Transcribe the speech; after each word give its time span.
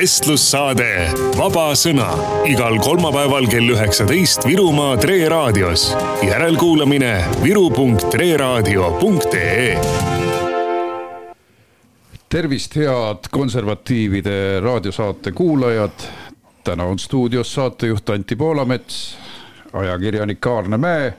vestlussaade 0.00 1.12
Vaba 1.36 1.74
Sõna 1.76 2.08
igal 2.48 2.78
kolmapäeval 2.80 3.44
kell 3.52 3.68
üheksateist 3.74 4.46
Virumaa 4.48 4.96
Tre 4.96 5.28
raadios. 5.28 5.92
järelkuulamine 6.24 7.24
viru.treraadio.ee 7.42 9.80
tervist, 12.28 12.76
head 12.76 13.18
konservatiivide 13.30 14.60
raadiosaate 14.60 15.32
kuulajad. 15.32 15.90
täna 16.64 16.84
on 16.84 16.98
stuudios 16.98 17.54
saatejuht 17.54 18.10
Anti 18.10 18.36
Poolamets, 18.36 19.18
ajakirjanik 19.72 20.46
Aarne 20.46 20.76
Mäe 20.76 21.14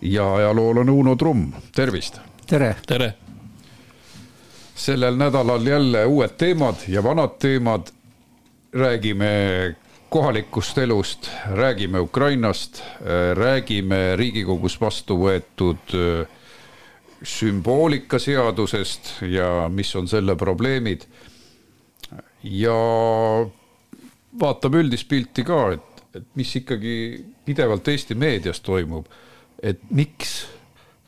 ja 0.00 0.34
ajaloolane 0.34 0.90
Uno 0.90 1.16
Trumm, 1.16 1.52
tervist. 1.74 2.20
tere. 2.46 2.76
tere. 2.86 3.14
sellel 4.74 5.16
nädalal 5.16 5.66
jälle 5.66 6.06
uued 6.06 6.30
teemad 6.36 6.74
ja 6.88 7.02
vanad 7.02 7.30
teemad. 7.38 7.95
Räägime 8.72 9.74
kohalikust 10.08 10.78
elust, 10.78 11.30
räägime 11.54 12.00
Ukrainast, 12.00 12.82
räägime 13.34 14.16
Riigikogus 14.16 14.80
vastu 14.80 15.18
võetud 15.20 15.94
äh, 15.94 16.26
sümboolikaseadusest 17.22 19.22
ja 19.22 19.68
mis 19.68 19.96
on 19.96 20.08
selle 20.08 20.36
probleemid. 20.36 21.06
ja 22.42 22.76
vaatame 24.40 24.84
üldist 24.84 25.08
pilti 25.08 25.44
ka, 25.44 25.72
et, 25.74 26.02
et 26.14 26.26
mis 26.38 26.52
ikkagi 26.56 27.24
pidevalt 27.44 27.88
Eesti 27.88 28.14
meedias 28.14 28.60
toimub. 28.60 29.06
et 29.62 29.80
miks 29.90 30.46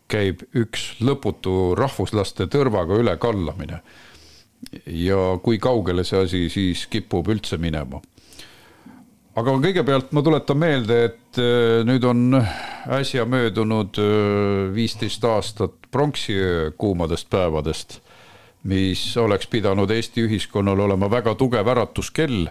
käib 0.09 0.43
üks 0.57 0.95
lõputu 1.05 1.77
rahvuslaste 1.77 2.49
tõrvaga 2.49 2.97
ülekallamine. 2.97 3.83
Ja 4.87 5.39
kui 5.43 5.59
kaugele 5.59 6.05
see 6.05 6.23
asi 6.25 6.47
siis 6.53 6.87
kipub 6.91 7.29
üldse 7.31 7.61
minema 7.61 8.01
aga 9.39 9.55
kõigepealt 9.63 10.13
ma 10.17 10.23
tuletan 10.25 10.59
meelde, 10.59 10.99
et 11.09 11.41
äh, 11.41 11.81
nüüd 11.87 12.05
on 12.09 12.41
äsja 12.99 13.27
möödunud 13.29 13.99
äh, 14.03 14.69
viisteist 14.75 15.25
aastat 15.25 15.77
pronksiöö 15.93 16.73
kuumadest 16.79 17.29
päevadest, 17.31 18.01
mis 18.69 19.03
oleks 19.21 19.47
pidanud 19.51 19.91
Eesti 19.95 20.27
ühiskonnal 20.27 20.81
olema 20.89 21.11
väga 21.11 21.37
tugev 21.39 21.71
äratuskell. 21.75 22.49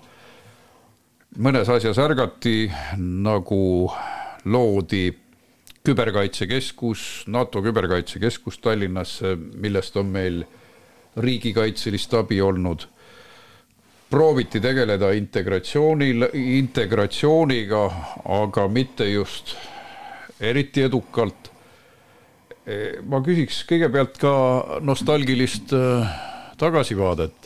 mõnes 1.38 1.70
asjas 1.70 1.98
ärgati, 2.02 2.72
nagu 2.98 3.92
loodi 4.46 5.12
küberkaitsekeskus, 5.86 7.28
NATO 7.28 7.62
küberkaitsekeskus 7.62 8.58
Tallinnasse, 8.60 9.36
millest 9.36 9.98
on 9.98 10.10
meil 10.12 10.46
riigikaitselist 11.18 12.14
abi 12.14 12.42
olnud 12.42 12.88
prooviti 14.10 14.60
tegeleda 14.64 15.12
integratsioonil, 15.12 16.30
integratsiooniga, 16.34 17.82
aga 18.38 18.68
mitte 18.72 19.10
just 19.12 19.56
eriti 20.40 20.86
edukalt. 20.88 21.52
ma 23.08 23.22
küsiks 23.24 23.62
kõigepealt 23.64 24.18
ka 24.20 24.32
nostalgilist 24.84 25.72
äh, 25.76 26.16
tagasivaadet. 26.60 27.46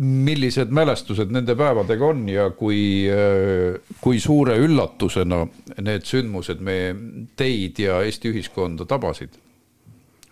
millised 0.00 0.70
mälestused 0.70 1.32
nende 1.34 1.56
päevadega 1.58 2.06
on 2.06 2.28
ja 2.28 2.50
kui, 2.50 3.08
äh, 3.10 3.80
kui 4.00 4.20
suure 4.20 4.56
üllatusena 4.56 5.46
need 5.82 6.06
sündmused 6.06 6.60
meie 6.60 6.94
teid 7.36 7.78
ja 7.78 8.00
Eesti 8.02 8.32
ühiskonda 8.32 8.86
tabasid? 8.86 9.36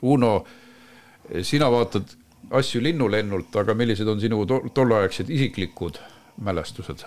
Uno, 0.03 0.47
sina 1.43 1.71
vaatad 1.71 2.15
asju 2.51 2.83
linnulennult, 2.83 3.57
aga 3.61 3.75
millised 3.77 4.09
on 4.09 4.21
sinu 4.21 4.45
to 4.49 4.61
tolleaegsed 4.75 5.31
isiklikud 5.31 5.99
mälestused? 6.45 7.05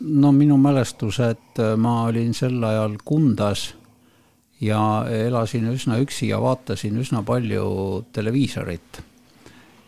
no 0.00 0.32
minu 0.32 0.56
mälestused, 0.62 1.62
ma 1.76 2.02
olin 2.06 2.34
sel 2.34 2.62
ajal 2.64 2.98
Kundas 3.04 3.72
ja 4.62 4.80
elasin 5.10 5.66
üsna 5.72 5.98
üksi 6.02 6.28
ja 6.30 6.40
vaatasin 6.42 7.00
üsna 7.02 7.22
palju 7.26 7.64
televiisorit. 8.12 9.02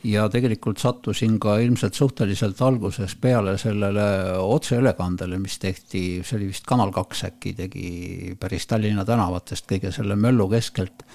ja 0.05 0.27
tegelikult 0.29 0.79
sattusin 0.79 1.39
ka 1.41 1.57
ilmselt 1.65 1.95
suhteliselt 1.95 2.59
alguses 2.63 3.15
peale 3.17 3.55
sellele 3.59 4.37
otseülekandele, 4.39 5.39
mis 5.39 5.59
tehti, 5.59 6.21
see 6.25 6.37
oli 6.37 6.51
vist 6.51 6.67
Kanal 6.67 6.93
kaks 6.93 7.25
äkki 7.31 7.55
tegi 7.57 8.35
päris 8.41 8.67
Tallinna 8.67 9.05
tänavatest 9.05 9.71
kõige 9.71 9.93
selle 9.95 10.17
möllu 10.17 10.49
keskelt 10.49 11.07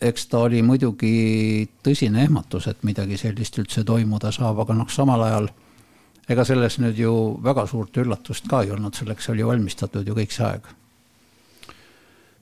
eks 0.00 0.26
ta 0.26 0.44
oli 0.46 0.62
muidugi 0.62 1.68
tõsine 1.84 2.24
ehmatus, 2.24 2.66
et 2.70 2.82
midagi 2.82 3.18
sellist 3.20 3.58
üldse 3.58 3.84
toimuda 3.84 4.32
saab, 4.34 4.58
aga 4.64 4.76
noh, 4.76 4.90
samal 4.90 5.22
ajal 5.26 5.48
ega 6.28 6.44
selles 6.44 6.78
nüüd 6.80 6.98
ju 6.98 7.14
väga 7.44 7.66
suurt 7.70 7.96
üllatust 8.00 8.48
ka 8.50 8.62
ei 8.64 8.72
olnud, 8.74 8.96
selleks 8.96 9.28
oli 9.32 9.44
valmistatud 9.46 10.06
ju 10.08 10.16
kõik 10.16 10.32
see 10.32 10.46
aeg. 10.46 10.70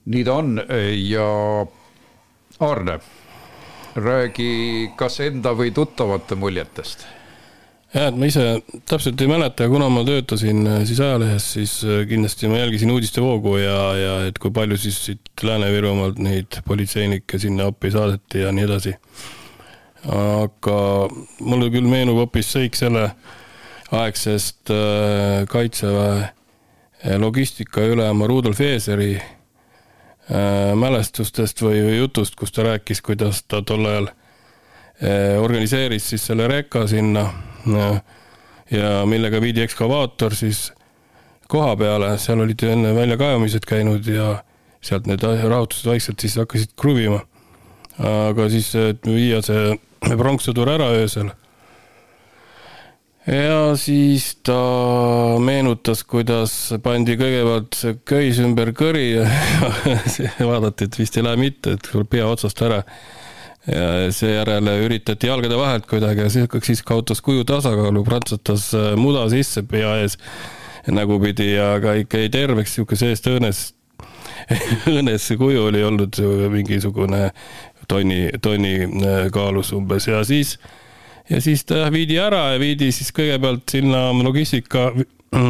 nii 0.05 0.25
ta 0.25 0.35
on 0.35 0.61
ja 0.99 1.27
Aarne, 2.63 2.99
räägi 3.97 4.93
kas 4.97 5.21
enda 5.21 5.53
või 5.57 5.73
tuttavate 5.75 6.35
muljetest 6.39 7.07
jah, 7.93 8.09
et 8.09 8.17
ma 8.17 8.29
ise 8.29 8.45
täpselt 8.89 9.21
ei 9.21 9.29
mäleta, 9.31 9.69
kuna 9.71 9.89
ma 9.93 10.05
töötasin 10.07 10.65
äh, 10.67 10.81
siis 10.89 11.01
ajalehes, 11.03 11.49
siis 11.57 11.75
äh, 11.85 12.03
kindlasti 12.09 12.49
ma 12.51 12.63
jälgisin 12.63 12.93
uudistevoogu 12.95 13.57
ja, 13.61 13.79
ja 13.99 14.15
et 14.29 14.41
kui 14.43 14.53
palju 14.55 14.79
siis 14.81 14.99
siit 15.07 15.45
Lääne-Virumaalt 15.45 16.21
neid 16.23 16.61
politseinikke 16.67 17.41
sinna 17.43 17.69
appi 17.73 17.93
saadeti 17.93 18.45
ja 18.47 18.53
nii 18.53 18.67
edasi. 18.69 18.97
aga 20.13 20.79
mulle 21.47 21.69
küll 21.71 21.87
meenub 21.87 22.17
hoopis 22.19 22.49
seik 22.57 22.75
selle 22.79 23.11
aegsest 23.93 24.73
äh, 24.73 25.45
kaitseväe 25.49 27.19
logistikaülema 27.19 28.27
Rudolf 28.31 28.61
Eeseri 28.63 29.17
mälestustest 30.79 31.59
või, 31.65 31.81
või 31.83 31.97
jutust, 31.97 32.37
kus 32.39 32.55
ta 32.55 32.63
rääkis, 32.63 33.01
kuidas 33.03 33.41
ta 33.43 33.59
tol 33.67 33.89
ajal 33.91 34.07
organiseeris 35.41 36.05
siis 36.13 36.27
selle 36.27 36.47
reka 36.49 36.87
sinna 36.87 37.25
ja 38.71 38.93
millega 39.09 39.41
viidi 39.43 39.65
ekskavaator 39.65 40.35
siis 40.37 40.69
koha 41.53 41.75
peale, 41.77 42.15
seal 42.21 42.41
olid 42.45 42.65
enne 42.65 42.95
väljakaevamised 42.97 43.67
käinud 43.69 44.07
ja 44.09 44.39
sealt 44.83 45.07
need 45.11 45.23
rahutused 45.23 45.91
vaikselt 45.91 46.23
siis 46.23 46.39
hakkasid 46.41 46.75
kruvima. 46.81 47.21
aga 47.99 48.49
siis 48.51 48.73
viia 49.05 49.43
see 49.45 49.77
pronkssõdur 50.19 50.71
ära 50.73 50.89
öösel. 50.97 51.29
ja 53.27 53.77
siis 53.77 54.33
ta 54.43 54.59
meenutas, 55.39 56.03
kuidas 56.05 56.55
pandi 56.83 57.19
kõigepealt 57.21 57.77
see 57.79 57.99
köis 58.09 58.41
ümber 58.43 58.73
kõri 58.73 59.13
ja 59.13 59.29
vaadati, 60.51 60.89
et 60.89 60.99
vist 60.99 61.17
ei 61.17 61.27
lähe 61.29 61.39
mitte, 61.39 61.77
et 61.77 61.91
tuleb 61.91 62.09
pea 62.17 62.27
otsast 62.27 62.65
ära 62.65 62.83
ja 63.67 64.11
seejärel 64.13 64.71
üritati 64.85 65.29
jalgade 65.31 65.59
vahelt 65.59 65.87
kuidagi 65.87 66.25
ja 66.25 66.31
siis, 66.31 66.49
siis 66.67 66.83
kaotas 66.83 67.21
kuju 67.23 67.45
tasakaalu, 67.45 68.05
prantsatas 68.05 68.73
äh, 68.75 68.93
muda 68.99 69.29
sisse 69.31 69.63
pea 69.63 69.97
ees 70.03 70.19
nägupidi 70.91 71.53
ja 71.53 71.77
ka 71.83 71.95
ikka 72.01 72.25
jäi 72.25 72.33
terveks, 72.35 72.75
sihuke 72.75 72.99
seest 72.99 73.29
õõnes, 73.31 73.61
õõnes 74.91 75.29
kuju 75.39 75.69
oli 75.69 75.85
olnud 75.87 76.19
mingisugune 76.51 77.29
tonni, 77.89 78.31
tonni 78.43 78.75
äh, 78.83 79.27
kaalus 79.33 79.73
umbes. 79.77 80.09
Ja 80.11 80.25
siis, 80.25 80.57
ja 81.31 81.41
siis 81.41 81.65
ta 81.65 81.87
viidi 81.93 82.19
ära 82.19 82.49
ja 82.55 82.61
viidi 82.61 82.91
siis 82.93 83.13
kõigepealt 83.15 83.69
sinna 83.71 84.09
logistika, 84.23 84.91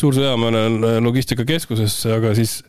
Suur-Sõjamäele 0.00 1.00
logistikakeskusesse, 1.02 2.12
aga 2.14 2.30
siis 2.38 2.60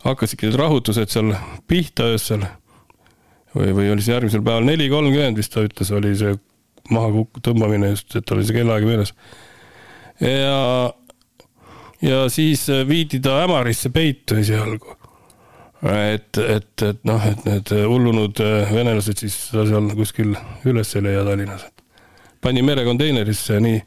hakkasidki 0.00 0.48
need 0.48 0.56
rahutused 0.56 1.10
seal 1.12 1.34
pihta 1.68 2.06
öösel 2.14 2.46
või, 3.54 3.72
või 3.76 3.90
oli 3.92 4.04
see 4.04 4.14
järgmisel 4.14 4.44
päeval 4.44 4.66
neli 4.66 4.88
kolmkümmend 4.92 5.38
vist 5.40 5.52
ta 5.54 5.64
ütles, 5.66 5.90
oli 5.94 6.14
see 6.18 6.36
maha 6.92 7.24
tõmbamine 7.44 7.92
just, 7.92 8.14
et 8.16 8.30
oli 8.34 8.46
see 8.46 8.56
kellaaeg 8.56 8.86
meeles. 8.88 9.12
ja, 10.20 10.92
ja 12.02 12.22
siis 12.32 12.66
viidi 12.88 13.20
ta 13.24 13.42
Ämarisse 13.44 13.92
peitu 13.94 14.38
esialgu. 14.42 14.96
et, 16.12 16.38
et, 16.38 16.82
et 16.82 17.04
noh, 17.06 17.26
et 17.26 17.44
need 17.46 17.74
hullunud 17.86 18.40
venelased 18.72 19.20
siis 19.22 19.36
seal 19.52 19.92
kuskil 19.94 20.34
üles 20.66 20.96
ei 20.96 21.04
leia 21.06 21.24
Tallinnas. 21.24 21.68
pandi 22.40 22.64
merekonteinerisse 22.66 23.54
ja 23.54 23.60
nii. 23.62 23.82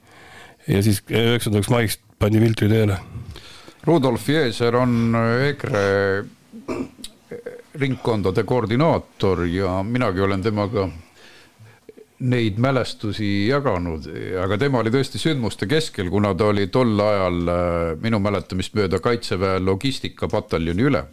ja 0.67 0.83
siis 0.83 1.03
üheksandaks 1.09 1.69
maiks 1.69 1.99
pandi 2.19 2.41
Viltri 2.41 2.69
teele. 2.69 2.99
Rudolf 3.83 4.29
Jeeser 4.29 4.75
on 4.77 5.15
EKRE 5.49 5.81
ringkondade 7.79 8.43
koordinaator 8.43 9.45
ja 9.45 9.83
minagi 9.83 10.21
olen 10.21 10.43
temaga 10.43 10.89
neid 12.21 12.59
mälestusi 12.61 13.47
jaganud, 13.47 14.05
aga 14.43 14.57
tema 14.61 14.81
oli 14.81 14.91
tõesti 14.93 15.17
sündmuste 15.21 15.65
keskel, 15.69 16.11
kuna 16.13 16.35
ta 16.37 16.51
oli 16.51 16.67
tol 16.69 16.99
ajal 17.01 17.39
minu 18.01 18.19
mäletamist 18.21 18.75
mööda 18.77 18.99
Kaitseväe 19.01 19.59
logistikapataljoni 19.59 20.89
ülem. 20.91 21.07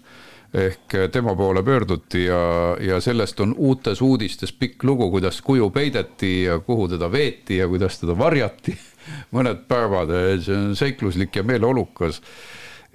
ehk 0.55 0.95
tema 1.13 1.35
poole 1.37 1.61
pöörduti 1.63 2.23
ja, 2.25 2.77
ja 2.81 3.01
sellest 3.05 3.41
on 3.41 3.51
uutes 3.57 4.01
uudistes 4.01 4.53
pikk 4.53 4.85
lugu, 4.85 5.11
kuidas 5.11 5.43
kuju 5.45 5.71
peideti 5.71 6.45
ja 6.45 6.59
kuhu 6.59 6.89
teda 6.89 7.13
veeti 7.13 7.57
ja 7.57 7.69
kuidas 7.69 7.99
teda 8.01 8.17
varjati 8.19 8.73
mõned 9.37 9.67
päevad, 9.69 10.09
see 10.41 10.57
on 10.57 10.77
seikluslik 10.77 11.37
ja 11.37 11.43
meeleolukas 11.43 12.23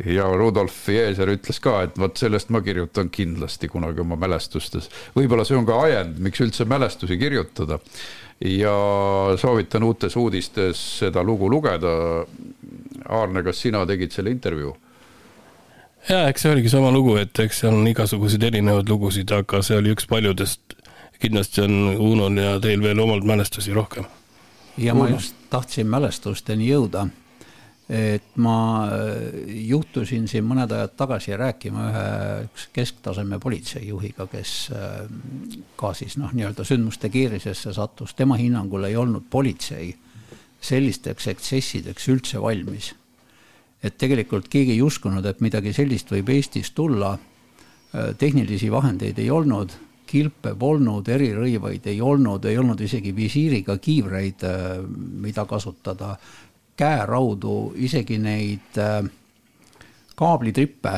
ja 0.06 0.25
Rudolf 0.38 0.88
Jeeser 0.90 1.30
ütles 1.30 1.60
ka, 1.62 1.78
et 1.86 1.98
vot 2.00 2.18
sellest 2.18 2.50
ma 2.54 2.63
kirjutan 2.66 3.12
kindlasti 3.13 3.69
kunagi 3.69 4.01
oma 4.01 4.18
mälestustes. 4.19 4.90
võib-olla 5.16 5.45
see 5.45 5.57
on 5.57 5.68
ka 5.69 5.80
ajend, 5.86 6.18
miks 6.24 6.42
üldse 6.42 6.66
mälestusi 6.66 7.18
kirjutada. 7.18 7.80
ja 8.44 8.74
soovitan 9.38 9.84
uutes 9.84 10.16
uudistes 10.16 10.80
seda 11.00 11.24
lugu 11.24 11.50
lugeda. 11.50 12.25
Aarne, 13.10 13.44
kas 13.44 13.62
sina 13.62 13.86
tegid 13.86 14.12
selle 14.12 14.31
intervjuu? 14.31 14.75
ja 16.10 16.28
eks 16.28 16.42
see 16.42 16.51
oligi 16.51 16.69
sama 16.69 16.92
lugu, 16.92 17.16
et 17.18 17.39
eks 17.39 17.60
seal 17.63 17.75
on 17.78 17.88
igasuguseid 17.88 18.44
erinevaid 18.44 18.89
lugusid, 18.89 19.31
aga 19.31 19.62
see 19.62 19.78
oli 19.78 19.94
üks 19.94 20.10
paljudest. 20.10 20.62
kindlasti 21.24 21.62
on 21.62 21.96
Unol 21.96 22.38
ja 22.38 22.60
teil 22.60 22.81
veel 22.81 23.00
omalt 23.00 23.24
mälestusi 23.24 23.74
rohkem. 23.74 24.10
ja 24.78 24.96
ma 24.96 25.10
just 25.10 25.36
tahtsin 25.50 25.88
mälestusteni 25.88 26.68
jõuda 26.68 27.07
et 27.89 28.38
ma 28.39 28.88
äh, 28.88 29.33
juhtusin 29.68 30.27
siin 30.31 30.45
mõned 30.47 30.71
ajad 30.71 30.94
tagasi 30.95 31.35
rääkima 31.39 31.88
ühe 31.89 32.06
üks 32.45 32.69
kesktaseme 32.75 33.39
politseijuhiga, 33.44 34.27
kes 34.31 34.53
äh, 34.71 35.01
ka 35.80 35.91
siis 35.97 36.15
noh, 36.18 36.31
nii-öelda 36.31 36.63
sündmuste 36.68 37.12
kiirisesse 37.12 37.74
sattus, 37.75 38.15
tema 38.15 38.39
hinnangul 38.39 38.88
ei 38.88 38.95
olnud 38.95 39.27
politsei 39.30 39.91
sellisteks 40.63 41.27
eksessideks 41.33 42.07
üldse 42.13 42.41
valmis. 42.41 42.94
et 43.83 43.97
tegelikult 44.00 44.47
keegi 44.47 44.77
ei 44.77 44.81
uskunud, 44.81 45.25
et 45.25 45.41
midagi 45.44 45.74
sellist 45.75 46.07
võib 46.12 46.29
Eestis 46.31 46.71
tulla. 46.71 47.18
Äh, 47.94 48.13
tehnilisi 48.18 48.71
vahendeid 48.71 49.19
ei 49.19 49.27
olnud, 49.29 49.75
kilpe 50.07 50.53
polnud, 50.56 51.07
erirõivaid 51.09 51.88
ei 51.91 52.00
olnud, 52.01 52.45
ei 52.45 52.57
olnud 52.57 52.79
isegi 52.79 53.12
visiiriga 53.15 53.75
kiivreid, 53.81 54.44
mida 55.19 55.45
kasutada 55.50 56.13
käeraudu, 56.78 57.74
isegi 57.75 58.18
neid 58.18 58.80
äh, 58.81 59.04
kaablitrippe, 60.16 60.94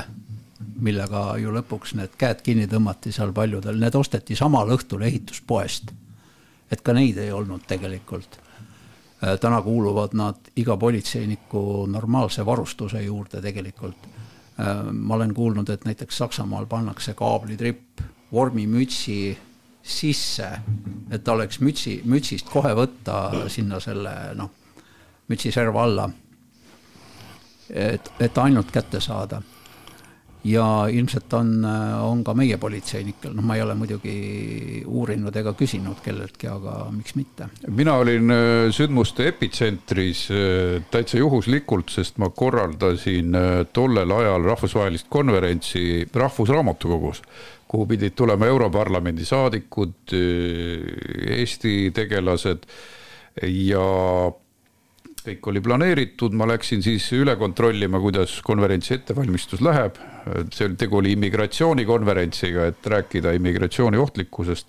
millega 0.82 1.36
ju 1.40 1.52
lõpuks 1.56 1.96
need 2.00 2.16
käed 2.20 2.42
kinni 2.44 2.68
tõmmati 2.72 3.12
seal 3.16 3.34
paljudel, 3.36 3.80
need 3.80 3.96
osteti 3.96 4.36
samal 4.36 4.72
õhtul 4.76 5.06
ehituspoest. 5.08 5.92
et 6.72 6.82
ka 6.82 6.94
neid 6.94 7.18
ei 7.22 7.32
olnud 7.32 7.62
tegelikult. 7.68 8.40
Äh, 9.24 9.40
täna 9.40 9.62
kuuluvad 9.62 10.14
nad 10.14 10.50
iga 10.56 10.78
politseiniku 10.78 11.86
normaalse 11.88 12.46
varustuse 12.46 13.04
juurde 13.04 13.42
tegelikult. 13.42 14.08
Äh, 14.60 14.84
ma 14.92 15.16
olen 15.16 15.34
kuulnud, 15.34 15.70
et 15.70 15.86
näiteks 15.86 16.18
Saksamaal 16.18 16.66
pannakse 16.66 17.14
kaablitripp 17.14 18.02
vormimütsi 18.32 19.38
sisse, 19.84 20.50
et 21.12 21.28
oleks 21.28 21.60
mütsi, 21.60 22.02
mütsist 22.06 22.50
kohe 22.50 22.74
võtta 22.74 23.48
sinna 23.54 23.80
selle 23.80 24.16
noh 24.36 24.65
mütsiserva 25.28 25.84
alla. 25.84 26.10
et, 27.70 28.12
et 28.20 28.38
ainult 28.38 28.72
kätte 28.72 29.02
saada. 29.02 29.42
ja 30.46 30.86
ilmselt 30.94 31.34
on, 31.34 31.66
on 31.66 32.20
ka 32.24 32.36
meie 32.38 32.60
politseinikel, 32.62 33.32
noh, 33.34 33.42
ma 33.42 33.56
ei 33.58 33.64
ole 33.64 33.74
muidugi 33.74 34.84
uurinud 34.86 35.34
ega 35.42 35.56
küsinud 35.58 36.04
kelleltki, 36.06 36.46
aga 36.46 36.76
miks 36.94 37.16
mitte. 37.18 37.48
mina 37.68 37.96
olin 37.98 38.30
äh, 38.30 38.68
sündmuste 38.70 39.26
epitsentris 39.32 40.28
äh, 40.30 40.84
täitsa 40.94 41.18
juhuslikult, 41.18 41.90
sest 41.90 42.22
ma 42.22 42.30
korraldasin 42.30 43.34
äh, 43.36 43.58
tollel 43.74 44.14
ajal 44.20 44.46
rahvusvahelist 44.52 45.10
konverentsi 45.10 46.06
Rahvusraamatukogus 46.14 47.24
kuhu 47.68 47.88
pidid 47.90 48.14
tulema 48.16 48.46
Europarlamendi 48.46 49.26
saadikud, 49.26 50.14
Eesti 50.14 51.90
tegelased 51.98 52.70
ja 53.42 53.86
kõik 55.26 55.50
oli 55.50 55.62
planeeritud, 55.64 56.36
ma 56.38 56.48
läksin 56.50 56.84
siis 56.86 57.08
üle 57.18 57.36
kontrollima, 57.40 58.00
kuidas 58.04 58.38
konverentsi 58.46 58.96
ettevalmistus 59.00 59.64
läheb. 59.66 59.98
see 60.54 60.68
oli, 60.68 60.76
tegu 60.76 60.98
oli 60.98 61.14
immigratsioonikonverentsiga, 61.16 62.66
et 62.72 62.88
rääkida 62.88 63.34
immigratsiooni 63.38 63.98
ohtlikkusest. 63.98 64.68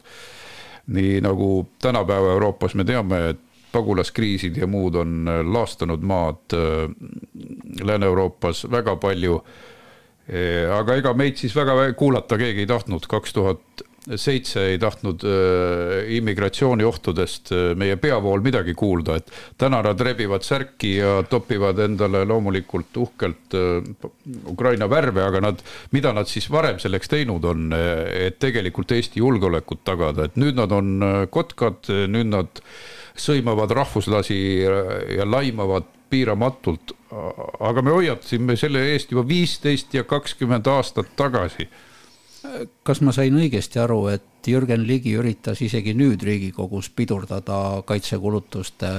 nii 0.86 1.20
nagu 1.20 1.66
tänapäeva 1.82 2.32
Euroopas 2.32 2.74
me 2.74 2.84
teame, 2.84 3.28
et 3.30 3.40
pagulaskriisid 3.72 4.56
ja 4.56 4.66
muud 4.66 4.94
on 4.94 5.26
laastanud 5.52 6.02
maad 6.02 6.54
äh, 6.54 6.90
Lääne-Euroopas 7.82 8.66
väga 8.70 8.96
palju. 8.96 9.40
Äh, 10.30 10.70
aga 10.78 10.94
ega 10.94 11.12
meid 11.14 11.36
siis 11.36 11.56
väga 11.56 11.92
kuulata 11.98 12.38
keegi 12.38 12.64
ei 12.64 12.70
tahtnud, 12.70 13.06
kaks 13.10 13.32
tuhat 13.32 13.84
seitse 14.14 14.62
ei 14.70 14.78
tahtnud 14.78 15.24
äh, 15.26 16.06
immigratsiooniohtudest 16.16 17.50
äh, 17.52 17.62
meie 17.78 17.96
peavool 17.98 18.42
midagi 18.44 18.74
kuulda, 18.78 19.16
et 19.18 19.32
täna 19.58 19.80
nad 19.82 20.00
rebivad 20.00 20.46
särki 20.46 20.92
ja 21.00 21.16
topivad 21.30 21.80
endale 21.82 22.22
loomulikult 22.28 22.96
uhkelt 23.02 23.56
äh, 23.58 23.80
Ukraina 24.46 24.86
värve, 24.90 25.24
aga 25.26 25.42
nad, 25.48 25.64
mida 25.96 26.12
nad 26.14 26.30
siis 26.30 26.46
varem 26.52 26.78
selleks 26.82 27.10
teinud 27.10 27.44
on, 27.46 27.72
et 27.74 28.38
tegelikult 28.42 28.94
Eesti 28.94 29.20
julgeolekut 29.20 29.82
tagada, 29.86 30.26
et 30.26 30.38
nüüd 30.38 30.58
nad 30.58 30.72
on 30.74 31.26
kotkad, 31.32 31.90
nüüd 32.10 32.30
nad 32.30 32.62
sõimavad 33.16 33.72
rahvuslasi 33.74 34.38
ja 35.16 35.26
laimavad 35.26 35.88
piiramatult. 36.10 36.94
aga 37.60 37.82
me 37.82 37.94
hoiatasime 37.94 38.56
selle 38.58 38.82
eest 38.92 39.12
juba 39.14 39.22
viisteist 39.26 39.94
ja 39.94 40.04
kakskümmend 40.04 40.66
aastat 40.70 41.14
tagasi 41.16 41.68
kas 42.86 43.00
ma 43.04 43.12
sain 43.12 43.36
õigesti 43.36 43.80
aru, 43.82 44.06
et 44.12 44.46
Jürgen 44.46 44.84
Ligi 44.86 45.16
üritas 45.18 45.60
isegi 45.64 45.94
nüüd 45.98 46.22
Riigikogus 46.22 46.88
pidurdada 46.94 47.82
kaitsekulutuste 47.86 48.90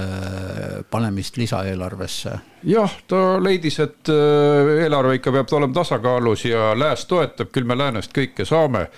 panemist 0.90 1.38
lisaeelarvesse? 1.40 2.38
jah, 2.68 2.96
ta 3.08 3.38
leidis, 3.42 3.78
et 3.84 4.10
äh, 4.12 4.74
eelarve 4.84 5.18
ikka 5.18 5.32
peab 5.32 5.54
olema 5.58 5.80
tasakaalus 5.80 6.44
ja 6.48 6.72
lääs 6.78 7.06
toetab, 7.06 7.52
küll 7.54 7.68
me 7.68 7.78
läänest 7.78 8.12
kõike 8.16 8.46
saame 8.48 8.88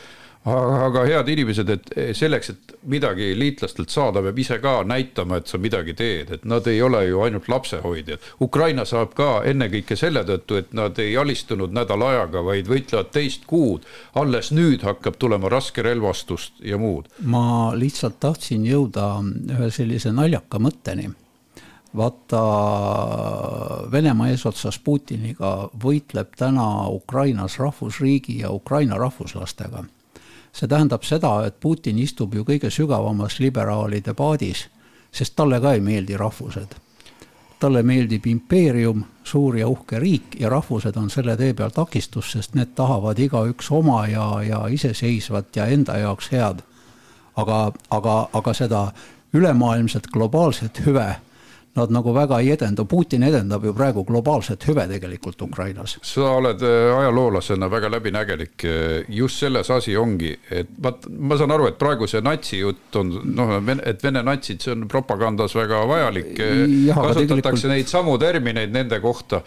aga 0.48 1.02
head 1.04 1.28
inimesed, 1.28 1.69
et 1.69 1.90
selleks, 2.16 2.50
et 2.54 2.72
midagi 2.88 3.34
liitlastelt 3.37 3.92
saada, 3.92 4.22
peab 4.25 4.38
ise 4.40 4.56
ka 4.62 4.78
näitama, 4.88 5.40
et 5.40 5.50
sa 5.50 5.60
midagi 5.60 5.92
teed, 5.96 6.32
et 6.32 6.44
nad 6.48 6.66
ei 6.70 6.81
ole 6.82 7.02
ju 7.08 7.20
ainult 7.26 7.48
lapsehoidjad. 7.52 8.25
Ukraina 8.40 8.87
saab 8.88 9.12
ka 9.19 9.42
ennekõike 9.44 9.98
selle 10.00 10.25
tõttu, 10.25 10.56
et 10.62 10.72
nad 10.72 10.98
ei 10.98 11.16
alistunud 11.20 11.75
nädal 11.76 12.06
ajaga, 12.08 12.44
vaid 12.46 12.72
võitlevad 12.72 13.12
teist 13.12 13.44
kuud. 13.46 13.84
alles 14.14 14.50
nüüd 14.52 14.82
hakkab 14.82 15.16
tulema 15.19 15.48
raskerelvastust 15.48 16.64
ja 16.64 16.78
muud. 16.78 17.08
ma 17.20 17.72
lihtsalt 17.76 18.20
tahtsin 18.20 18.64
jõuda 18.64 19.20
ühe 19.50 19.70
sellise 19.70 20.12
naljaka 20.12 20.59
mõtteni 20.59 21.11
vaata, 21.97 22.42
Venemaa 23.92 24.28
eesotsas 24.30 24.78
Putiniga 24.78 25.68
võitleb 25.85 26.37
täna 26.37 26.88
Ukrainas 26.88 27.59
rahvusriigi 27.59 28.38
ja 28.40 28.50
Ukraina 28.50 28.99
rahvuslastega 28.99 29.85
see 30.52 30.69
tähendab 30.69 31.02
seda, 31.02 31.47
et 31.47 31.61
Putin 31.61 31.99
istub 31.99 32.35
ju 32.35 32.45
kõige 32.45 32.71
sügavamas 32.71 33.38
liberaalide 33.40 34.14
paadis, 34.14 34.66
sest 35.12 35.37
talle 35.37 35.61
ka 35.61 35.73
ei 35.73 35.80
meeldi 35.80 36.16
rahvused. 36.16 36.75
talle 37.61 37.83
meeldib 37.83 38.26
impeerium, 38.26 39.04
suur 39.25 39.57
ja 39.59 39.69
uhke 39.69 39.99
riik 39.99 40.37
ja 40.40 40.49
rahvused 40.49 40.97
on 40.97 41.11
selle 41.11 41.37
tee 41.37 41.52
peal 41.54 41.71
takistus, 41.71 42.30
sest 42.33 42.54
need 42.54 42.73
tahavad 42.75 43.19
igaüks 43.19 43.69
oma 43.71 44.07
ja, 44.07 44.42
ja 44.42 44.66
iseseisvat 44.66 45.57
ja 45.57 45.66
enda 45.66 45.99
jaoks 45.99 46.33
head. 46.33 46.62
aga, 47.37 47.73
aga, 47.90 48.28
aga 48.33 48.54
seda 48.54 48.92
ülemaailmset 49.33 50.07
globaalset 50.07 50.87
hüve 50.87 51.16
nad 51.75 51.91
nagu 51.91 52.12
väga 52.15 52.41
ei 52.41 52.50
edenda, 52.50 52.85
Putin 52.85 53.23
edendab 53.23 53.65
ju 53.65 53.73
praegu 53.75 54.05
globaalset 54.05 54.65
hüve 54.69 54.87
tegelikult 54.91 55.43
Ukrainas. 55.43 55.99
sa 56.03 56.33
oled 56.39 56.62
äh, 56.62 56.99
ajaloolasena 56.99 57.69
väga 57.71 57.91
läbinägelik, 57.91 58.65
just 59.09 59.39
selles 59.39 59.71
asi 59.71 59.97
ongi, 59.97 60.33
et 60.50 60.69
vaat 60.83 61.07
ma 61.19 61.39
saan 61.39 61.55
aru, 61.55 61.69
et 61.71 61.79
praegu 61.79 62.09
see 62.11 62.21
natsijutt 62.21 62.97
on 63.00 63.12
noh, 63.37 63.55
et 63.87 64.03
Vene 64.03 64.23
natsid, 64.25 64.62
see 64.65 64.73
on 64.75 64.87
propagandas 64.89 65.55
väga 65.55 65.85
vajalik, 65.87 66.33
kasutatakse 66.35 67.21
tegelikult... 67.21 67.65
neid 67.71 67.91
samu 67.91 68.17
termineid 68.19 68.73
nende 68.75 69.00
kohta. 69.00 69.43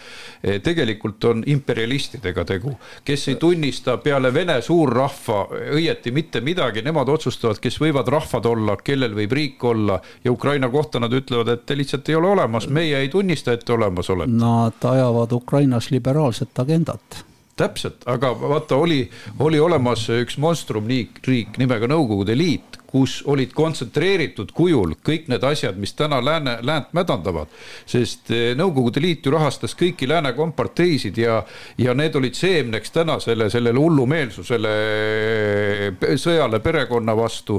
tegelikult 0.63 1.25
on 1.25 1.44
imperialistidega 1.48 2.46
tegu, 2.48 2.75
kes 3.03 3.27
ei 3.34 3.36
tunnista 3.42 3.98
peale 4.03 4.34
Vene 4.34 4.60
suurrahva 4.62 5.44
õieti 5.75 6.13
mitte 6.15 6.42
midagi, 6.42 6.84
nemad 6.86 7.10
otsustavad, 7.10 7.60
kes 7.63 7.80
võivad 7.82 8.08
rahvad 8.08 8.48
olla, 8.48 8.77
kellel 8.84 9.15
võib 9.18 9.36
riik 9.36 9.63
olla 9.63 10.00
ja 10.24 10.32
Ukraina 10.32 10.70
kohta 10.70 11.01
nad 11.03 11.13
ütlevad, 11.13 11.51
et 11.53 11.65
te 11.65 11.77
lihtsalt 11.77 12.10
ei 12.10 12.12
ole 12.15 12.27
olemas, 12.27 12.67
meie 12.70 12.98
ei 13.00 13.10
tunnista, 13.10 13.53
et 13.53 13.65
te 13.65 13.74
olemas 13.74 14.10
olete. 14.10 14.32
Nad 14.32 14.86
ajavad 14.89 15.32
Ukrainas 15.32 15.91
liberaalset 15.91 16.60
agendat 16.60 17.24
täpselt, 17.55 18.01
aga 18.10 18.32
vaata, 18.39 18.75
oli, 18.75 19.10
oli 19.39 19.60
olemas 19.60 20.08
üks 20.10 20.39
monstrumriik, 20.41 21.20
riik 21.27 21.60
nimega 21.62 21.86
Nõukogude 21.86 22.34
Liit, 22.38 22.79
kus 22.93 23.23
olid 23.25 23.55
kontsentreeritud 23.57 24.51
kujul 24.53 24.91
kõik 25.01 25.25
need 25.31 25.41
asjad, 25.50 25.79
mis 25.81 25.95
täna 25.97 26.19
lääne, 26.21 26.59
läänt 26.62 26.91
mädandavad. 26.93 27.50
sest 27.89 28.29
eh, 28.31 28.51
Nõukogude 28.57 29.01
Liit 29.01 29.25
ju 29.25 29.31
rahastas 29.33 29.73
kõiki 29.79 30.05
lääne 30.09 30.35
komparteisid 30.38 31.17
ja, 31.17 31.39
ja 31.77 31.95
need 31.97 32.13
olid 32.15 32.38
seemneks 32.38 32.93
tänasele 32.93 33.50
sellele 33.50 33.81
hullumeelsusele, 33.81 34.75
eh, 34.75 36.13
sõjale 36.21 36.62
perekonna 36.62 37.17
vastu, 37.17 37.57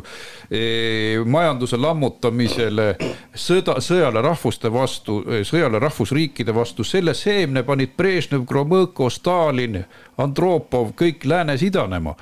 eh, 0.50 1.18
majanduse 1.26 1.82
lammutamisele, 1.82 2.88
sõda, 3.34 3.80
sõjale 3.82 4.22
rahvuste 4.22 4.70
vastu, 4.70 5.18
sõjale 5.42 5.82
rahvusriikide 5.82 6.54
vastu, 6.54 6.86
selle 6.86 7.14
seemne 7.14 7.66
panid 7.66 7.98
Brežnev, 7.98 8.46
Gromõko, 8.46 9.10
Stalin, 9.10 9.82
Andropov, 10.16 10.94
kõik 10.94 11.26
läänes 11.26 11.66
idanema 11.66 12.14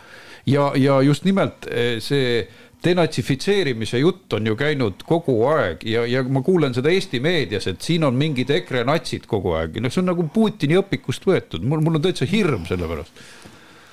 ja, 0.46 0.72
ja 0.76 1.00
just 1.04 1.28
nimelt 1.28 1.68
see 2.00 2.46
denatsifitseerimise 2.84 3.98
jutt 3.98 4.32
on 4.32 4.46
ju 4.46 4.56
käinud 4.58 5.04
kogu 5.06 5.36
aeg 5.50 5.84
ja, 5.86 6.04
ja 6.08 6.22
ma 6.22 6.42
kuulen 6.42 6.74
seda 6.74 6.90
Eesti 6.90 7.20
meedias, 7.22 7.68
et 7.70 7.82
siin 7.82 8.04
on 8.06 8.16
mingid 8.18 8.50
EKRE 8.50 8.84
natsid 8.88 9.28
kogu 9.30 9.54
aeg, 9.58 9.78
noh, 9.82 9.92
see 9.92 10.02
on 10.02 10.10
nagu 10.10 10.26
Putini 10.34 10.78
õpikust 10.80 11.26
võetud, 11.28 11.62
mul, 11.66 11.84
mul 11.84 12.00
on 12.00 12.06
täitsa 12.06 12.28
hirm 12.28 12.66
selle 12.68 12.88
pärast. 12.90 13.22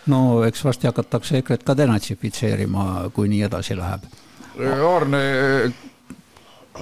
no 0.09 0.41
eks 0.47 0.65
varsti 0.65 0.89
hakatakse 0.89 1.43
EKRE-t 1.43 1.67
ka 1.67 1.77
denatsifitseerima, 1.77 2.87
kui 3.13 3.29
nii 3.29 3.45
edasi 3.49 3.77
läheb. 3.77 4.09
Aarne, 4.59 5.21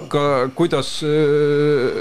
ka 0.10 0.24
kuidas 0.56 0.94
äh, 1.04 2.00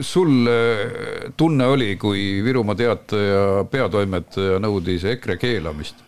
sul 0.00 0.46
äh, 0.46 1.32
tunne 1.36 1.66
oli, 1.66 1.96
kui 1.96 2.40
Virumaa 2.44 2.78
Teataja 2.78 3.66
peatoimetaja 3.70 4.62
nõudis 4.62 5.04
EKRE 5.16 5.36
keelamist? 5.42 6.06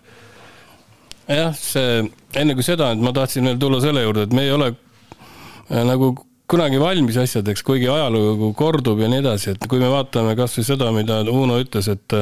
Jah, 1.28 1.52
see 1.56 2.04
enne 2.40 2.54
kui 2.56 2.66
seda, 2.66 2.92
et 2.94 3.02
ma 3.02 3.12
tahtsin 3.14 3.46
veel 3.48 3.60
tulla 3.60 3.80
selle 3.82 4.04
juurde, 4.04 4.26
et 4.26 4.34
me 4.36 4.46
ei 4.46 4.54
ole 4.54 4.72
äh, 4.72 5.84
nagu 5.86 6.14
kunagi 6.50 6.80
valmis 6.80 7.16
asjadeks, 7.20 7.64
kuigi 7.64 7.88
ajalugu 7.88 8.52
kordub 8.58 9.00
ja 9.00 9.08
nii 9.08 9.22
edasi, 9.22 9.54
et 9.54 9.68
kui 9.70 9.80
me 9.80 9.88
vaatame 9.92 10.34
kasvõi 10.36 10.66
seda, 10.66 10.90
mida 10.94 11.22
Uno 11.32 11.60
ütles, 11.62 11.88
et 11.92 12.18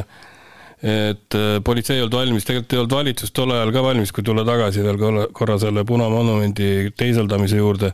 et 0.82 1.37
äh, 1.38 1.61
politsei 1.62 2.00
ei 2.00 2.02
olnud 2.02 2.16
valmis, 2.18 2.47
tegelikult 2.47 2.73
ei 2.75 2.80
olnud 2.80 2.94
valitsus 2.97 3.30
tol 3.30 3.52
ajal 3.54 3.71
ka 3.75 3.85
valmis, 3.85 4.11
kui 4.11 4.25
tulla 4.26 4.42
tagasi 4.47 4.82
veel 4.82 4.99
korra 5.30 5.54
selle 5.62 5.85
Punamonumendi 5.87 6.90
teisaldamise 6.99 7.61
juurde, 7.61 7.92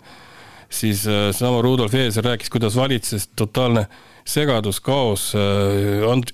siis 0.72 1.02
äh, 1.04 1.28
sama 1.36 1.60
Rudolf 1.64 1.92
Eeser 1.94 2.24
rääkis, 2.24 2.48
kuidas 2.52 2.78
valitses 2.80 3.28
totaalne 3.36 3.84
segadus, 4.28 4.80
kaos. 4.84 5.30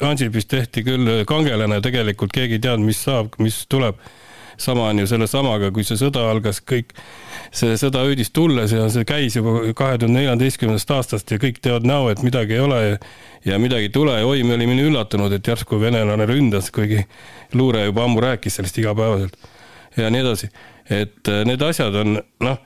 Ansipist 0.02 0.49
tehti 0.50 0.83
küll 0.87 1.25
kangelane, 1.31 1.81
tegelikult 1.83 2.35
keegi 2.35 2.59
ei 2.59 2.62
teadnud, 2.62 2.87
mis 2.90 3.02
saab, 3.02 3.35
mis 3.43 3.61
tuleb 3.71 3.99
sama 4.61 4.88
on 4.90 5.02
ju 5.02 5.06
sellesamaga, 5.11 5.70
kui 5.75 5.84
see 5.87 5.99
sõda 6.00 6.25
algas, 6.30 6.61
kõik 6.64 6.94
see 7.54 7.76
sõda 7.80 8.04
hüüdis 8.06 8.32
tulles 8.34 8.75
ja 8.75 8.88
see 8.92 9.06
käis 9.08 9.37
juba 9.38 9.61
kahe 9.76 9.99
tuhande 9.99 10.20
neljateistkümnendast 10.20 10.94
aastast 10.96 11.30
ja 11.34 11.40
kõik 11.42 11.61
teevad 11.62 11.87
näo, 11.88 12.11
et 12.12 12.23
midagi 12.26 12.58
ei 12.58 12.62
ole 12.64 12.82
ja, 12.84 13.00
ja 13.52 13.58
midagi 13.62 13.90
ei 13.90 13.94
tule 13.94 14.18
ja 14.18 14.26
oi, 14.26 14.42
me 14.46 14.58
olime 14.58 14.76
nii 14.78 14.90
üllatunud, 14.90 15.32
et 15.34 15.46
järsku 15.52 15.80
venelane 15.80 16.26
ründas, 16.30 16.70
kuigi 16.75 17.04
luure 17.54 17.87
juba 17.88 18.06
ammu 18.06 18.23
rääkis 18.25 18.61
sellest 18.61 18.78
igapäevaselt 18.82 19.37
ja 19.96 20.11
nii 20.11 20.25
edasi. 20.25 20.50
et 20.90 21.28
äh, 21.28 21.44
need 21.49 21.62
asjad 21.62 21.94
on 21.96 22.18
noh 22.44 22.58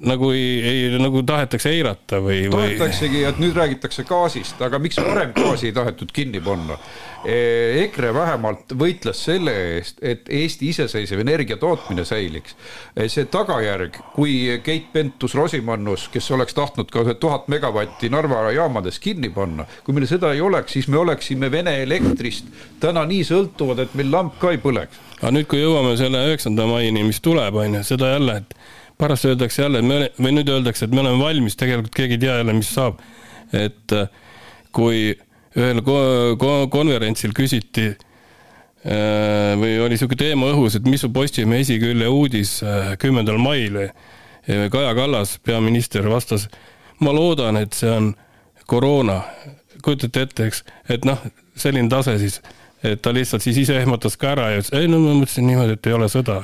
nagu 0.00 0.30
ei, 0.30 0.62
ei, 0.62 0.98
nagu 1.00 1.22
tahetakse 1.26 1.72
eirata 1.74 2.20
või, 2.22 2.44
või...? 2.52 2.74
tahetaksegi, 2.76 3.22
et 3.28 3.38
nüüd 3.42 3.56
räägitakse 3.58 4.04
gaasist, 4.08 4.60
aga 4.62 4.78
miks 4.82 4.98
varem 5.02 5.32
gaasi 5.36 5.70
ei 5.70 5.74
tahetud 5.76 6.12
kinni 6.14 6.40
panna? 6.44 6.78
E, 7.26 7.34
EKRE 7.82 8.12
vähemalt 8.14 8.74
võitles 8.78 9.18
selle 9.26 9.54
eest, 9.74 9.98
et 10.06 10.28
Eesti 10.30 10.68
iseseisev 10.70 11.18
energia 11.24 11.58
tootmine 11.58 12.04
säiliks. 12.06 12.54
E, 12.94 13.08
see 13.10 13.26
tagajärg, 13.30 13.98
kui 14.14 14.60
Keit 14.64 14.92
Pentus-Rosimannus, 14.94 16.06
kes 16.14 16.30
oleks 16.36 16.54
tahtnud 16.54 16.94
ka 16.94 17.02
tuhat 17.18 17.50
megavatti 17.50 18.10
Narva 18.14 18.46
jaamades 18.54 19.02
kinni 19.02 19.32
panna, 19.34 19.66
kui 19.84 19.96
meil 19.96 20.06
seda 20.10 20.30
ei 20.34 20.44
oleks, 20.44 20.78
siis 20.78 20.88
me 20.88 21.02
oleksime 21.02 21.50
Vene 21.50 21.74
elektrist 21.82 22.46
täna 22.80 23.02
nii 23.08 23.26
sõltuvad, 23.26 23.82
et 23.82 23.98
meil 23.98 24.12
lamp 24.14 24.38
ka 24.38 24.54
ei 24.54 24.62
põleks. 24.62 25.02
aga 25.18 25.34
nüüd, 25.34 25.50
kui 25.50 25.58
jõuame 25.58 25.96
selle 25.98 26.22
üheksanda 26.30 26.68
maini, 26.70 27.02
mis 27.02 27.18
tuleb, 27.24 27.56
on 27.58 27.80
ju, 27.80 27.86
seda 27.88 28.14
jälle, 28.14 28.42
et 28.44 28.54
pärast 28.98 29.24
öeldakse 29.24 29.62
jälle, 29.62 29.78
et 29.78 29.86
me, 29.86 29.98
või 30.18 30.34
nüüd 30.38 30.50
öeldakse, 30.50 30.86
et 30.86 30.94
me 30.94 31.02
oleme 31.04 31.22
valmis, 31.22 31.56
tegelikult 31.58 31.94
keegi 31.94 32.18
ei 32.18 32.22
tea 32.24 32.36
jälle, 32.40 32.54
mis 32.56 32.70
saab. 32.74 33.00
et 33.52 33.92
äh, 33.96 34.08
kui 34.76 35.14
ühel 35.56 35.80
konverentsil 36.70 37.32
küsiti 37.32 37.86
äh, 37.88 39.54
või 39.56 39.78
oli 39.80 39.94
niisugune 39.94 40.20
teema 40.20 40.50
õhus, 40.52 40.76
et 40.76 40.84
mis 40.84 41.00
su 41.00 41.08
Postimehe 41.14 41.64
esikülje 41.64 42.08
uudis 42.12 42.58
äh, 42.62 42.94
kümnendal 42.98 43.40
mail. 43.42 43.88
Kaja 44.48 44.94
Kallas, 44.96 45.34
peaminister, 45.44 46.06
vastas, 46.08 46.46
ma 47.04 47.12
loodan, 47.12 47.58
et 47.60 47.74
see 47.76 47.90
on 47.92 48.06
koroona. 48.66 49.18
kujutate 49.84 50.22
ette, 50.24 50.46
eks, 50.48 50.62
et 50.88 51.04
noh, 51.04 51.20
selline 51.56 51.90
tase 51.92 52.14
siis 52.18 52.40
et 52.82 53.02
ta 53.02 53.12
lihtsalt 53.14 53.42
siis 53.42 53.58
ise 53.64 53.76
ehmatas 53.80 54.16
ka 54.16 54.32
ära 54.34 54.50
ja 54.52 54.60
ütles, 54.60 54.72
ei 54.78 54.88
no 54.90 55.00
ma 55.02 55.14
mõtlesin 55.18 55.46
niimoodi, 55.48 55.74
et 55.78 55.86
ei 55.86 55.96
ole 55.96 56.08
sõda. 56.12 56.40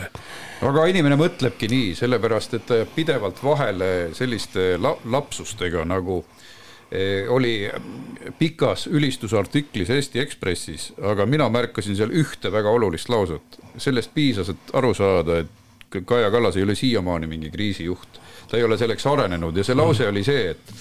aga 0.64 0.86
inimene 0.90 1.18
mõtlebki 1.20 1.68
nii, 1.70 1.92
sellepärast 1.98 2.54
et 2.58 2.66
ta 2.66 2.80
jääb 2.80 2.94
pidevalt 2.94 3.42
vahele 3.44 3.90
selliste 4.16 4.74
la 4.80 4.96
lapsustega 5.04 5.84
nagu 5.86 6.24
eh, 6.90 7.30
oli 7.30 7.70
pikas 8.38 8.86
ülistusartiklis 8.86 9.90
Eesti 9.90 10.20
Ekspressis, 10.20 10.92
aga 11.02 11.26
mina 11.26 11.48
märkasin 11.48 11.96
seal 11.96 12.10
ühte 12.10 12.52
väga 12.52 12.70
olulist 12.70 13.08
lauset. 13.08 13.60
sellest 13.76 14.10
piisas, 14.14 14.48
et 14.48 14.74
aru 14.74 14.94
saada, 14.94 15.38
et 15.38 15.60
Kaja 16.04 16.30
Kallas 16.30 16.56
ei 16.56 16.62
ole 16.62 16.74
siiamaani 16.74 17.26
mingi 17.26 17.50
kriisijuht. 17.50 18.20
ta 18.50 18.56
ei 18.56 18.64
ole 18.64 18.76
selleks 18.78 19.06
arenenud 19.06 19.56
ja 19.56 19.64
see 19.64 19.74
lause 19.74 20.08
oli 20.08 20.24
see, 20.24 20.50
et 20.50 20.74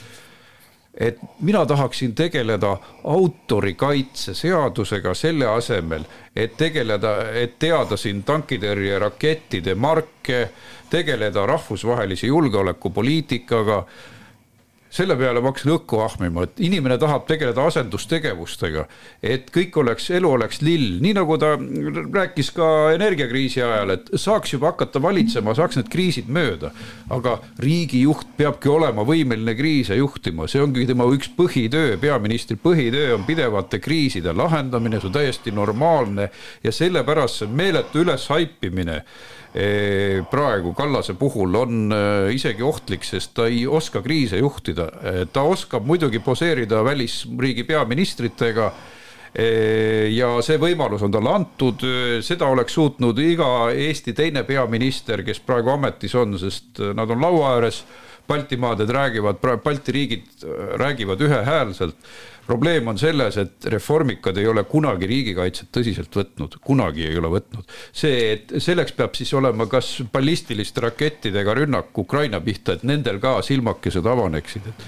et 0.97 1.17
mina 1.41 1.65
tahaksin 1.65 2.15
tegeleda 2.15 2.77
autorikaitseseadusega 3.03 5.13
selle 5.13 5.47
asemel, 5.47 6.03
et 6.35 6.57
tegeleda, 6.57 7.31
et 7.33 7.59
teada 7.59 7.97
siin 7.97 8.23
tankitõrjerakettide 8.23 9.75
marke, 9.75 10.49
tegeleda 10.89 11.45
rahvusvahelise 11.45 12.27
julgeolekupoliitikaga 12.27 13.85
selle 14.93 15.15
peale 15.17 15.41
ma 15.41 15.49
hakkasin 15.49 15.71
õhku 15.73 15.99
ahmima, 16.03 16.45
et 16.45 16.59
inimene 16.61 16.99
tahab 17.01 17.25
tegeleda 17.29 17.65
asendustegevustega, 17.69 18.85
et 19.25 19.49
kõik 19.53 19.79
oleks, 19.81 20.09
elu 20.13 20.29
oleks 20.35 20.61
lill, 20.61 20.99
nii 21.01 21.15
nagu 21.17 21.37
ta 21.41 21.55
rääkis 21.57 22.51
ka 22.53 22.67
energiakriisi 22.93 23.63
ajal, 23.65 23.95
et 23.95 24.11
saaks 24.21 24.53
juba 24.53 24.69
hakata 24.73 25.01
valitsema, 25.01 25.55
saaks 25.57 25.79
need 25.79 25.89
kriisid 25.93 26.29
mööda. 26.29 26.71
aga 27.13 27.37
riigijuht 27.59 28.37
peabki 28.37 28.69
olema 28.69 29.03
võimeline 29.05 29.55
kriise 29.57 29.97
juhtima, 29.97 30.47
see 30.47 30.61
ongi 30.61 30.85
tema 30.89 31.05
üks 31.09 31.29
põhitöö, 31.37 31.97
peaministri 32.01 32.57
põhitöö 32.57 33.15
on 33.17 33.25
pidevate 33.25 33.79
kriiside 33.79 34.33
lahendamine, 34.33 34.99
see 34.99 35.09
on 35.09 35.17
täiesti 35.17 35.51
normaalne. 35.51 36.29
Ja 36.63 36.71
sellepärast 36.71 37.43
see 37.43 37.47
meeletu 37.49 38.03
üleshaipimine 38.05 39.01
praegu 39.53 40.73
Kallase 40.73 41.13
puhul 41.13 41.55
on 41.55 41.93
äh, 41.93 42.31
isegi 42.33 42.63
ohtlik, 42.65 43.05
sest 43.05 43.35
ta 43.37 43.45
ei 43.45 43.67
oska 43.67 44.01
kriise 44.01 44.39
juhtida. 44.41 44.89
ta 45.31 45.43
oskab 45.45 45.85
muidugi 45.85 46.19
poseerida 46.19 46.83
välisriigi 46.83 47.63
peaministritega 47.63 48.71
ja 50.13 50.27
see 50.45 50.59
võimalus 50.61 51.01
on 51.01 51.13
talle 51.13 51.31
antud, 51.33 51.81
seda 52.21 52.45
oleks 52.53 52.75
suutnud 52.77 53.17
iga 53.17 53.71
Eesti 53.73 54.13
teine 54.13 54.43
peaminister, 54.45 55.23
kes 55.25 55.39
praegu 55.41 55.71
ametis 55.73 56.13
on, 56.13 56.37
sest 56.37 56.77
nad 56.93 57.09
on 57.09 57.21
laua 57.21 57.55
ääres. 57.55 57.83
Baltimaaded 58.29 58.87
räägivad, 58.93 59.41
Balti 59.65 59.91
riigid 59.91 60.45
räägivad 60.79 61.21
ühehäälselt 61.25 61.97
probleem 62.47 62.87
on 62.91 62.99
selles, 62.99 63.37
et 63.39 63.65
reformikad 63.71 64.37
ei 64.37 64.47
ole 64.49 64.65
kunagi 64.69 65.07
riigikaitset 65.09 65.71
tõsiselt 65.73 66.15
võtnud, 66.17 66.59
kunagi 66.63 67.07
ei 67.07 67.17
ole 67.19 67.31
võtnud. 67.37 67.75
see, 67.91 68.33
et 68.33 68.53
selleks 68.63 68.95
peab 68.97 69.15
siis 69.15 69.33
olema 69.33 69.67
kas 69.71 69.95
ballistiliste 70.13 70.83
rakettidega 70.83 71.55
rünnak 71.61 71.97
Ukraina 71.97 72.41
pihta, 72.43 72.77
et 72.77 72.83
nendel 72.87 73.19
ka 73.23 73.39
silmakesed 73.45 74.05
avaneksid, 74.05 74.71
et 74.73 74.87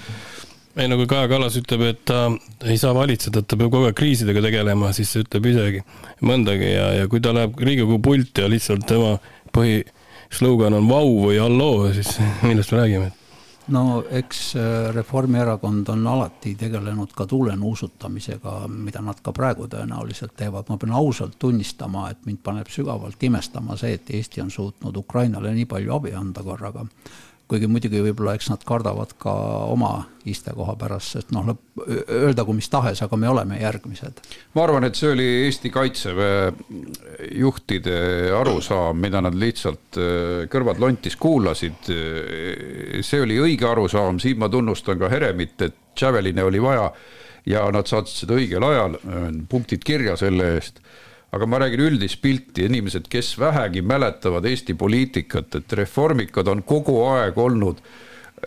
ei 0.76 0.88
no 0.92 0.98
kui 1.00 1.08
Kaja 1.08 1.28
Kallas 1.30 1.56
ütleb, 1.56 1.82
et 1.88 2.02
ta 2.04 2.26
ei 2.68 2.76
saa 2.80 2.92
valitseda, 2.96 3.40
et 3.40 3.48
ta 3.48 3.56
peab 3.56 3.72
kogu 3.72 3.88
aeg 3.88 3.96
kriisidega 3.96 4.42
tegelema, 4.44 4.92
siis 4.96 5.14
ta 5.14 5.22
ütleb 5.24 5.48
isegi 5.52 5.84
mõndagi 6.28 6.72
ja, 6.74 6.90
ja 7.00 7.06
kui 7.08 7.22
ta 7.24 7.32
läheb 7.36 7.56
Riigikogu 7.56 8.02
pulti 8.04 8.44
ja 8.44 8.50
lihtsalt 8.52 8.84
tema 8.88 9.14
põhislogan 9.56 10.76
on 10.76 10.90
vau 10.90 11.14
või 11.22 11.40
halloo, 11.40 11.86
siis 11.96 12.18
millest 12.44 12.76
me 12.76 12.82
räägime? 12.82 13.14
No 13.68 14.04
eks 14.10 14.56
äh, 14.56 14.94
Reformierakond 14.94 15.88
on 15.88 16.06
alati 16.06 16.54
tegelenud 16.54 17.12
ka 17.16 17.26
tuule 17.26 17.56
nuusutamisega, 17.56 18.56
mida 18.68 19.02
nad 19.02 19.20
ka 19.22 19.32
praegu 19.36 19.66
tõenäoliselt 19.70 20.36
teevad, 20.38 20.70
ma 20.70 20.78
pean 20.80 20.94
ausalt 20.96 21.38
tunnistama, 21.38 22.10
et 22.10 22.26
mind 22.26 22.42
paneb 22.46 22.70
sügavalt 22.72 23.22
imestama 23.22 23.76
see, 23.76 23.96
et 23.98 24.10
Eesti 24.10 24.44
on 24.44 24.50
suutnud 24.50 24.96
Ukrainale 24.96 25.54
nii 25.54 25.68
palju 25.70 25.94
abi 25.98 26.14
anda 26.14 26.44
korraga. 26.46 26.86
Kuigi 27.46 27.68
muidugi 27.70 28.00
võib-olla 28.02 28.34
eks 28.36 28.48
nad 28.50 28.62
kardavad 28.66 29.12
ka 29.22 29.32
oma 29.70 29.92
istekoha 30.26 30.74
pärast, 30.80 31.14
sest 31.14 31.30
noh, 31.34 31.52
öeldagu 31.86 32.54
mis 32.56 32.68
tahes, 32.72 33.02
aga 33.04 33.18
me 33.20 33.28
oleme 33.30 33.60
järgmised. 33.60 34.22
ma 34.54 34.64
arvan, 34.64 34.88
et 34.88 34.98
see 34.98 35.12
oli 35.14 35.26
Eesti 35.44 35.70
Kaitseväe 35.74 36.50
juhtide 37.38 37.98
arusaam, 38.34 38.98
mida 39.02 39.22
nad 39.22 39.38
lihtsalt 39.38 40.00
äh, 40.00 40.46
kõrvad 40.50 40.82
lontis 40.82 41.16
kuulasid. 41.16 41.86
see 41.86 43.22
oli 43.22 43.38
õige 43.42 43.70
arusaam, 43.70 44.18
siin 44.22 44.42
ma 44.42 44.50
tunnustan 44.50 44.98
ka 44.98 45.10
Heremit, 45.12 45.60
et 45.62 45.78
Javeline 46.00 46.42
oli 46.44 46.62
vaja 46.62 46.90
ja 47.46 47.62
nad 47.72 47.86
saatsid 47.86 48.24
seda 48.24 48.36
õigel 48.40 48.64
ajal, 48.66 48.96
punktid 49.48 49.84
kirja 49.86 50.16
selle 50.18 50.56
eest 50.56 50.82
aga 51.34 51.46
ma 51.46 51.60
räägin 51.60 51.84
üldist 51.88 52.20
pilti, 52.22 52.66
inimesed, 52.68 53.08
kes 53.10 53.34
vähegi 53.40 53.82
mäletavad 53.82 54.46
Eesti 54.46 54.76
poliitikat, 54.78 55.54
et 55.58 55.72
reformikad 55.78 56.48
on 56.48 56.62
kogu 56.66 57.00
aeg 57.10 57.38
olnud 57.38 57.80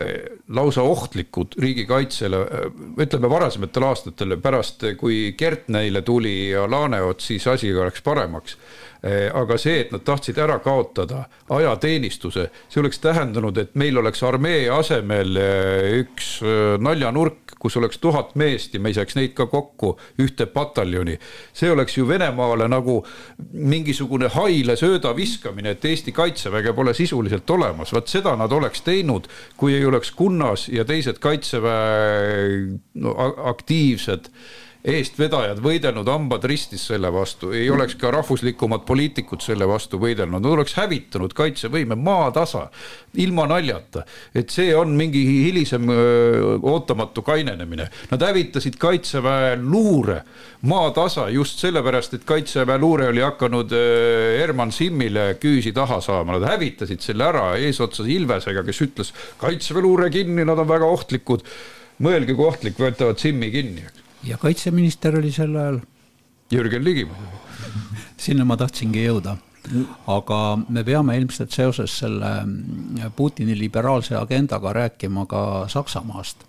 eh, 0.00 0.38
lausa 0.48 0.82
ohtlikud 0.86 1.58
riigikaitsele, 1.60 2.40
eh, 2.40 2.68
ütleme 3.04 3.30
varasematel 3.30 3.88
aastatel, 3.90 4.36
pärast 4.42 4.86
kui 5.00 5.34
Kert 5.38 5.68
neile 5.68 6.02
tuli 6.02 6.50
ja 6.50 6.64
Laaneots, 6.70 7.30
siis 7.32 7.46
asi 7.50 7.74
läks 7.76 8.02
paremaks 8.06 8.56
aga 9.02 9.56
see, 9.56 9.78
et 9.80 9.92
nad 9.94 10.02
tahtsid 10.04 10.38
ära 10.42 10.58
kaotada 10.60 11.24
ajateenistuse, 11.48 12.48
see 12.68 12.80
oleks 12.82 13.00
tähendanud, 13.00 13.56
et 13.58 13.72
meil 13.80 13.96
oleks 13.96 14.20
armee 14.26 14.66
asemel 14.72 15.40
eh, 15.40 15.86
üks 16.02 16.34
eh, 16.44 16.76
naljanurk, 16.82 17.56
kus 17.60 17.76
oleks 17.80 18.00
tuhat 18.00 18.34
meest 18.40 18.74
ja 18.74 18.80
me 18.80 18.92
ei 18.92 18.96
saaks 18.96 19.16
neid 19.16 19.34
ka 19.36 19.46
kokku 19.48 19.94
ühte 20.20 20.46
pataljoni. 20.52 21.18
see 21.52 21.72
oleks 21.72 21.96
ju 21.96 22.06
Venemaale 22.08 22.68
nagu 22.68 23.00
mingisugune 23.52 24.30
haile 24.36 24.76
sööda 24.76 25.12
viskamine, 25.16 25.76
et 25.76 25.84
Eesti 25.84 26.12
kaitseväge 26.12 26.72
pole 26.76 26.94
sisuliselt 26.96 27.50
olemas, 27.50 27.92
vot 27.92 28.08
seda 28.08 28.36
nad 28.36 28.52
oleks 28.52 28.84
teinud, 28.84 29.28
kui 29.56 29.74
ei 29.76 29.84
oleks 29.84 30.12
Kunnas 30.16 30.68
ja 30.68 30.84
teised 30.84 31.20
kaitseväe 31.20 32.80
no, 33.00 33.16
aktiivsed 33.52 34.28
eestvedajad 34.80 35.58
võidelnud 35.60 36.08
hambad 36.08 36.44
ristis 36.48 36.86
selle 36.88 37.10
vastu, 37.12 37.50
ei 37.52 37.68
oleks 37.70 37.98
ka 38.00 38.12
rahvuslikumad 38.14 38.86
poliitikud 38.88 39.42
selle 39.44 39.68
vastu 39.68 40.00
võidelnud, 40.00 40.40
nad 40.40 40.48
oleks 40.54 40.76
hävitanud 40.78 41.34
kaitsevõime 41.36 41.98
maatasa, 42.00 42.68
ilma 43.20 43.44
naljata. 43.50 44.04
et 44.34 44.50
see 44.50 44.72
on 44.76 44.94
mingi 44.96 45.20
hilisem 45.26 45.88
öö, 45.90 46.56
ootamatu 46.62 47.22
kainenemine. 47.22 47.90
Nad 48.10 48.22
hävitasid 48.22 48.78
kaitseväe 48.80 49.56
luure 49.60 50.22
maatasa 50.62 51.28
just 51.28 51.60
sellepärast, 51.60 52.14
et 52.14 52.24
kaitseväe 52.24 52.78
luure 52.78 53.08
oli 53.08 53.20
hakanud 53.20 53.72
Herman 54.38 54.72
Simmile 54.72 55.34
küüsi 55.42 55.74
taha 55.76 56.00
saama, 56.00 56.38
nad 56.38 56.48
hävitasid 56.48 57.04
selle 57.04 57.28
ära 57.28 57.52
eesotsas 57.58 58.08
Ilvesega, 58.08 58.64
kes 58.64 58.80
ütles 58.86 59.12
kaitseväe 59.40 59.84
luure 59.84 60.10
kinni, 60.10 60.44
nad 60.44 60.58
on 60.58 60.68
väga 60.68 60.88
ohtlikud. 60.88 61.44
mõelge, 62.00 62.32
kui 62.32 62.46
ohtlik, 62.48 62.78
võtavad 62.80 63.18
Simmi 63.20 63.50
kinni 63.52 63.82
ja 64.24 64.38
kaitseminister 64.38 65.18
oli 65.18 65.32
sel 65.32 65.56
ajal? 65.56 65.80
Jürgen 66.50 66.84
Ligi. 66.84 67.06
sinna 68.16 68.44
ma 68.44 68.56
tahtsingi 68.56 69.04
jõuda. 69.04 69.36
aga 70.06 70.58
me 70.68 70.84
peame 70.84 71.16
ilmselt 71.18 71.52
seoses 71.52 71.98
selle 71.98 72.30
Putini 73.16 73.58
liberaalse 73.58 74.16
agendaga 74.16 74.72
rääkima 74.72 75.26
ka 75.26 75.68
Saksamaast. 75.68 76.44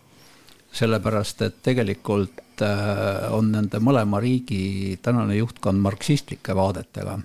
sellepärast, 0.71 1.41
et 1.41 1.55
tegelikult 1.63 2.61
äh, 2.61 3.33
on 3.33 3.51
nende 3.51 3.79
mõlema 3.79 4.21
riigi 4.21 4.97
tänane 5.01 5.35
juhtkond 5.35 5.81
marksistlike 5.81 6.55
vaadetega 6.55 7.19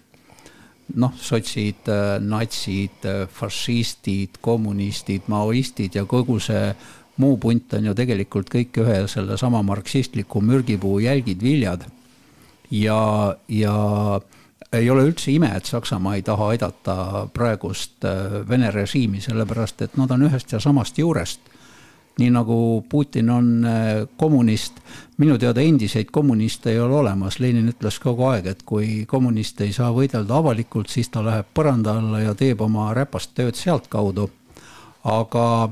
noh, 0.95 1.15
sotsid, 1.19 1.89
äh, 1.89 2.19
natsid, 2.23 3.05
äh, 3.05 3.27
fašistid, 3.29 4.39
kommunistid, 4.41 5.27
maoistid 5.27 5.95
ja 5.99 6.05
kogu 6.07 6.39
see 6.41 6.71
muu 7.17 7.37
punt 7.41 7.75
on 7.75 7.85
ju 7.91 7.95
tegelikult 7.97 8.51
kõik 8.53 8.81
ühe 8.83 9.03
sellesama 9.09 9.63
marksistliku 9.63 10.41
mürgipuu 10.41 10.99
jälgid, 11.01 11.43
viljad. 11.43 11.87
ja, 12.71 13.37
ja 13.49 13.77
ei 14.73 14.91
ole 14.91 15.07
üldse 15.09 15.31
ime, 15.33 15.51
et 15.57 15.65
Saksamaa 15.65 16.17
ei 16.19 16.23
taha 16.27 16.49
aidata 16.55 16.97
praegust 17.33 18.05
äh, 18.05 18.41
Vene 18.49 18.71
režiimi, 18.71 19.21
sellepärast 19.21 19.83
et 19.83 19.97
nad 19.97 20.11
on 20.11 20.27
ühest 20.29 20.53
ja 20.53 20.61
samast 20.61 20.99
juurest. 20.99 21.41
nii 22.17 22.31
nagu 22.33 22.85
Putin 22.89 23.31
on 23.31 23.65
äh, 23.65 24.09
kommunist, 24.17 24.79
minu 25.21 25.37
teada 25.39 25.61
endiseid 25.61 26.09
kommuniste 26.13 26.71
ei 26.71 26.81
ole 26.81 26.95
olemas, 26.97 27.39
Lenin 27.41 27.69
ütles 27.69 27.99
kogu 28.01 28.25
aeg, 28.31 28.47
et 28.47 28.63
kui 28.63 29.05
kommunist 29.07 29.61
ei 29.61 29.73
saa 29.73 29.91
võidelda 29.93 30.39
avalikult, 30.39 30.89
siis 30.89 31.09
ta 31.13 31.25
läheb 31.25 31.53
põranda 31.55 31.99
alla 32.01 32.21
ja 32.21 32.35
teeb 32.35 32.61
oma 32.61 32.89
räpast 32.97 33.35
tööd 33.37 33.55
sealtkaudu. 33.55 34.31
aga 35.05 35.71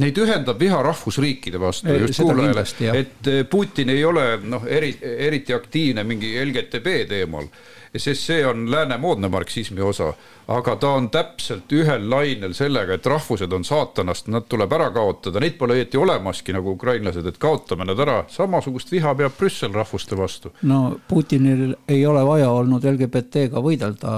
Neid 0.00 0.16
ühendab 0.16 0.56
viha 0.56 0.78
rahvusriikide 0.86 1.60
vastu, 1.60 1.92
just 2.00 2.22
kuulajale, 2.22 2.64
et 2.96 3.28
eh, 3.28 3.42
Putin 3.44 3.92
ei 3.92 4.04
ole 4.08 4.38
noh, 4.40 4.64
eri, 4.64 4.94
eriti 5.02 5.52
aktiivne 5.52 6.04
mingi 6.08 6.32
LGTB 6.40 6.94
teemal, 7.10 7.50
sest 7.98 8.24
see 8.24 8.46
on 8.46 8.70
lääne 8.70 8.96
moodne 8.98 9.28
marksismi 9.28 9.80
osa 9.80 10.12
aga 10.50 10.74
ta 10.76 10.90
on 10.96 11.08
täpselt 11.12 11.70
ühel 11.72 12.08
lainel 12.10 12.54
sellega, 12.56 12.96
et 12.96 13.06
rahvused 13.06 13.52
on 13.54 13.64
saatanast, 13.66 14.28
nad 14.32 14.46
tuleb 14.50 14.72
ära 14.74 14.88
kaotada, 14.94 15.40
neid 15.42 15.56
pole 15.58 15.76
õieti 15.78 16.00
olemaski 16.00 16.54
nagu 16.56 16.74
ukrainlased, 16.76 17.26
et 17.26 17.38
kaotame 17.42 17.86
nad 17.88 18.00
ära. 18.02 18.22
samasugust 18.32 18.92
viha 18.92 19.14
peab 19.18 19.36
Brüssel 19.38 19.72
rahvuste 19.74 20.18
vastu. 20.18 20.52
no 20.62 20.98
Putinil 21.08 21.76
ei 21.88 22.04
ole 22.06 22.24
vaja 22.26 22.50
olnud 22.50 22.84
LGBT-ga 22.84 23.62
võidelda, 23.62 24.16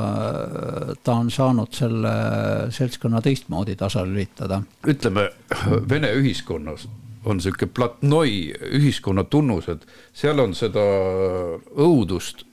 ta 1.02 1.14
on 1.14 1.30
saanud 1.30 1.72
selle 1.74 2.14
seltskonna 2.70 3.20
teistmoodi 3.22 3.76
tasalülitada. 3.76 4.62
ütleme, 4.86 5.30
Vene 5.88 6.12
ühiskonnas 6.14 6.88
on 7.24 7.40
sihuke 7.40 7.66
platnoi 7.66 8.52
ühiskonna 8.76 9.24
tunnused, 9.24 9.86
seal 10.12 10.40
on 10.40 10.54
seda 10.54 10.82
õudust 11.76 12.44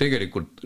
tegelikult 0.00 0.64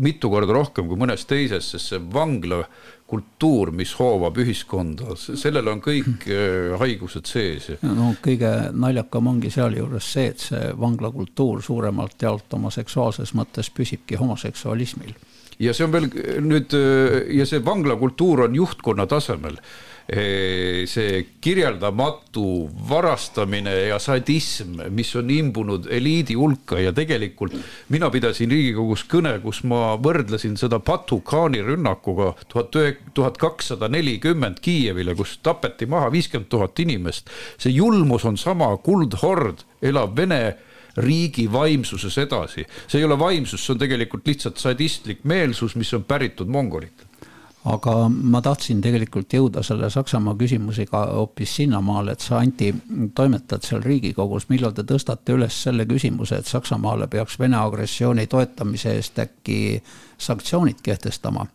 mitu 0.00 0.30
korda 0.32 0.54
rohkem 0.54 0.88
kui 0.90 0.98
mõnes 1.00 1.24
teises, 1.28 1.66
sest 1.72 1.92
see 1.92 2.00
vanglakultuur, 2.14 3.72
mis 3.76 3.94
hoovab 3.98 4.38
ühiskonda, 4.42 5.16
sellel 5.16 5.70
on 5.72 5.82
kõik 5.84 6.26
äh, 6.28 6.74
haigused 6.82 7.30
sees. 7.30 7.70
no 7.84 8.12
kõige 8.24 8.50
naljakam 8.72 9.32
ongi 9.32 9.52
sealjuures 9.54 10.10
see, 10.16 10.32
et 10.34 10.48
see 10.48 10.74
vanglakultuur 10.80 11.62
suuremalt 11.64 12.26
jaolt 12.26 12.58
oma 12.58 12.72
seksuaalses 12.74 13.34
mõttes 13.38 13.72
püsibki 13.74 14.20
homoseksualismil. 14.20 15.16
ja 15.58 15.74
see 15.74 15.88
on 15.88 15.96
veel 15.96 16.10
nüüd 16.44 16.76
äh, 16.76 17.18
ja 17.40 17.48
see 17.48 17.64
vanglakultuur 17.64 18.48
on 18.48 18.60
juhtkonna 18.62 19.08
tasemel 19.10 19.60
see 20.06 21.26
kirjeldamatu 21.40 22.68
varastamine 22.88 23.72
ja 23.88 23.98
sadism, 23.98 24.76
mis 24.92 25.14
on 25.16 25.30
imbunud 25.32 25.86
eliidi 25.88 26.34
hulka 26.36 26.76
ja 26.78 26.92
tegelikult 26.92 27.54
mina 27.88 28.10
pidasin 28.12 28.52
Riigikogus 28.52 29.06
kõne, 29.08 29.38
kus 29.40 29.62
ma 29.64 29.94
võrdlesin 29.96 30.58
seda 30.60 30.78
Batu-khaani 30.84 31.62
rünnakuga 31.64 32.34
tuhat 32.52 32.76
ühe, 32.76 32.92
tuhat 33.16 33.40
kakssada 33.40 33.88
nelikümmend 33.88 34.60
Kiievile, 34.64 35.16
kus 35.16 35.38
tapeti 35.42 35.88
maha 35.88 36.12
viiskümmend 36.12 36.52
tuhat 36.52 36.84
inimest. 36.84 37.30
see 37.58 37.72
julmus 37.72 38.24
on 38.24 38.36
sama, 38.36 38.76
kuldhord 38.76 39.64
elab 39.80 40.16
Vene 40.16 40.56
riigi 40.96 41.48
vaimsuses 41.52 42.18
edasi. 42.18 42.66
see 42.86 43.00
ei 43.00 43.04
ole 43.04 43.18
vaimsus, 43.18 43.64
see 43.64 43.72
on 43.72 43.80
tegelikult 43.80 44.26
lihtsalt 44.26 44.60
sadistlik 44.60 45.24
meelsus, 45.24 45.76
mis 45.76 45.94
on 45.94 46.04
päritud 46.04 46.48
mongolitelt 46.48 47.03
aga 47.64 47.94
ma 48.08 48.42
tahtsin 48.44 48.80
tegelikult 48.84 49.32
jõuda 49.32 49.62
selle 49.64 49.88
Saksamaa 49.90 50.34
küsimusega 50.36 51.00
hoopis 51.14 51.56
sinnamaale, 51.56 52.12
et 52.12 52.20
sa, 52.20 52.38
Anti, 52.44 52.68
toimetad 53.16 53.64
seal 53.64 53.82
Riigikogus, 53.84 54.50
millal 54.50 54.74
te 54.76 54.84
tõstate 54.84 55.32
üles 55.32 55.62
selle 55.66 55.86
küsimuse, 55.88 56.42
et 56.42 56.50
Saksamaale 56.50 57.08
peaks 57.08 57.38
Vene 57.40 57.56
agressiooni 57.56 58.26
toetamise 58.26 58.92
eest 58.98 59.18
äkki 59.24 59.58
sanktsioonid 60.18 60.84
kehtestama 60.84 61.46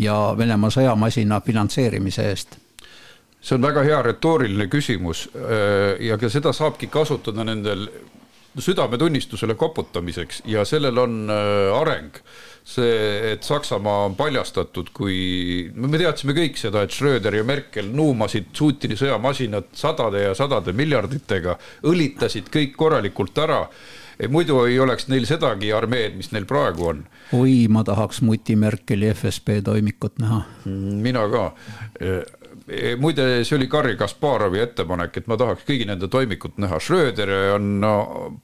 ja 0.00 0.16
Venemaa 0.38 0.72
sõjamasina 0.72 1.40
finantseerimise 1.44 2.28
eest? 2.30 2.56
see 3.40 3.56
on 3.56 3.62
väga 3.64 3.82
hea 3.84 4.02
retooriline 4.04 4.66
küsimus 4.68 5.22
ja 6.00 6.18
ka 6.20 6.28
seda 6.28 6.52
saabki 6.52 6.90
kasutada 6.92 7.44
nendel 7.44 7.86
südametunnistusele 8.58 9.54
koputamiseks 9.54 10.42
ja 10.50 10.64
sellel 10.66 10.98
on 10.98 11.30
areng 11.30 12.18
see, 12.64 13.32
et 13.32 13.46
Saksamaa 13.46 14.04
on 14.08 14.16
paljastatud 14.18 14.90
kui, 14.94 15.70
me 15.74 16.00
teadsime 16.00 16.34
kõik 16.36 16.58
seda, 16.60 16.84
et 16.84 16.94
Schröder 16.94 17.40
ja 17.40 17.46
Merkel 17.46 17.90
nuumasid 17.94 18.50
Putini 18.58 18.98
sõjamasinat 18.98 19.72
sadade 19.76 20.26
ja 20.28 20.34
sadade 20.38 20.74
miljarditega, 20.76 21.56
õlitasid 21.90 22.52
kõik 22.52 22.76
korralikult 22.78 23.38
ära 23.42 23.64
muidu 24.28 24.58
ei 24.68 24.76
oleks 24.80 25.06
neil 25.08 25.24
sedagi 25.28 25.70
armeed, 25.72 26.16
mis 26.18 26.28
neil 26.34 26.44
praegu 26.48 26.90
on. 26.90 27.04
oi, 27.36 27.64
ma 27.72 27.84
tahaks 27.86 28.20
Muti 28.26 28.56
Merkeli 28.56 29.08
FSB 29.14 29.62
toimikut 29.64 30.20
näha. 30.20 30.42
mina 30.66 31.24
ka 31.32 31.46
muide, 33.00 33.44
see 33.44 33.56
oli 33.56 33.66
Garri 33.70 33.96
Kasparovi 33.98 34.60
ettepanek, 34.62 35.16
et 35.22 35.30
ma 35.30 35.38
tahaks 35.40 35.64
kõigi 35.68 35.88
nende 35.88 36.08
toimikut 36.12 36.60
näha. 36.62 36.78
Schröder 36.82 37.32
on 37.56 37.72
no, 37.82 37.94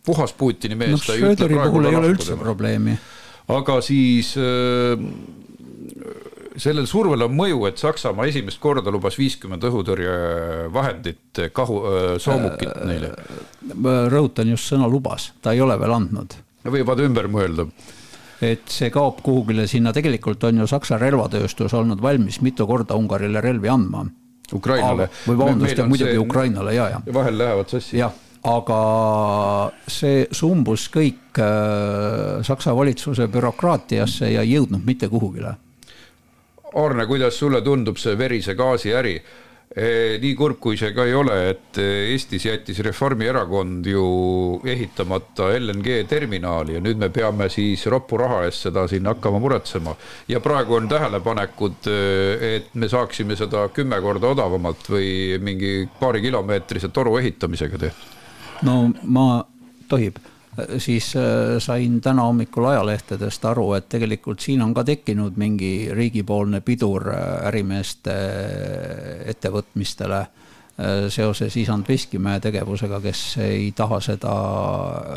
puhas 0.07 0.35
Putini 0.37 0.79
mees 0.79 0.97
no,. 0.97 1.03
Schröderi 1.05 1.61
puhul 1.61 1.91
ei 1.91 2.01
ole 2.01 2.15
üldse 2.17 2.39
probleemi 2.41 2.97
aga 3.53 3.81
siis 3.85 4.33
sellel 6.57 6.89
survel 6.89 7.27
on 7.27 7.35
mõju, 7.37 7.61
et 7.69 7.81
Saksamaa 7.81 8.29
esimest 8.31 8.61
korda 8.62 8.93
lubas 8.93 9.19
viiskümmend 9.21 9.65
õhutõrjevahendit, 9.69 11.43
kahu, 11.55 11.83
soomukit 12.23 12.73
neile. 12.89 13.12
rõhutan 14.12 14.51
just 14.55 14.73
sõna 14.73 14.89
lubas, 14.91 15.31
ta 15.43 15.53
ei 15.53 15.61
ole 15.61 15.79
veel 15.81 15.95
andnud. 15.99 16.39
võivad 16.67 17.05
ümber 17.05 17.29
mõelda 17.31 17.69
et 18.42 18.68
see 18.68 18.90
kaob 18.92 19.22
kuhugile 19.25 19.66
sinna, 19.70 19.92
tegelikult 19.96 20.44
on 20.44 20.62
ju 20.62 20.68
Saksa 20.70 20.99
relvatööstus 21.01 21.75
olnud 21.75 22.03
valmis 22.03 22.40
mitu 22.44 22.66
korda 22.66 22.96
Ungarile 22.99 23.40
relvi 23.40 23.70
andma. 23.72 24.07
Ukrainale. 24.53 25.09
või 25.27 25.38
vabandust, 25.38 25.81
muidugi 25.88 26.12
see... 26.12 26.22
Ukrainale 26.22 26.75
ja, 26.75 26.88
ja. 26.92 27.01
vahel 27.14 27.38
lähevad 27.38 27.72
sassi. 27.72 27.96
jah, 27.99 28.12
aga 28.46 28.81
see 29.90 30.27
sumbus 30.31 30.87
kõik 30.94 31.40
äh, 31.42 32.44
Saksa 32.46 32.77
valitsuse 32.77 33.27
bürokraatiasse 33.33 34.31
ja 34.31 34.44
ei 34.46 34.55
jõudnud 34.55 34.87
mitte 34.87 35.09
kuhugile. 35.11 35.57
Arne, 36.77 37.07
kuidas 37.09 37.38
sulle 37.38 37.62
tundub 37.64 37.99
see 37.99 38.14
verise 38.18 38.55
gaasi 38.55 38.94
äri? 38.94 39.16
Nii 39.76 40.35
kurb, 40.38 40.57
kui 40.62 40.76
see 40.79 40.92
ka 40.94 41.05
ei 41.05 41.14
ole, 41.16 41.35
et 41.50 41.79
Eestis 41.83 42.46
jättis 42.46 42.79
Reformierakond 42.87 43.87
ju 43.90 44.05
ehitamata 44.64 45.50
LNG 45.59 45.98
terminali 46.09 46.76
ja 46.79 46.83
nüüd 46.85 47.00
me 47.00 47.11
peame 47.12 47.50
siis 47.52 47.83
roppu 47.92 48.16
raha 48.20 48.44
eest 48.46 48.68
seda 48.68 48.87
siin 48.88 49.09
hakkama 49.11 49.40
muretsema. 49.42 49.96
ja 50.29 50.40
praegu 50.40 50.79
on 50.79 50.88
tähelepanekud, 50.88 51.90
et 52.40 52.70
me 52.74 52.88
saaksime 52.88 53.37
seda 53.37 53.66
kümme 53.74 54.00
korda 54.00 54.33
odavamalt 54.33 54.88
või 54.88 55.11
mingi 55.42 55.88
paarikilomeetrise 56.00 56.88
toru 56.88 57.18
ehitamisega 57.18 57.79
tehtud. 57.79 58.16
no 58.62 58.79
ma, 59.02 59.44
tohib 59.88 60.22
siis 60.79 61.16
äh, 61.16 61.23
sain 61.59 62.01
täna 62.01 62.23
hommikul 62.23 62.64
ajalehtedest 62.64 63.45
aru, 63.45 63.73
et 63.73 63.88
tegelikult 63.88 64.40
siin 64.40 64.62
on 64.62 64.75
ka 64.75 64.85
tekkinud 64.85 65.37
mingi 65.37 65.88
riigipoolne 65.92 66.61
pidur 66.61 67.11
äh, 67.12 67.47
ärimeeste 67.49 68.16
äh, 68.16 69.31
ettevõtmistele 69.31 70.27
seoses 71.09 71.55
Isand 71.57 71.88
Veskimäe 71.88 72.37
tegevusega, 72.45 72.99
kes 73.01 73.21
ei 73.40 73.71
taha 73.73 73.97
seda 74.05 74.33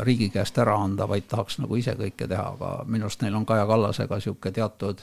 riigi 0.08 0.30
käest 0.32 0.56
ära 0.56 0.78
anda, 0.80 1.04
vaid 1.04 1.26
tahaks 1.28 1.58
nagu 1.60 1.76
ise 1.76 1.92
kõike 1.98 2.24
teha, 2.30 2.46
aga 2.54 2.70
minu 2.88 3.04
arust 3.04 3.20
neil 3.20 3.36
on 3.36 3.44
Kaja 3.44 3.66
Kallasega 3.68 4.16
niisugune 4.16 4.54
teatud 4.56 5.02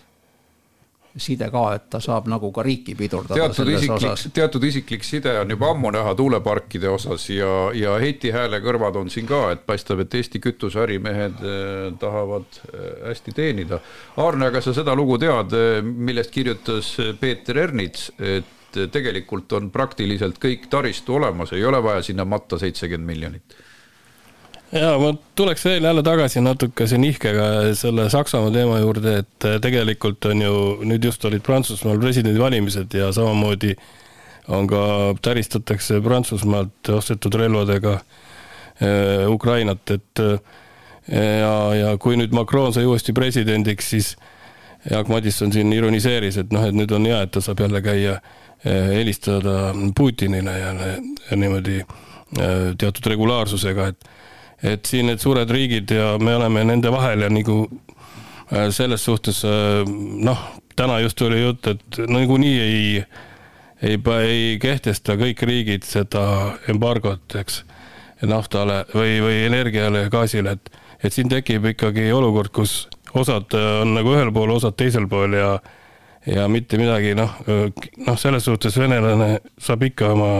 side 1.21 1.49
ka, 1.51 1.63
et 1.77 1.88
ta 1.93 2.01
saab 2.03 2.27
nagu 2.32 2.51
ka 2.56 2.63
riiki 2.65 2.95
pidurdada 2.97 3.47
teatud 3.47 3.71
isiklik, 3.73 4.25
teatud 4.36 4.67
isiklik 4.67 5.06
side 5.08 5.34
on 5.41 5.53
juba 5.53 5.71
ammu 5.73 5.91
näha 5.95 6.13
tuuleparkide 6.17 6.89
osas 6.89 7.30
ja, 7.30 7.51
ja 7.75 7.95
Heiti 8.01 8.32
Hääle 8.36 8.62
kõrvad 8.63 8.99
on 9.01 9.12
siin 9.13 9.30
ka, 9.30 9.47
et 9.56 9.65
paistab, 9.67 10.01
et 10.03 10.17
Eesti 10.17 10.41
kütuseärimehed 10.43 11.43
eh, 11.43 11.77
tahavad 12.01 12.62
eh, 12.71 12.89
hästi 13.10 13.36
teenida. 13.38 13.82
Aarne, 14.23 14.51
aga 14.51 14.62
sa 14.63 14.73
seda 14.77 14.95
lugu 14.97 15.19
tead, 15.21 15.56
eh, 15.58 15.80
millest 15.84 16.34
kirjutas 16.36 16.95
Peeter 17.19 17.63
Ernits, 17.67 18.12
et 18.17 18.82
tegelikult 18.91 19.53
on 19.58 19.71
praktiliselt 19.73 20.38
kõik 20.43 20.67
taristu 20.69 21.15
olemas, 21.17 21.53
ei 21.56 21.65
ole 21.65 21.80
vaja 21.84 22.03
sinna 22.06 22.25
matta 22.27 22.60
seitsekümmend 22.62 23.13
miljonit 23.15 23.58
ja 24.71 24.97
ma 24.99 25.13
tuleks 25.36 25.65
veel 25.65 25.84
jälle 25.84 26.03
tagasi 26.03 26.41
natukese 26.41 26.97
nihkega 26.97 27.73
selle 27.77 28.10
Saksamaa 28.10 28.51
teema 28.51 28.80
juurde, 28.80 29.17
et 29.23 29.45
äh, 29.47 29.60
tegelikult 29.63 30.25
on 30.25 30.41
ju 30.41 30.56
nüüd 30.84 31.06
just 31.08 31.25
olid 31.25 31.43
Prantsusmaal 31.45 31.99
presidendivalimised 32.01 32.93
ja 32.97 33.12
samamoodi 33.15 33.75
on 34.47 34.67
ka, 34.67 34.82
täristatakse 35.21 36.01
Prantsusmaalt 36.03 36.89
ostetud 36.97 37.36
relvadega 37.39 37.93
äh, 37.97 39.27
Ukrainat, 39.32 39.91
et 39.91 40.23
äh, 40.23 40.39
ja, 41.39 41.53
ja 41.75 41.93
kui 41.97 42.19
nüüd 42.19 42.36
Macron 42.36 42.73
sai 42.75 42.86
uuesti 42.86 43.15
presidendiks, 43.15 43.93
siis 43.95 44.15
Jaak 44.91 45.08
Madisson 45.12 45.51
siin 45.51 45.71
ironiseeris, 45.73 46.38
et 46.43 46.51
noh, 46.51 46.63
et 46.67 46.75
nüüd 46.75 46.91
on 46.95 47.08
hea, 47.08 47.21
et 47.23 47.32
ta 47.32 47.41
saab 47.43 47.63
jälle 47.63 47.82
käia 47.84 48.19
helistada 48.63 49.71
Putinile 49.95 50.53
ja, 50.60 50.69
ja 51.30 51.38
niimoodi 51.38 51.82
teatud 52.80 53.06
regulaarsusega, 53.12 53.88
et 53.91 54.08
et 54.63 54.86
siin 54.86 55.10
need 55.12 55.22
suured 55.22 55.50
riigid 55.52 55.91
ja 55.93 56.15
me 56.22 56.36
oleme 56.36 56.63
nende 56.65 56.91
vahel 56.93 57.26
ja 57.26 57.30
nagu 57.30 57.60
äh, 57.67 58.70
selles 58.74 59.06
suhtes 59.06 59.43
äh, 59.46 59.84
noh, 59.86 60.43
täna 60.76 61.00
just 61.04 61.17
tuli 61.17 61.41
jutt, 61.41 61.67
et 61.67 62.00
nagunii 62.08 62.60
ei, 62.62 63.04
ei, 63.82 63.98
ei 64.17 64.60
kehtesta 64.62 65.17
kõik 65.17 65.41
riigid 65.46 65.86
seda 65.88 66.58
embargot, 66.70 67.38
eks, 67.39 67.63
naftale 68.26 68.84
või, 68.93 69.17
või 69.22 69.41
energiale 69.46 70.06
ja 70.06 70.13
gaasile, 70.13 70.58
et, 70.58 70.72
et 71.04 71.13
siin 71.13 71.30
tekib 71.30 71.65
ikkagi 71.74 72.10
olukord, 72.13 72.54
kus 72.54 72.88
osad 73.17 73.54
on 73.58 73.93
nagu 73.98 74.13
ühel 74.13 74.32
pool, 74.34 74.56
osad 74.58 74.78
teisel 74.78 75.10
pool 75.10 75.38
ja 75.38 75.58
ja 76.28 76.48
mitte 76.52 76.76
midagi, 76.76 77.13
noh, 77.15 77.38
noh, 77.48 78.17
selles 78.20 78.43
suhtes 78.43 78.76
venelane 78.76 79.38
saab 79.63 79.86
ikka 79.88 80.10
oma 80.12 80.32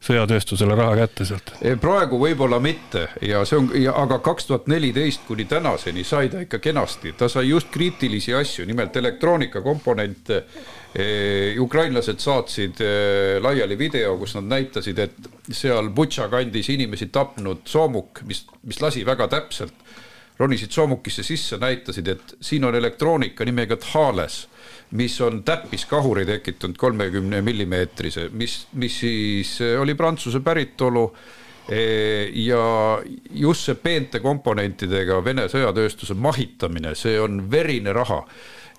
sõjatööstusele 0.00 0.74
raha 0.76 0.96
kätte 1.02 1.26
sealt? 1.28 1.52
praegu 1.80 2.18
võib-olla 2.20 2.60
mitte 2.62 3.06
ja 3.24 3.42
see 3.48 3.58
on, 3.60 3.70
aga 4.02 4.20
kaks 4.24 4.48
tuhat 4.48 4.68
neliteist 4.72 5.26
kuni 5.28 5.44
tänaseni 5.48 6.04
sai 6.08 6.30
ta 6.32 6.40
ikka 6.46 6.60
kenasti, 6.64 7.12
ta 7.18 7.28
sai 7.28 7.50
just 7.50 7.68
kriitilisi 7.72 8.34
asju, 8.34 8.66
nimelt 8.68 8.96
elektroonikakomponente. 8.96 10.44
ukrainlased 11.60 12.18
saatsid 12.18 12.80
laiali 13.40 13.76
video, 13.78 14.16
kus 14.18 14.34
nad 14.34 14.48
näitasid, 14.50 14.98
et 14.98 15.28
seal 15.52 15.88
Butša 15.94 16.26
kandis 16.28 16.68
inimesi 16.68 17.06
tapnud 17.06 17.60
soomuk, 17.64 18.24
mis, 18.26 18.46
mis 18.66 18.80
lasi 18.82 19.04
väga 19.06 19.28
täpselt, 19.28 19.74
ronisid 20.38 20.72
soomukisse 20.72 21.22
sisse, 21.22 21.60
näitasid, 21.60 22.08
et 22.08 22.34
siin 22.40 22.64
on 22.64 22.74
elektroonika 22.74 23.44
nimega 23.44 23.76
Thales 23.76 24.48
mis 24.90 25.20
on 25.20 25.42
täppiskahuri 25.44 26.26
tekitanud 26.26 26.76
kolmekümne 26.76 27.42
millimeetrise, 27.42 28.28
mis, 28.32 28.66
mis 28.72 29.00
siis 29.00 29.60
eh, 29.60 29.80
oli 29.80 29.94
Prantsuse 29.94 30.40
päritolu 30.40 31.04
eh, 31.68 32.30
ja 32.34 32.62
just 33.30 33.68
see 33.68 33.78
peente 33.78 34.20
komponentidega 34.20 35.20
Vene 35.24 35.46
sõjatööstuse 35.50 36.14
mahitamine, 36.18 36.94
see 36.98 37.20
on 37.20 37.44
verine 37.50 37.92
raha. 37.92 38.24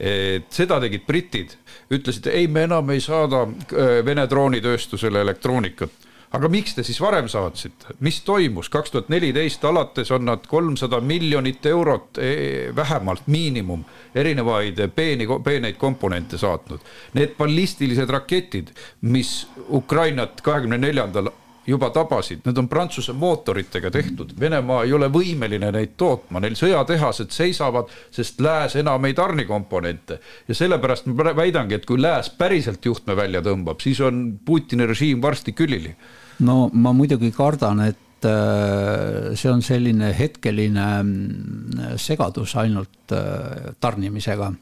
et 0.02 0.47
seda 0.50 0.80
tegid 0.82 1.04
britid, 1.06 1.52
ütlesid 1.93 2.26
ei, 2.32 2.47
me 2.47 2.63
enam 2.65 2.89
ei 2.89 3.02
saada 3.02 3.43
eh, 3.45 4.00
Vene 4.06 4.28
droonitööstusele 4.28 5.21
elektroonikat 5.21 6.11
aga 6.32 6.50
miks 6.52 6.76
te 6.76 6.84
siis 6.88 7.00
varem 7.04 7.28
saatsite, 7.32 7.96
mis 8.06 8.22
toimus, 8.28 8.70
kaks 8.72 8.94
tuhat 8.94 9.10
neliteist 9.12 9.65
alates 9.67 10.12
on 10.15 10.26
nad 10.30 10.46
kolmsada 10.48 11.02
miljonit 11.04 11.65
eurot 11.65 12.22
e, 12.24 12.32
vähemalt 12.76 13.28
miinimum 13.28 13.84
erinevaid 14.15 14.80
peeni, 14.96 15.28
peeneid 15.44 15.80
komponente 15.82 16.39
saatnud. 16.39 16.80
Need 17.20 17.36
ballistilised 17.38 18.10
raketid, 18.10 18.72
mis 19.02 19.48
Ukrainat 19.70 20.41
kahekümne 20.41 20.80
neljandal 20.80 21.32
juba 21.67 21.89
tabasid, 21.93 22.41
need 22.45 22.58
on 22.58 22.67
Prantsuse 22.69 23.13
mootoritega 23.13 23.91
tehtud, 23.93 24.34
Venemaa 24.39 24.84
ei 24.88 24.93
ole 24.97 25.10
võimeline 25.13 25.69
neid 25.74 25.93
tootma, 26.00 26.41
neil 26.41 26.56
sõjatehased 26.58 27.34
seisavad, 27.34 27.91
sest 28.13 28.41
lääs 28.41 28.76
enam 28.82 29.06
ei 29.06 29.13
tarni 29.17 29.45
komponente. 29.45 30.19
ja 30.47 30.56
sellepärast 30.56 31.06
ma 31.06 31.36
väidangi, 31.36 31.78
et 31.78 31.86
kui 31.86 32.02
lääs 32.02 32.32
päriselt 32.38 32.86
juhtme 32.86 33.15
välja 33.15 33.41
tõmbab, 33.45 33.82
siis 33.82 34.02
on 34.02 34.39
Putini 34.45 34.86
režiim 34.89 35.21
varsti 35.21 35.54
külili. 35.54 35.95
No 36.39 36.69
ma 36.74 36.93
muidugi 36.93 37.32
kardan, 37.32 37.84
et 37.86 38.26
äh, 38.26 39.36
see 39.38 39.52
on 39.52 39.62
selline 39.62 40.15
hetkeline 40.17 40.88
mm, 41.04 41.97
segadus 42.02 42.56
ainult 42.58 43.13
äh, 43.13 43.74
tarnimisega. 43.80 44.54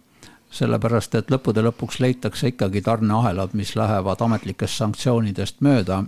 sellepärast, 0.50 1.14
et 1.16 1.28
lõppude 1.30 1.62
lõpuks 1.62 2.00
leitakse 2.02 2.48
ikkagi 2.50 2.82
tarneahelad, 2.82 3.52
mis 3.54 3.76
lähevad 3.78 4.22
ametlikest 4.26 4.82
sanktsioonidest 4.82 5.62
mööda 5.62 6.00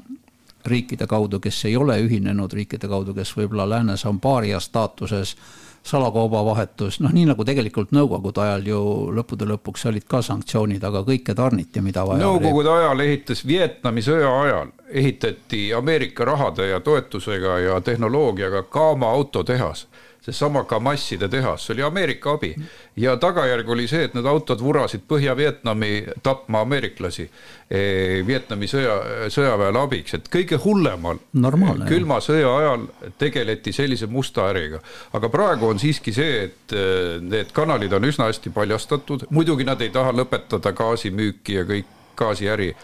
riikide 0.68 1.08
kaudu, 1.08 1.40
kes 1.40 1.66
ei 1.66 1.76
ole 1.78 1.98
ühinenud, 2.04 2.54
riikide 2.54 2.88
kaudu, 2.88 3.14
kes 3.14 3.34
võib-olla 3.38 3.70
läänes 3.70 4.06
on 4.06 4.20
paaria 4.20 4.60
staatuses 4.60 5.36
salakaubavahetus, 5.84 7.00
noh 7.02 7.14
nii 7.14 7.26
nagu 7.32 7.46
tegelikult 7.46 7.90
nõukogude 7.96 8.44
ajal 8.44 8.68
ju 8.70 8.82
lõppude 9.18 9.48
lõpuks 9.50 9.88
olid 9.90 10.06
ka 10.10 10.22
sanktsioonid, 10.22 10.84
aga 10.86 11.02
kõike 11.08 11.34
tarniti, 11.38 11.82
mida 11.82 12.04
vaja 12.06 12.22
nõukogude 12.22 12.70
ajal 12.70 13.02
ehitas 13.02 13.42
Vietnami 13.48 14.04
sõja 14.06 14.30
ajal, 14.44 14.70
ehitati 14.90 15.72
Ameerika 15.74 16.26
rahade 16.30 16.70
ja 16.70 16.80
toetusega 16.86 17.58
ja 17.66 17.82
tehnoloogiaga 17.82 18.64
Kama 18.70 19.10
autotehas 19.10 19.88
seesama 20.22 20.64
Kamasside 20.70 21.28
tehas, 21.30 21.66
see 21.66 21.74
oli 21.74 21.84
Ameerika 21.84 22.36
abi. 22.36 22.56
ja 22.96 23.16
tagajärg 23.18 23.70
oli 23.70 23.88
see, 23.88 24.04
et 24.06 24.14
need 24.14 24.26
autod 24.30 24.62
vurasid 24.62 25.02
Põhja-Vietnami 25.10 26.22
tapma 26.24 26.62
ameeriklasi 26.62 27.26
eh, 27.26 28.22
Vietnami 28.28 28.70
sõja, 28.70 29.00
sõjaväele 29.34 29.82
abiks, 29.82 30.14
et 30.20 30.30
kõige 30.30 30.60
hullemal 30.62 31.18
Normaalne, 31.34 31.90
külma 31.90 32.20
sõja 32.22 32.54
ajal 32.60 32.86
tegeleti 33.18 33.74
sellise 33.74 34.08
musta 34.08 34.46
äriga. 34.52 34.82
aga 35.14 35.30
praegu 35.34 35.72
on 35.72 35.82
siiski 35.82 36.14
see, 36.14 36.44
et 36.46 36.78
eh, 36.78 37.18
need 37.22 37.54
kanalid 37.54 37.94
on 37.98 38.06
üsna 38.06 38.30
hästi 38.30 38.54
paljastatud, 38.54 39.26
muidugi 39.30 39.66
nad 39.66 39.82
ei 39.82 39.90
taha 39.90 40.14
lõpetada 40.14 40.76
gaasimüüki 40.78 41.58
ja 41.58 41.66
kõik 41.66 41.98
gaasiäri 42.16 42.76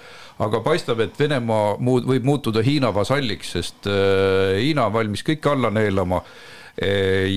aga 0.42 0.62
paistab, 0.66 1.00
et 1.06 1.18
Venemaa 1.20 1.78
muud, 1.82 2.06
võib 2.10 2.26
muutuda 2.26 2.62
Hiina 2.66 2.92
vasalliks, 2.94 3.54
sest 3.58 3.90
äh, 3.90 4.58
Hiina 4.62 4.90
on 4.90 4.94
valmis 4.94 5.26
kõike 5.26 5.54
alla 5.54 5.70
neelama 5.74 6.22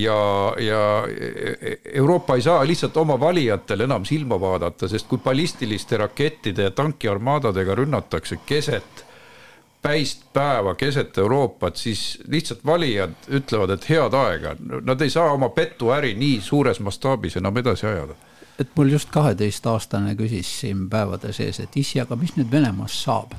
ja, 0.01 0.55
ja 0.61 0.81
Euroopa 1.93 2.35
ei 2.37 2.43
saa 2.43 2.67
lihtsalt 2.67 2.97
oma 2.97 3.21
valijatele 3.21 3.87
enam 3.89 4.05
silma 4.05 4.37
vaadata, 4.41 4.89
sest 4.89 5.09
kui 5.09 5.19
ballistiliste 5.19 5.97
rakettide 5.97 6.69
ja 6.69 6.71
tankiarmaadadega 6.71 7.75
rünnatakse 7.75 8.37
keset 8.47 9.05
päist 9.83 10.23
päeva 10.33 10.75
keset 10.75 11.19
Euroopat, 11.19 11.77
siis 11.77 12.19
lihtsalt 12.29 12.65
valijad 12.67 13.15
ütlevad, 13.29 13.71
et 13.71 13.89
head 13.89 14.15
aega, 14.15 14.55
nad 14.85 15.01
ei 15.01 15.11
saa 15.11 15.33
oma 15.33 15.49
petuäri 15.49 16.15
nii 16.15 16.41
suures 16.45 16.81
mastaabis 16.81 17.37
enam 17.37 17.57
edasi 17.57 17.87
ajada. 17.87 18.15
et 18.59 18.69
mul 18.77 18.89
just 18.93 19.09
kaheteistaastane 19.11 20.15
küsis 20.15 20.61
siin 20.61 20.89
päevade 20.91 21.33
sees, 21.33 21.61
et 21.61 21.77
issi, 21.77 22.01
aga 22.01 22.17
mis 22.17 22.37
nüüd 22.37 22.51
Venemaast 22.53 23.05
saab? 23.05 23.33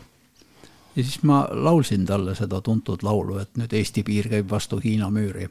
ja 0.95 1.03
siis 1.03 1.23
ma 1.23 1.47
laulsin 1.51 2.05
talle 2.05 2.35
seda 2.35 2.61
tuntud 2.61 3.03
laulu, 3.03 3.37
et 3.37 3.57
nüüd 3.57 3.73
Eesti 3.73 4.03
piir 4.03 4.29
käib 4.29 4.49
vastu 4.49 4.81
Hiina 4.83 5.09
müüri. 5.09 5.49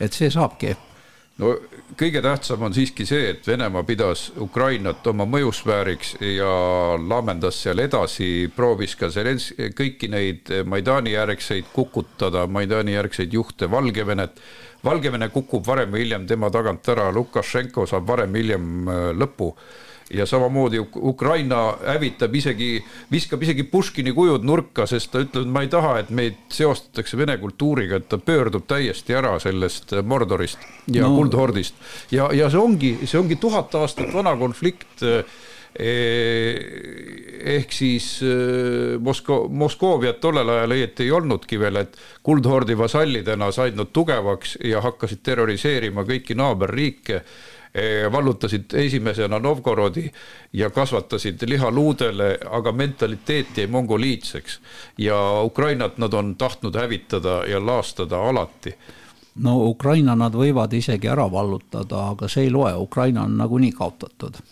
Et 0.00 0.16
see 0.16 0.30
saabki 0.32 0.74
no 1.40 1.54
kõige 1.98 2.22
tähtsam 2.22 2.62
on 2.66 2.74
siiski 2.74 3.06
see, 3.08 3.30
et 3.32 3.46
Venemaa 3.46 3.82
pidas 3.86 4.28
Ukrainat 4.40 5.06
oma 5.10 5.26
mõjusfääriks 5.28 6.14
ja 6.36 6.50
laamendas 7.00 7.62
seal 7.64 7.82
edasi, 7.82 8.50
proovis 8.56 8.96
ka 8.98 9.10
Zelens-, 9.12 9.52
kõiki 9.76 10.10
neid 10.12 10.52
Maidani 10.68 11.14
järgseid 11.16 11.70
kukutada, 11.74 12.46
Maidani 12.46 12.96
järgseid 12.96 13.32
juhte, 13.34 13.70
Valgevenet. 13.70 14.40
Valgevene 14.84 15.28
kukub 15.28 15.66
varem 15.66 15.90
või 15.92 16.06
hiljem 16.06 16.26
tema 16.28 16.48
tagant 16.52 16.86
ära, 16.88 17.10
Lukašenko 17.12 17.84
saab 17.88 18.06
varem 18.08 18.32
või 18.32 18.44
hiljem 18.44 18.68
äh, 18.88 19.00
lõpu 19.12 19.50
ja 20.10 20.26
samamoodi 20.26 20.78
Ukraina 20.96 21.74
hävitab 21.86 22.34
isegi, 22.34 22.84
viskab 23.12 23.42
isegi 23.42 23.62
Puškini 23.62 24.12
kujud 24.12 24.44
nurka, 24.46 24.86
sest 24.90 25.12
ta 25.12 25.22
ütleb, 25.22 25.46
et 25.46 25.52
ma 25.54 25.62
ei 25.64 25.70
taha, 25.70 25.98
et 26.02 26.10
meid 26.14 26.40
seostatakse 26.52 27.18
vene 27.20 27.36
kultuuriga, 27.38 28.00
et 28.00 28.08
ta 28.10 28.18
pöördub 28.18 28.66
täiesti 28.70 29.14
ära 29.14 29.36
sellest 29.42 29.94
Mordorist 30.02 30.58
ja 30.90 31.06
no. 31.06 31.14
Kuldhordist. 31.16 31.78
ja, 32.10 32.30
ja 32.34 32.50
see 32.50 32.60
ongi, 32.60 32.96
see 33.04 33.20
ongi 33.20 33.38
tuhat 33.40 33.74
aastat 33.78 34.10
vana 34.14 34.34
konflikt 34.40 35.04
eh, 35.06 35.22
ehk 37.54 37.72
siis 37.72 38.08
eh, 38.26 38.98
Mosko-, 38.98 39.44
Moskovia 39.48 40.16
tollel 40.18 40.50
ajal 40.56 40.74
õieti 40.74 41.06
ei 41.06 41.14
olnudki 41.14 41.60
veel, 41.60 41.84
et 41.84 41.94
kuldhordi 42.26 42.74
vasallidena 42.78 43.52
said 43.54 43.78
nad 43.78 43.94
tugevaks 43.94 44.58
ja 44.66 44.82
hakkasid 44.82 45.22
terroriseerima 45.22 46.02
kõiki 46.08 46.34
naaberriike 46.38 47.22
vallutasid 48.12 48.74
esimesena 48.74 49.38
Novgorodi 49.38 50.10
ja 50.52 50.70
kasvatasid 50.70 51.42
liha 51.46 51.70
luudele, 51.70 52.38
aga 52.50 52.72
mentaliteet 52.72 53.58
jäi 53.58 53.66
mongoliitseks. 53.66 54.60
ja 54.98 55.42
Ukrainat 55.42 55.98
nad 55.98 56.12
on 56.12 56.36
tahtnud 56.36 56.74
hävitada 56.74 57.44
ja 57.46 57.66
laastada 57.66 58.22
alati. 58.28 58.74
No 59.34 59.64
Ukraina 59.64 60.14
nad 60.14 60.34
võivad 60.34 60.72
isegi 60.74 61.08
ära 61.08 61.30
vallutada, 61.32 62.08
aga 62.10 62.28
see 62.28 62.44
ei 62.44 62.50
loe, 62.50 62.74
Ukraina 62.74 63.22
on 63.22 63.36
nagunii 63.38 63.72
kaotatud 63.72 64.42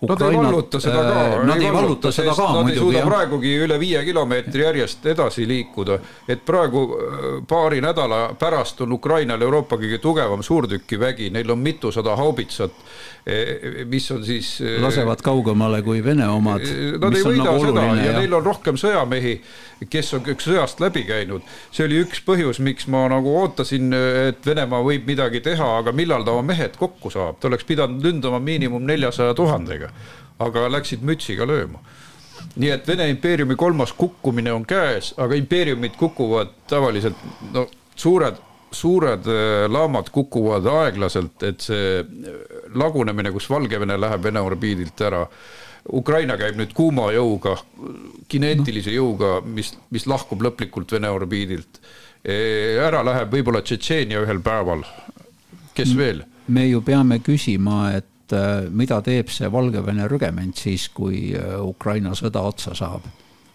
Nad 0.00 0.20
ei 0.22 0.36
valluta 0.36 0.78
seda 0.80 1.02
ka. 1.02 1.22
Äh, 1.26 1.44
nad 1.46 1.62
ei 1.62 1.72
valluta 1.72 2.12
seda 2.14 2.34
ka 2.34 2.46
muidugi. 2.52 2.62
Nad 2.62 2.70
ei 2.70 2.78
suuda 2.78 2.98
jah. 3.00 3.08
praegugi 3.08 3.54
üle 3.64 3.78
viie 3.82 4.02
kilomeetri 4.06 4.62
järjest 4.62 5.06
edasi 5.10 5.46
liikuda. 5.48 5.98
et 6.28 6.44
praegu 6.46 6.82
äh, 6.94 7.26
paari 7.48 7.80
nädala 7.82 8.34
pärast 8.38 8.80
on 8.80 8.92
Ukrainal 8.92 9.42
Euroopa 9.42 9.76
kõige 9.76 9.98
tugevam 9.98 10.42
suurtükivägi, 10.42 11.30
neil 11.34 11.50
on 11.50 11.58
mitusada 11.58 12.14
haubitsat, 12.16 12.76
e, 13.26 13.84
mis 13.90 14.10
on 14.14 14.22
siis. 14.24 14.60
Äh, 14.62 14.78
lasevad 14.82 15.22
kaugemale 15.22 15.82
kui 15.82 16.04
Vene 16.04 16.28
omad. 16.30 16.62
Nad 17.02 17.18
ei 17.18 17.26
võida 17.26 17.48
nagu 17.48 17.66
seda 17.66 17.88
ja, 17.88 18.04
ja 18.04 18.14
neil 18.20 18.38
on 18.38 18.46
rohkem 18.46 18.78
sõjamehi, 18.78 19.34
kes 19.90 20.14
on 20.14 20.22
kõik 20.30 20.46
sõjast 20.46 20.78
läbi 20.80 21.02
käinud. 21.10 21.42
see 21.72 21.88
oli 21.90 21.98
üks 22.04 22.22
põhjus, 22.22 22.62
miks 22.62 22.86
ma 22.86 23.08
nagu 23.10 23.34
ootasin, 23.42 23.90
et 24.30 24.46
Venemaa 24.46 24.82
võib 24.86 25.10
midagi 25.10 25.42
teha, 25.42 25.74
aga 25.82 25.92
millal 25.92 26.22
ta 26.22 26.38
oma 26.38 26.52
mehed 26.54 26.78
kokku 26.78 27.10
saab, 27.10 27.40
ta 27.40 27.50
oleks 27.50 27.66
pidanud 27.66 28.04
lündama 28.04 28.38
miinimum 28.38 28.86
neljasaja 28.86 29.34
tuhandega 29.34 29.87
aga 30.38 30.68
läksid 30.72 31.02
mütsiga 31.02 31.46
lööma. 31.46 31.80
nii 32.56 32.70
et 32.70 32.86
Vene 32.88 33.08
impeeriumi 33.10 33.56
kolmas 33.56 33.92
kukkumine 33.92 34.52
on 34.52 34.64
käes, 34.66 35.14
aga 35.16 35.34
impeeriumid 35.34 35.96
kukuvad 35.98 36.54
tavaliselt 36.70 37.16
no 37.52 37.66
suured 37.96 38.38
suured 38.70 39.26
äh, 39.26 39.70
laamad 39.70 40.10
kukuvad 40.12 40.66
aeglaselt, 40.66 41.42
et 41.42 41.64
see 41.64 42.02
lagunemine, 42.76 43.32
kus 43.32 43.48
Valgevene 43.50 43.98
läheb 44.00 44.24
Vene 44.24 44.42
orbiidilt 44.44 45.00
ära. 45.08 45.24
Ukraina 45.94 46.36
käib 46.36 46.58
nüüd 46.58 46.74
kuuma 46.76 47.08
jõuga, 47.14 47.54
kineetilise 48.28 48.92
jõuga, 48.92 49.38
mis, 49.40 49.72
mis 49.94 50.04
lahkub 50.10 50.42
lõplikult 50.44 50.92
Vene 50.92 51.10
orbiidilt. 51.10 51.80
ära 52.28 53.00
läheb 53.06 53.32
võib-olla 53.32 53.62
Tšetšeenia 53.62 54.20
ühel 54.24 54.42
päeval, 54.44 54.82
kes 55.74 55.94
veel? 55.96 56.24
me 56.48 56.66
ju 56.66 56.80
peame 56.82 57.20
küsima, 57.20 57.92
et 57.96 58.06
et 58.28 58.36
äh, 58.36 58.68
mida 58.70 59.00
teeb 59.02 59.30
see 59.32 59.48
Valgevene 59.52 60.08
rügement 60.08 60.56
siis, 60.56 60.88
kui 60.92 61.32
äh, 61.36 61.56
Ukraina 61.64 62.12
sõda 62.14 62.42
otsa 62.44 62.74
saab 62.76 63.06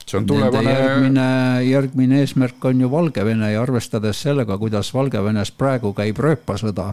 see 0.04 0.18
on 0.18 0.26
tulevane. 0.28 0.72
järgmine, 0.72 1.28
järgmine 1.70 2.20
eesmärk 2.24 2.66
on 2.66 2.82
ju 2.82 2.90
Valgevene 2.92 3.52
ja 3.54 3.62
arvestades 3.62 4.22
sellega, 4.22 4.58
kuidas 4.58 4.94
Valgevenes 4.94 5.52
praegu 5.52 5.94
käib 5.94 6.20
rööpasõda. 6.20 6.90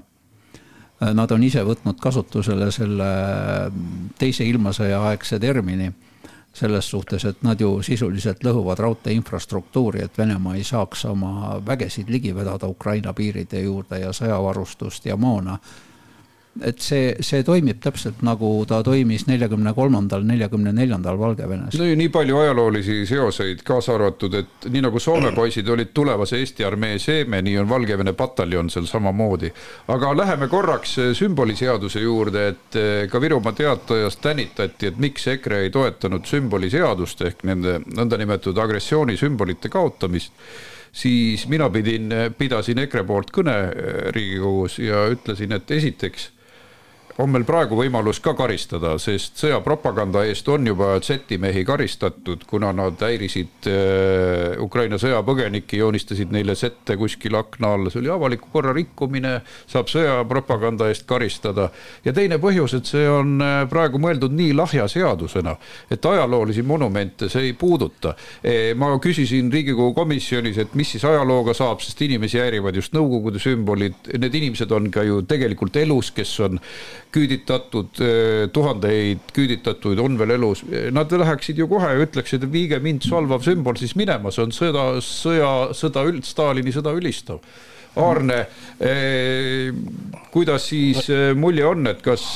Äh, 1.03 1.15
nad 1.15 1.33
on 1.33 1.43
ise 1.43 1.65
võtnud 1.65 1.99
kasutusele 2.01 2.71
selle 2.71 3.11
teise 4.19 4.45
ilmasõja 4.45 5.03
aegse 5.11 5.39
termini. 5.39 5.93
selles 6.53 6.89
suhtes, 6.91 7.25
et 7.25 7.43
nad 7.47 7.61
ju 7.61 7.77
sisuliselt 7.83 8.43
lõhuvad 8.43 8.81
raudtee 8.83 9.13
infrastruktuuri, 9.15 10.01
et 10.03 10.19
Venemaa 10.19 10.57
ei 10.59 10.65
saaks 10.65 11.05
oma 11.05 11.61
vägesid 11.67 12.11
ligi 12.11 12.35
vedada 12.35 12.67
Ukraina 12.67 13.13
piiride 13.13 13.61
juurde 13.63 14.01
ja 14.01 14.11
sõjavarustust 14.11 15.07
ja 15.07 15.17
moona 15.17 15.59
et 16.65 16.81
see, 16.83 17.15
see 17.25 17.43
toimib 17.47 17.81
täpselt 17.83 18.21
nagu 18.27 18.51
ta 18.69 18.81
toimis 18.85 19.27
neljakümne 19.29 19.73
kolmandal, 19.77 20.25
neljakümne 20.29 20.73
neljandal 20.77 21.19
Valgevenes. 21.19 21.77
no 21.79 21.89
ja 21.89 21.97
nii 21.97 22.09
palju 22.13 22.39
ajaloolisi 22.39 22.99
seoseid, 23.09 23.63
kaasa 23.67 23.95
arvatud, 23.97 24.35
et 24.41 24.69
nii 24.71 24.85
nagu 24.85 25.01
Soome 25.01 25.33
poisid 25.37 25.69
olid 25.69 25.93
tulevase 25.95 26.41
Eesti 26.41 26.65
armee 26.65 26.99
seeme, 27.03 27.43
nii 27.43 27.59
on 27.63 27.69
Valgevene 27.69 28.13
pataljon 28.17 28.71
seal 28.71 28.89
samamoodi. 28.91 29.53
aga 29.89 30.17
läheme 30.17 30.49
korraks 30.49 30.97
sümboliseaduse 31.19 32.01
juurde, 32.01 32.49
et 32.49 32.81
eh, 32.81 33.07
ka 33.11 33.21
Virumaa 33.21 33.53
Teatajas 33.53 34.17
tänitati, 34.17 34.91
et 34.91 34.99
miks 34.99 35.27
EKRE 35.29 35.63
ei 35.67 35.71
toetanud 35.71 36.27
sümboliseadust 36.27 37.25
ehk 37.29 37.47
nende 37.49 37.79
nõndanimetatud 37.87 38.59
agressioonisümbolite 38.59 39.69
kaotamist 39.69 40.33
siis 40.93 41.47
mina 41.49 41.71
pidin, 41.71 42.11
pidasin 42.39 42.79
EKRE 42.85 43.05
poolt 43.07 43.33
kõne 43.35 43.57
eh, 43.71 44.05
Riigikogus 44.15 44.79
ja 44.83 45.07
ütlesin, 45.13 45.55
et 45.57 45.71
esiteks 45.71 46.31
on 47.19 47.31
meil 47.33 47.45
praegu 47.49 47.77
võimalus 47.79 48.21
ka 48.23 48.33
karistada, 48.39 48.93
sest 49.03 49.41
sõjapropaganda 49.41 50.23
eest 50.29 50.47
on 50.53 50.67
juba 50.69 50.93
Z-mehi 51.03 51.65
karistatud, 51.67 52.45
kuna 52.49 52.71
nad 52.77 53.01
häirisid 53.03 53.69
äh, 53.71 54.61
Ukraina 54.63 54.99
sõjapõgenikke, 55.01 55.79
joonistasid 55.81 56.31
neile 56.35 56.55
Z-e 56.59 56.97
kuskil 57.01 57.37
akna 57.39 57.75
all, 57.75 57.91
see 57.91 58.03
oli 58.03 58.13
avaliku 58.13 58.51
korra 58.53 58.75
rikkumine, 58.77 59.41
saab 59.71 59.91
sõjapropaganda 59.91 60.91
eest 60.93 61.07
karistada. 61.11 61.71
ja 62.05 62.15
teine 62.17 62.39
põhjus, 62.43 62.77
et 62.79 62.91
see 62.91 63.09
on 63.11 63.41
äh, 63.43 63.65
praegu 63.71 64.01
mõeldud 64.03 64.35
nii 64.37 64.55
lahja 64.57 64.87
seadusena, 64.89 65.57
et 65.91 66.07
ajaloolisi 66.07 66.63
monumente 66.63 67.29
see 67.29 67.51
ei 67.51 67.53
puuduta 67.59 68.15
e,. 68.43 68.75
ma 68.75 68.93
küsisin 69.03 69.51
Riigikogu 69.53 69.95
komisjonis, 69.95 70.59
et 70.59 70.75
mis 70.79 70.95
siis 70.95 71.05
ajalooga 71.05 71.55
saab, 71.57 71.83
sest 71.83 72.01
inimesi 72.07 72.39
häirivad 72.39 72.77
just 72.79 72.95
Nõukogude 72.95 73.39
sümbolid, 73.39 74.11
need 74.19 74.35
inimesed 74.35 74.73
on 74.75 74.89
ka 74.93 75.05
ju 75.07 75.21
tegelikult 75.29 75.77
elus, 75.79 76.11
kes 76.15 76.33
on 76.43 76.59
küüditatud, 77.15 78.01
eh, 78.01 78.45
tuhandeid 78.53 79.33
küüditatuid 79.35 79.99
on 80.03 80.19
veel 80.19 80.37
elus, 80.37 80.63
nad 80.95 81.11
läheksid 81.13 81.59
ju 81.59 81.67
kohe 81.71 81.91
ja 81.95 82.05
ütleksid, 82.05 82.45
et 82.45 82.53
viige 82.53 82.79
mind 82.83 83.07
solvav 83.07 83.43
sümbol 83.47 83.79
siis 83.81 83.97
minema, 83.99 84.31
see 84.35 84.45
on 84.47 84.55
sõda, 84.55 84.87
sõja, 85.05 85.51
sõda, 85.77 86.07
Stalini 86.27 86.73
sõda 86.75 86.95
ülistav. 86.97 87.43
Aarne 87.99 88.45
eh,, 88.79 89.73
kuidas 90.31 90.69
siis 90.71 91.09
eh, 91.11 91.33
mulje 91.35 91.67
on, 91.67 91.91
et 91.91 92.03
kas 92.05 92.27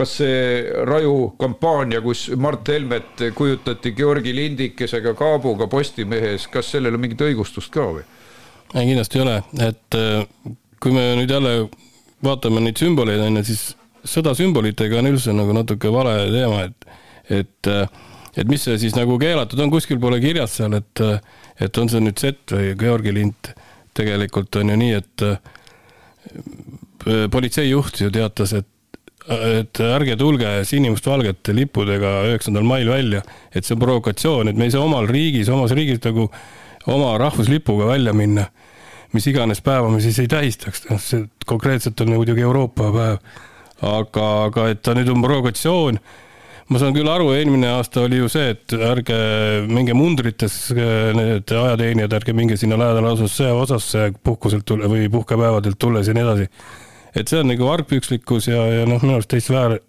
kas 0.00 0.14
see 0.16 0.62
raju 0.88 1.34
kampaania, 1.36 2.00
kus 2.00 2.30
Mart 2.40 2.68
Helmet 2.72 3.20
kujutati 3.36 3.92
Georgi 3.92 4.32
lindikesega 4.32 5.12
kaabuga 5.18 5.68
Postimehes, 5.68 6.46
kas 6.48 6.72
sellel 6.72 6.96
on 6.96 7.04
mingit 7.04 7.20
õigustust 7.26 7.68
ka 7.74 7.84
või? 7.98 8.06
ei, 8.72 8.86
kindlasti 8.86 9.18
ei 9.18 9.24
ole, 9.26 9.36
et 9.66 9.98
kui 10.80 10.94
me 10.96 11.04
nüüd 11.18 11.34
jälle 11.34 11.54
vaatame 12.24 12.60
neid 12.64 12.80
sümboleid, 12.80 13.20
on 13.24 13.40
ju, 13.40 13.44
siis 13.50 13.62
sõda 14.08 14.34
sümbolitega 14.36 15.00
on 15.00 15.10
üldse 15.12 15.32
nagu 15.36 15.52
natuke 15.56 15.92
vale 15.92 16.14
teema, 16.32 16.64
et, 16.68 16.80
et, 17.40 17.70
et 18.36 18.46
mis 18.50 18.62
see 18.64 18.78
siis 18.80 18.96
nagu 18.96 19.18
keelatud 19.20 19.60
on, 19.60 19.72
kuskil 19.72 20.00
pole 20.02 20.20
kirjas 20.22 20.56
seal, 20.60 20.72
et, 20.78 21.04
et 21.60 21.80
on 21.80 21.88
see 21.92 22.02
nüüd 22.04 22.18
Z 22.20 22.54
või 22.54 22.74
Georgi 22.80 23.12
lint. 23.16 23.54
tegelikult 24.00 24.56
on 24.56 24.68
ju 24.70 24.76
nii, 24.78 24.94
et 25.00 25.22
politseijuht 27.30 28.00
ju 28.00 28.10
teatas, 28.14 28.52
et 28.54 28.68
et 29.30 29.80
ärge 29.84 30.16
tulge 30.18 30.48
sinimustvalgete 30.66 31.52
lippudega 31.54 32.24
üheksandal 32.30 32.64
mail 32.66 32.88
välja, 32.90 33.20
et 33.54 33.66
see 33.66 33.76
on 33.76 33.82
provokatsioon, 33.82 34.48
et 34.48 34.56
me 34.58 34.66
ei 34.66 34.72
saa 34.74 34.82
omal 34.82 35.06
riigis, 35.06 35.50
omas 35.52 35.74
riigis 35.76 36.00
nagu 36.02 36.24
oma 36.90 37.12
rahvuslipuga 37.20 37.86
välja 37.92 38.14
minna 38.16 38.48
mis 39.12 39.26
iganes 39.30 39.62
päeva 39.64 39.90
me 39.90 40.00
siis 40.02 40.18
ei 40.22 40.30
tähistaks, 40.30 40.84
noh 40.90 41.00
see 41.02 41.26
konkreetselt 41.46 42.00
on 42.04 42.14
muidugi 42.14 42.44
Euroopa 42.46 42.90
päev. 42.94 43.22
aga, 43.80 44.24
aga 44.44 44.66
et 44.68 44.82
ta 44.84 44.92
nüüd 44.92 45.08
on 45.08 45.22
provokatsioon, 45.24 45.96
ma 46.68 46.80
saan 46.82 46.92
küll 46.92 47.08
aru, 47.08 47.30
eelmine 47.32 47.70
aasta 47.72 48.02
oli 48.04 48.18
ju 48.18 48.28
see, 48.28 48.50
et 48.52 48.74
ärge 48.76 49.16
minge 49.70 49.94
mundrites, 49.96 50.58
need 51.16 51.48
ajateenijad, 51.48 52.12
ärge 52.20 52.34
minge 52.36 52.58
sinna 52.60 52.76
lähedale 52.80 53.14
asus 53.14 53.38
sõjaosasse 53.40 54.10
puhkuselt 54.22 54.66
tulla 54.68 54.90
või 54.92 55.08
puhkepäevadelt 55.12 55.80
tulles 55.80 56.10
ja 56.10 56.16
nii 56.16 56.26
edasi. 56.26 56.50
et 57.16 57.28
see 57.28 57.40
on 57.40 57.48
nagu 57.50 57.72
argpükslikkus 57.72 58.52
ja, 58.52 58.66
ja 58.80 58.84
noh, 58.86 59.00
minu 59.02 59.16
arust 59.16 59.32
täitsa 59.32 59.56
väär 59.56 59.80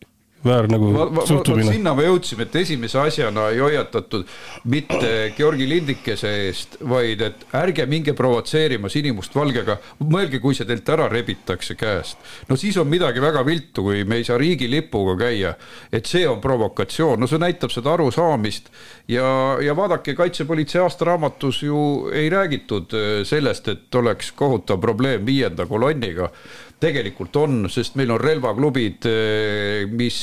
väär 0.44 0.68
nagu 0.72 0.90
va, 0.94 1.06
va, 1.14 1.26
suhtumine. 1.28 1.70
sinna 1.76 1.94
me 1.98 2.06
jõudsime, 2.08 2.46
et 2.48 2.56
esimese 2.64 3.00
asjana 3.02 3.48
ei 3.54 3.60
hoiatatud 3.62 4.26
mitte 4.74 5.12
Georgi 5.38 5.68
lindikese 5.70 6.32
eest, 6.48 6.80
vaid 6.90 7.22
et 7.26 7.46
ärge 7.58 7.86
minge 7.90 8.16
provotseerima 8.18 8.90
sinimustvalgega, 8.92 9.78
mõelge, 10.02 10.42
kui 10.42 10.58
see 10.58 10.68
teilt 10.70 10.90
ära 10.90 11.08
rebitakse 11.12 11.78
käest. 11.80 12.18
no 12.50 12.58
siis 12.58 12.78
on 12.82 12.90
midagi 12.90 13.22
väga 13.22 13.46
viltu, 13.46 13.86
kui 13.90 14.04
me 14.06 14.22
ei 14.22 14.26
saa 14.28 14.40
riigilipuga 14.42 15.18
käia. 15.26 15.54
et 15.92 16.10
see 16.10 16.26
on 16.28 16.42
provokatsioon, 16.42 17.20
no 17.20 17.30
see 17.30 17.42
näitab 17.42 17.72
seda 17.74 17.94
arusaamist 17.94 18.72
ja, 19.08 19.58
ja 19.62 19.76
vaadake, 19.78 20.16
kaitsepolitsei 20.18 20.82
aastaraamatus 20.82 21.64
ju 21.64 22.10
ei 22.14 22.30
räägitud 22.30 22.98
äh, 22.98 23.22
sellest, 23.28 23.68
et 23.68 23.96
oleks 23.96 24.32
kohutav 24.32 24.82
probleem 24.82 25.26
viienda 25.26 25.66
kolonniga 25.70 26.32
tegelikult 26.82 27.38
on, 27.42 27.68
sest 27.72 28.00
meil 28.00 28.16
on 28.16 28.22
relvaklubid, 28.22 29.06
eh, 29.10 29.86
mis, 29.92 30.18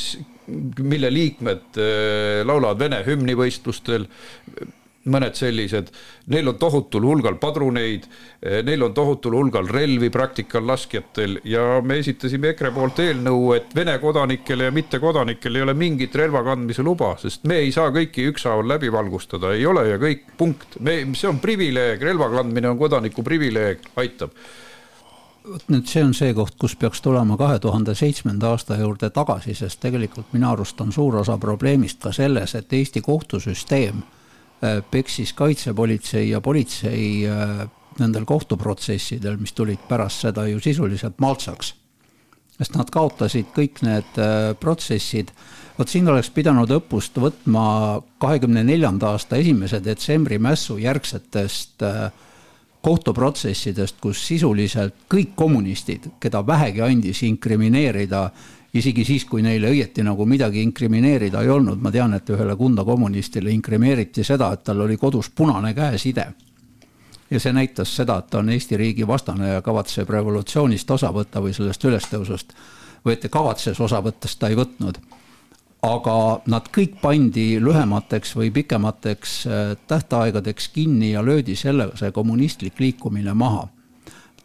mille 0.83 1.13
liikmed 1.13 1.79
eh, 1.79 2.43
laulavad 2.47 2.83
vene 2.83 3.05
hümni 3.07 3.37
võistlustel, 3.39 4.09
mõned 5.09 5.37
sellised, 5.39 5.89
neil 6.33 6.51
on 6.51 6.59
tohutul 6.61 7.07
hulgal 7.09 7.39
padruneid, 7.41 8.05
eh, 8.43 8.59
neil 8.67 8.83
on 8.85 8.93
tohutul 8.97 9.39
hulgal 9.39 9.71
relvi 9.71 10.11
praktikal 10.13 10.67
laskjatel 10.69 11.39
ja 11.49 11.81
me 11.81 12.01
esitasime 12.03 12.53
EKRE 12.53 12.73
poolt 12.75 13.03
eelnõu, 13.07 13.55
et 13.57 13.75
Vene 13.79 13.95
kodanikel 14.03 14.67
ja 14.67 14.75
mittekodanikel 14.75 15.57
ei 15.57 15.65
ole 15.65 15.75
mingit 15.79 16.15
relva 16.19 16.43
kandmise 16.45 16.85
luba, 16.85 17.15
sest 17.23 17.47
me 17.49 17.63
ei 17.63 17.73
saa 17.73 17.93
kõiki 17.95 18.29
ükshaaval 18.33 18.75
läbi 18.75 18.93
valgustada, 18.93 19.55
ei 19.57 19.67
ole 19.67 19.89
ja 19.93 19.99
kõik, 20.03 20.27
punkt. 20.37 20.81
me, 20.81 21.01
see 21.15 21.31
on 21.31 21.41
privileeg, 21.41 22.03
relva 22.03 22.31
kandmine 22.35 22.75
on 22.75 22.81
kodaniku 22.81 23.25
privileeg, 23.25 23.93
aitab 23.97 24.35
vot 25.49 25.71
nüüd 25.73 25.89
see 25.89 26.05
on 26.05 26.15
see 26.17 26.35
koht, 26.37 26.57
kus 26.61 26.75
peaks 26.79 27.01
tulema 27.05 27.37
kahe 27.41 27.59
tuhande 27.63 27.95
seitsmenda 27.99 28.53
aasta 28.53 28.77
juurde 28.79 29.11
tagasi, 29.15 29.55
sest 29.57 29.81
tegelikult 29.81 30.33
minu 30.35 30.51
arust 30.51 30.81
on 30.85 30.93
suur 30.93 31.21
osa 31.23 31.39
probleemist 31.41 32.03
ka 32.03 32.13
selles, 32.13 32.55
et 32.59 32.73
Eesti 32.73 33.03
kohtusüsteem 33.05 34.03
äh, 34.03 34.79
peksis 34.91 35.33
kaitsepolitsei 35.39 36.29
ja 36.31 36.41
politsei 36.45 37.27
äh, 37.29 37.67
nendel 37.99 38.27
kohtuprotsessidel, 38.29 39.39
mis 39.41 39.55
tulid 39.57 39.83
pärast 39.89 40.27
seda 40.27 40.47
ju 40.49 40.61
sisuliselt 40.61 41.19
maltsaks. 41.19 41.75
sest 42.59 42.75
nad 42.75 42.89
kaotasid 42.91 43.53
kõik 43.55 43.83
need 43.87 44.17
äh, 44.19 44.53
protsessid, 44.59 45.31
vot 45.79 45.89
siin 45.89 46.09
oleks 46.11 46.31
pidanud 46.35 46.71
õppust 46.75 47.21
võtma 47.23 48.03
kahekümne 48.19 48.65
neljanda 48.67 49.13
aasta 49.15 49.39
esimese 49.39 49.79
detsembri 49.85 50.39
mässu 50.43 50.79
järgsetest 50.83 51.87
äh, 51.87 52.11
kohtuprotsessidest, 52.89 53.99
kus 54.01 54.21
sisuliselt 54.27 55.05
kõik 55.13 55.35
kommunistid, 55.37 56.07
keda 56.21 56.41
vähegi 56.47 56.81
andis 56.85 57.21
inkrimineerida, 57.27 58.23
isegi 58.75 59.05
siis, 59.05 59.27
kui 59.29 59.43
neile 59.45 59.69
õieti 59.75 60.05
nagu 60.07 60.25
midagi 60.29 60.63
inkrimineerida 60.65 61.43
ei 61.45 61.53
olnud, 61.53 61.83
ma 61.85 61.93
tean, 61.93 62.15
et 62.17 62.31
ühele 62.33 62.57
Kunda 62.57 62.85
kommunistile 62.89 63.53
inkrimineeriti 63.53 64.25
seda, 64.25 64.53
et 64.57 64.65
tal 64.65 64.81
oli 64.87 64.97
kodus 64.97 65.31
punane 65.31 65.75
käeside. 65.75 66.27
ja 67.31 67.41
see 67.41 67.53
näitas 67.53 67.91
seda, 67.97 68.19
et 68.19 68.31
ta 68.31 68.39
on 68.39 68.49
Eesti 68.49 68.77
riigi 68.77 69.07
vastane 69.07 69.49
ja 69.49 69.63
kavatseb 69.63 70.11
revolutsioonist 70.11 70.91
osa 70.91 71.11
võtta 71.13 71.43
või 71.45 71.53
sellest 71.53 71.85
ülestõusust, 71.85 72.55
või 73.05 73.19
et 73.19 73.29
kavatses 73.31 73.81
osa 73.81 74.01
võtta, 74.01 74.29
sest 74.29 74.41
ta 74.41 74.49
ei 74.49 74.57
võtnud 74.57 74.97
aga 75.83 76.41
nad 76.51 76.67
kõik 76.75 76.99
pandi 77.03 77.59
lühemateks 77.63 78.35
või 78.37 78.51
pikemateks 78.55 79.35
äh, 79.47 79.77
tähtaegadeks 79.87 80.69
kinni 80.75 81.13
ja 81.13 81.23
löödi 81.23 81.57
sellega 81.57 81.97
see 81.97 82.13
kommunistlik 82.13 82.81
liikumine 82.81 83.35
maha. 83.35 83.69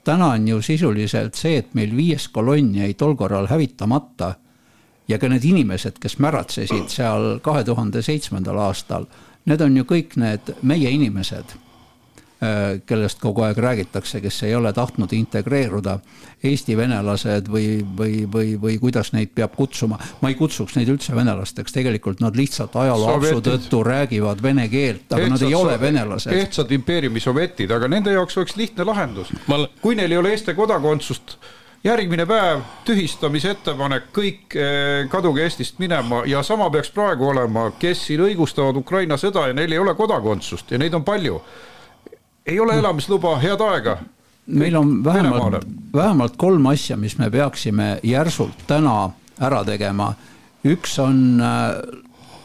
täna 0.04 0.28
on 0.36 0.48
ju 0.48 0.62
sisuliselt 0.62 1.36
see, 1.36 1.58
et 1.58 1.74
meil 1.74 1.96
viies 1.96 2.28
kolonn 2.28 2.76
jäi 2.76 2.94
tol 2.94 3.16
korral 3.16 3.48
hävitamata 3.48 4.36
ja 5.08 5.18
ka 5.20 5.30
need 5.30 5.44
inimesed, 5.44 6.00
kes 6.00 6.20
märatsesid 6.20 6.90
seal 6.90 7.40
kahe 7.40 7.64
tuhande 7.64 8.02
seitsmendal 8.02 8.58
aastal, 8.58 9.06
need 9.46 9.62
on 9.62 9.78
ju 9.78 9.84
kõik 9.84 10.18
need 10.18 10.56
meie 10.62 10.90
inimesed 10.90 11.56
kellest 12.86 13.22
kogu 13.22 13.44
aeg 13.46 13.58
räägitakse, 13.58 14.22
kes 14.22 14.42
ei 14.44 14.56
ole 14.56 14.74
tahtnud 14.74 15.14
integreeruda, 15.14 16.00
Eesti 16.44 16.76
venelased 16.76 17.48
või, 17.48 17.86
või, 17.98 18.26
või, 18.28 18.56
või 18.60 18.74
kuidas 18.82 19.14
neid 19.16 19.32
peab 19.36 19.54
kutsuma. 19.56 20.00
ma 20.22 20.30
ei 20.30 20.36
kutsuks 20.36 20.76
neid 20.76 20.90
üldse 20.92 21.16
venelasteks, 21.16 21.72
tegelikult 21.72 22.20
nad 22.20 22.36
lihtsalt 22.36 22.76
ajaloo 22.76 23.40
tõttu 23.46 23.80
räägivad 23.88 24.44
vene 24.44 24.68
keelt, 24.70 25.06
aga 25.12 25.22
ehtsad, 25.22 25.38
nad 25.38 25.48
ei 25.48 25.56
ole 25.56 25.80
venelased. 25.80 26.34
ehtsad 26.36 26.72
impeeriumi 26.72 27.24
sovetid, 27.24 27.72
aga 27.72 27.88
nende 27.88 28.12
jaoks 28.12 28.38
oleks 28.38 28.58
lihtne 28.60 28.84
lahendus 28.84 29.32
kui 29.82 29.96
neil 29.96 30.12
ei 30.12 30.18
ole 30.18 30.32
Eesti 30.34 30.54
kodakondsust 30.54 31.38
järgmine 31.84 32.26
päev 32.26 32.64
tühistamise 32.88 33.52
ettepanek, 33.54 34.10
kõik 34.16 34.56
eh, 34.56 35.04
kaduge 35.12 35.44
Eestist 35.44 35.80
minema 35.84 36.24
ja 36.30 36.44
sama 36.44 36.70
peaks 36.72 36.92
praegu 36.96 37.28
olema, 37.34 37.70
kes 37.80 38.08
siin 38.08 38.24
õigustavad 38.24 38.80
Ukraina 38.80 39.18
sõda 39.20 39.50
ja 39.50 39.58
neil 39.58 39.72
ei 39.72 39.82
ole 39.82 39.96
kodakondsust 40.00 40.72
ja 40.72 40.80
neid 40.80 40.96
on 40.96 41.04
palju 41.04 41.42
ei 42.46 42.60
ole 42.60 42.78
elamisluba, 42.80 43.38
head 43.40 43.62
aega. 43.62 43.98
meil 44.46 44.76
on 44.76 45.04
vähemalt, 45.04 45.66
vähemalt 45.94 46.38
kolm 46.38 46.66
asja, 46.66 46.98
mis 46.98 47.18
me 47.18 47.30
peaksime 47.32 48.00
järsult 48.04 48.66
täna 48.68 49.12
ära 49.40 49.64
tegema. 49.66 50.14
üks 50.66 51.00
on 51.00 51.42
äh, 51.42 51.80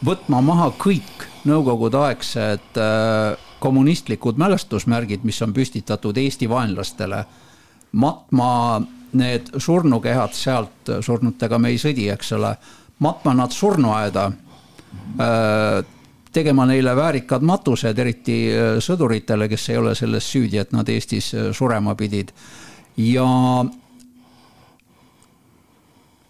võtma 0.05 0.41
maha 0.41 0.71
kõik 0.77 1.27
nõukogudeaegsed 1.47 2.79
äh, 2.79 3.37
kommunistlikud 3.59 4.39
mälestusmärgid, 4.39 5.23
mis 5.23 5.41
on 5.41 5.53
püstitatud 5.53 6.17
Eesti 6.17 6.49
vaenlastele. 6.49 7.25
matma 7.91 8.81
need 9.11 9.47
surnukehad 9.57 10.33
sealt, 10.33 10.91
surnutega 11.01 11.57
me 11.57 11.69
ei 11.69 11.77
sõdi, 11.81 12.11
eks 12.13 12.31
ole, 12.37 12.53
matma 12.99 13.33
nad 13.33 13.51
surnuaeda 13.51 14.25
äh, 15.19 15.85
tegema 16.31 16.65
neile 16.65 16.95
väärikad 16.95 17.43
matused, 17.45 17.99
eriti 17.99 18.39
äh, 18.53 18.77
sõduritele, 18.83 19.49
kes 19.49 19.69
ei 19.69 19.77
ole 19.77 19.95
selles 19.97 20.27
süüdi, 20.29 20.59
et 20.61 20.73
nad 20.75 20.89
Eestis 20.89 21.33
äh, 21.33 21.49
surema 21.55 21.95
pidid. 21.95 22.31
ja 22.97 23.25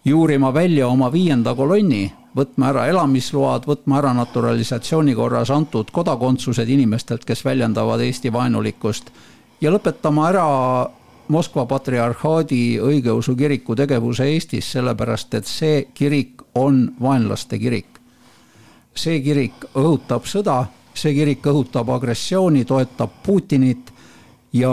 juurima 0.04 0.54
välja 0.54 0.88
oma 0.88 1.12
viienda 1.12 1.54
kolonni, 1.54 2.12
võtma 2.36 2.70
ära 2.70 2.86
elamisload, 2.86 3.66
võtma 3.66 3.98
ära 3.98 4.12
naturalisatsiooni 4.14 5.14
korras 5.14 5.50
antud 5.50 5.90
kodakondsused 5.92 6.68
inimestelt, 6.68 7.24
kes 7.24 7.44
väljendavad 7.44 8.00
Eesti 8.00 8.32
vaenulikkust 8.32 9.10
ja 9.60 9.70
lõpetama 9.70 10.28
ära 10.28 10.46
Moskva 11.30 11.62
patriarhaadi 11.66 12.80
õigeusu 12.82 13.36
kiriku 13.38 13.76
tegevuse 13.78 14.24
Eestis, 14.32 14.66
sellepärast 14.72 15.34
et 15.38 15.46
see 15.46 15.84
kirik 15.94 16.42
on 16.58 16.88
vaenlaste 17.00 17.58
kirik 17.58 17.99
see 18.94 19.20
kirik 19.24 19.64
õhutab 19.74 20.26
sõda, 20.28 20.64
see 20.94 21.14
kirik 21.14 21.46
õhutab 21.46 21.90
agressiooni, 21.94 22.64
toetab 22.64 23.20
Putinit 23.24 23.92
ja 24.52 24.70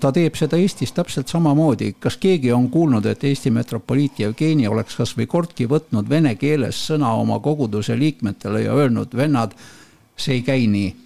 ta 0.00 0.12
teeb 0.12 0.36
seda 0.36 0.58
Eestis 0.60 0.92
täpselt 0.92 1.28
samamoodi. 1.28 1.94
kas 2.00 2.16
keegi 2.20 2.52
on 2.52 2.68
kuulnud, 2.70 3.06
et 3.06 3.24
Eesti 3.24 3.50
metropoliit 3.50 4.20
Jevgeni 4.20 4.68
oleks 4.68 4.96
kas 4.96 5.16
või 5.16 5.26
kordki 5.26 5.68
võtnud 5.68 6.08
vene 6.08 6.34
keeles 6.34 6.86
sõna 6.90 7.14
oma 7.16 7.40
koguduse 7.40 7.98
liikmetele 7.98 8.66
ja 8.66 8.74
öelnud, 8.74 9.16
vennad, 9.16 9.54
see 10.16 10.40
ei 10.40 10.42
käi 10.42 10.66
nii 10.66 10.96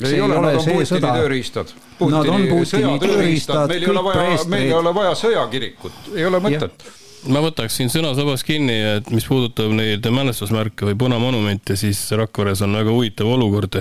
ei 0.00 0.10
see 0.10 0.22
ole, 0.22 0.34
nad 0.34 0.54
on 0.58 0.64
Putini 0.64 0.84
sõda. 0.84 1.12
tööriistad. 1.16 1.70
Putini 1.98 2.98
tööriistad, 3.00 3.68
meil 3.70 3.82
ei 3.82 3.88
ole 3.88 4.02
vaja, 4.04 4.38
meil 4.52 4.66
ei 4.66 4.72
ole 4.76 4.94
vaja 4.94 5.14
sõjakirikut, 5.16 6.14
ei 6.14 6.26
ole 6.28 6.40
mõtet 6.44 6.88
ma 7.32 7.40
võtaks 7.42 7.78
siin 7.78 7.90
sõnasabas 7.92 8.44
kinni, 8.46 8.76
et 8.96 9.08
mis 9.14 9.24
puudutab 9.26 9.72
neid 9.76 10.04
mälestusmärke 10.12 10.88
või 10.90 10.98
punamonumente, 10.98 11.76
siis 11.78 12.00
Rakveres 12.16 12.62
on 12.66 12.76
väga 12.76 12.92
huvitav 12.92 13.30
olukord 13.30 13.80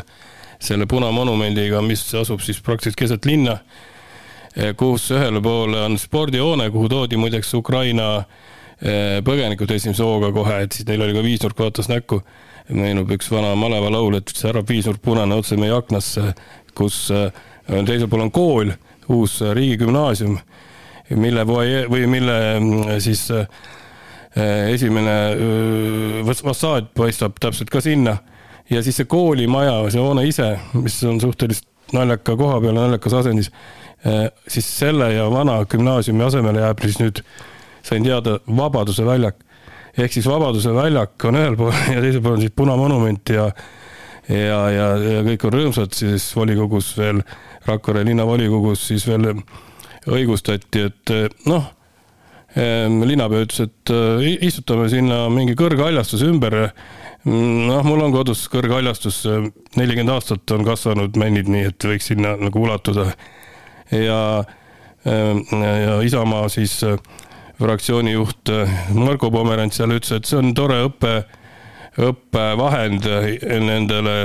selle 0.61 0.87
punamonumendiga, 0.89 1.81
mis 1.85 2.03
asub 2.17 2.41
siis 2.43 2.61
praktiliselt 2.63 2.99
keset 2.99 3.27
linna, 3.29 3.57
kus 4.79 5.09
ühele 5.13 5.41
poole 5.43 5.81
on 5.83 5.97
spordihoone, 5.99 6.69
kuhu 6.73 6.89
toodi 6.89 7.19
muideks 7.19 7.53
Ukraina 7.57 8.09
eh, 8.17 9.19
põgenikud 9.25 9.71
esimese 9.75 10.03
hooga 10.05 10.31
kohe, 10.35 10.61
et 10.65 10.75
siis 10.77 10.87
neil 10.87 11.03
oli 11.05 11.17
ka 11.17 11.23
viisnurk 11.25 11.59
vaatas 11.65 11.91
näkku. 11.91 12.23
meenub 12.65 13.11
üks 13.13 13.27
vana 13.29 13.51
malevalaul, 13.55 14.15
et 14.17 14.31
see 14.33 14.47
härra 14.47 14.63
viisnurk 14.65 15.01
punane 15.01 15.35
otse 15.37 15.57
meie 15.59 15.75
aknasse, 15.75 16.31
kus 16.73 17.11
eh, 17.13 17.29
teisel 17.67 18.07
pool 18.09 18.25
on 18.25 18.31
kool, 18.31 18.71
uus 19.11 19.41
riigigümnaasium 19.41 20.39
mille 21.09 21.45
või 21.45 22.07
mille 22.09 22.37
mm, 22.59 22.99
siis 23.03 23.27
äh, 23.31 23.45
esimene 24.73 25.15
äh, 25.33 26.33
fassaad 26.41 26.89
paistab 26.97 27.37
täpselt 27.41 27.69
ka 27.69 27.81
sinna 27.81 28.17
ja 28.69 28.81
siis 28.83 28.97
see 29.01 29.09
koolimaja, 29.09 29.77
see 29.93 30.01
hoone 30.01 30.25
ise, 30.27 30.55
mis 30.73 30.97
on 31.05 31.21
suhteliselt 31.21 31.69
naljaka 31.93 32.35
koha 32.37 32.59
peal, 32.63 32.73
naljakas 32.73 33.13
asendis, 33.13 33.51
siis 34.49 34.65
selle 34.79 35.11
ja 35.13 35.27
vana 35.29 35.59
gümnaasiumi 35.69 36.23
asemele 36.25 36.63
jääb 36.63 36.81
siis 36.81 36.97
nüüd, 36.97 37.21
sain 37.85 38.05
teada, 38.05 38.39
Vabaduse 38.57 39.05
väljak. 39.05 39.37
ehk 39.97 40.13
siis 40.13 40.25
Vabaduse 40.27 40.73
väljak 40.73 41.25
on 41.29 41.37
ühel 41.37 41.57
pool 41.57 41.73
ja 41.93 42.01
teisel 42.01 42.21
pool 42.25 42.39
on 42.39 42.41
siis 42.41 42.55
Punamonument 42.55 43.29
ja 43.29 43.51
ja, 44.29 44.59
ja, 44.73 44.87
ja 44.97 45.21
kõik 45.25 45.45
on 45.45 45.53
rõõmsad, 45.53 45.93
siis 45.93 46.25
volikogus 46.35 46.95
veel, 46.97 47.21
Rakvere 47.65 48.03
linnavolikogus 48.05 48.87
siis 48.87 49.05
veel 49.07 49.31
õigustati, 50.11 50.85
et 50.89 51.13
noh, 51.49 51.65
linnapea 52.55 53.45
ütles, 53.45 53.65
et 53.65 53.91
istutame 54.47 54.87
sinna 54.91 55.25
mingi 55.33 55.57
kõrghaljastuse 55.59 56.29
ümber. 56.29 56.71
noh, 57.25 57.81
mul 57.83 58.03
on 58.05 58.13
kodus 58.13 58.45
kõrghaljastus, 58.53 59.23
nelikümmend 59.75 60.13
aastat 60.13 60.51
on 60.55 60.63
kasvanud 60.63 61.17
männid, 61.17 61.49
nii 61.51 61.71
et 61.71 61.87
võiks 61.89 62.11
sinna 62.13 62.35
nagu 62.39 62.61
ulatuda. 62.61 63.09
ja, 63.91 64.43
ja 65.05 66.01
Isamaa 66.01 66.49
siis 66.49 66.79
fraktsiooni 67.59 68.13
juht 68.15 68.51
Marko 68.93 69.31
Pomerants 69.31 69.77
seal 69.77 69.91
ütles, 69.95 70.15
et 70.15 70.25
see 70.25 70.39
on 70.39 70.53
tore 70.55 70.79
õppe 70.87 71.25
õppevahend 72.01 73.05
nendele 73.63 74.15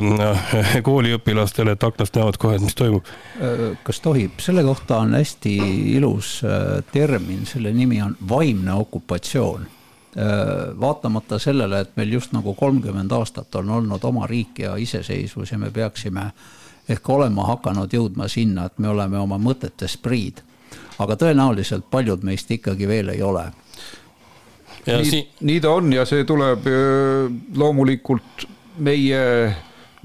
kooliõpilastele, 0.87 1.77
et 1.77 1.85
aknast 1.87 2.17
näevad 2.19 2.39
kohe, 2.41 2.57
et 2.59 2.65
mis 2.65 2.75
toimub. 2.75 3.11
kas 3.87 4.01
tohib, 4.03 4.41
selle 4.43 4.65
kohta 4.67 4.99
on 5.05 5.15
hästi 5.15 5.57
ilus 5.97 6.41
äh, 6.45 6.81
termin, 6.93 7.47
selle 7.47 7.73
nimi 7.73 8.03
on 8.03 8.17
vaimne 8.29 8.75
okupatsioon. 8.75 9.67
Äh, 10.19 10.81
vaatamata 10.81 11.39
sellele, 11.39 11.81
et 11.81 11.97
meil 11.97 12.13
just 12.19 12.33
nagu 12.35 12.55
kolmkümmend 12.55 13.13
aastat 13.13 13.55
on 13.55 13.71
olnud 13.71 14.05
oma 14.05 14.27
riik 14.27 14.59
ja 14.59 14.75
iseseisvus 14.77 15.53
ja 15.53 15.59
me 15.59 15.71
peaksime 15.71 16.31
ehk 16.91 17.09
olema 17.09 17.47
hakanud 17.53 17.93
jõudma 17.95 18.27
sinna, 18.29 18.67
et 18.67 18.79
me 18.79 18.89
oleme 18.89 19.19
oma 19.19 19.39
mõtetes 19.39 19.95
priid. 20.03 20.43
aga 20.99 21.15
tõenäoliselt 21.17 21.87
paljud 21.91 22.25
meist 22.27 22.51
ikkagi 22.51 22.89
veel 22.89 23.09
ei 23.09 23.23
ole 23.23 23.47
nii, 24.87 25.11
siin... 25.11 25.27
nii 25.41 25.61
ta 25.61 25.75
on 25.77 25.93
ja 25.93 26.07
see 26.09 26.25
tuleb 26.29 26.69
loomulikult 27.57 28.47
meie 28.81 29.21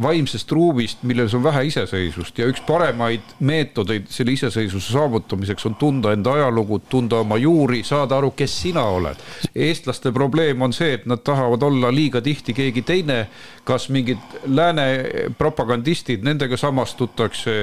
vaimsest 0.02 0.52
ruumist, 0.52 1.04
milles 1.08 1.34
on 1.34 1.44
vähe 1.44 1.66
iseseisvust 1.70 2.40
ja 2.40 2.48
üks 2.52 2.60
paremaid 2.68 3.36
meetodeid 3.40 4.10
selle 4.12 4.34
iseseisvuse 4.36 4.92
saavutamiseks 4.92 5.66
on 5.70 5.78
tunda 5.80 6.12
enda 6.16 6.34
ajalugu, 6.36 6.82
tunda 6.92 7.22
oma 7.24 7.38
juuri, 7.40 7.80
saada 7.88 8.18
aru, 8.20 8.34
kes 8.36 8.58
sina 8.66 8.84
oled. 8.92 9.24
eestlaste 9.56 10.12
probleem 10.12 10.62
on 10.62 10.76
see, 10.76 10.98
et 11.00 11.08
nad 11.08 11.24
tahavad 11.24 11.64
olla 11.64 11.94
liiga 11.96 12.22
tihti 12.22 12.54
keegi 12.54 12.84
teine, 12.84 13.22
kas 13.64 13.88
mingid 13.90 14.20
lääne 14.46 15.32
propagandistid, 15.38 16.28
nendega 16.28 16.58
samastutakse 16.60 17.56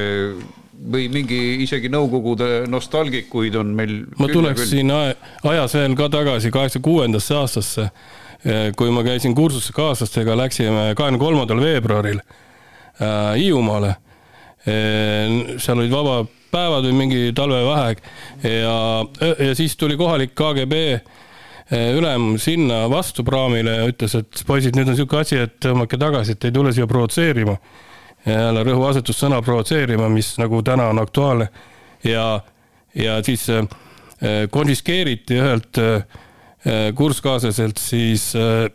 või 0.91 1.09
mingi 1.13 1.39
isegi 1.63 1.91
Nõukogude 1.93 2.65
nostalgikuid 2.71 3.57
on 3.61 3.73
meil. 3.77 3.95
ma 4.19 4.29
tuleksin 4.31 4.91
ajas 4.93 5.77
veel 5.79 5.97
ka 5.99 6.09
tagasi 6.13 6.53
kaheksakümne 6.55 6.83
kuuendasse 6.83 7.39
aastasse. 7.39 7.89
Eh, 8.43 8.73
kui 8.75 8.91
ma 8.91 9.05
käisin 9.07 9.37
kursuses 9.39 9.71
kaaslastega, 9.71 10.35
läksime 10.35 10.97
kahekümne 10.99 11.21
kolmandal 11.21 11.61
veebruaril 11.63 12.19
äh, 12.19 13.37
Hiiumaale. 13.39 13.93
Eh, 14.67 15.59
seal 15.63 15.79
olid 15.79 15.95
vabapäevad 15.95 16.89
või 16.89 16.97
mingi 17.05 17.21
talvevaheaeg 17.39 18.03
ja, 18.43 18.75
ja 19.47 19.55
siis 19.59 19.77
tuli 19.79 19.95
kohalik 19.99 20.35
KGB 20.39 20.81
ülem 21.73 22.35
sinna 22.43 22.83
vastu 22.91 23.23
praamile 23.25 23.79
ja 23.79 23.87
ütles, 23.89 24.13
et 24.19 24.43
poisid, 24.47 24.75
nüüd 24.77 24.91
on 24.91 24.93
niisugune 24.93 25.23
asi, 25.23 25.39
et 25.47 25.55
tõmmake 25.63 25.97
tagasi, 25.99 26.35
et 26.35 26.45
ei 26.45 26.53
tule 26.53 26.75
siia 26.75 26.85
provotseerima 26.91 27.55
jälle 28.27 28.65
rõhuasetus 28.65 29.19
sõna 29.25 29.43
provotseerima, 29.43 30.09
mis 30.13 30.35
nagu 30.39 30.63
täna 30.63 30.89
on 30.93 31.03
aktuaalne. 31.03 31.49
Ja, 32.05 32.41
ja 32.95 33.23
siis 33.23 33.49
äh, 33.51 33.67
konfiskeeriti 34.51 35.39
ühelt 35.39 35.79
äh, 35.79 36.05
kurskaaslaselt 36.95 37.79
siis 37.79 38.33
äh, 38.37 38.69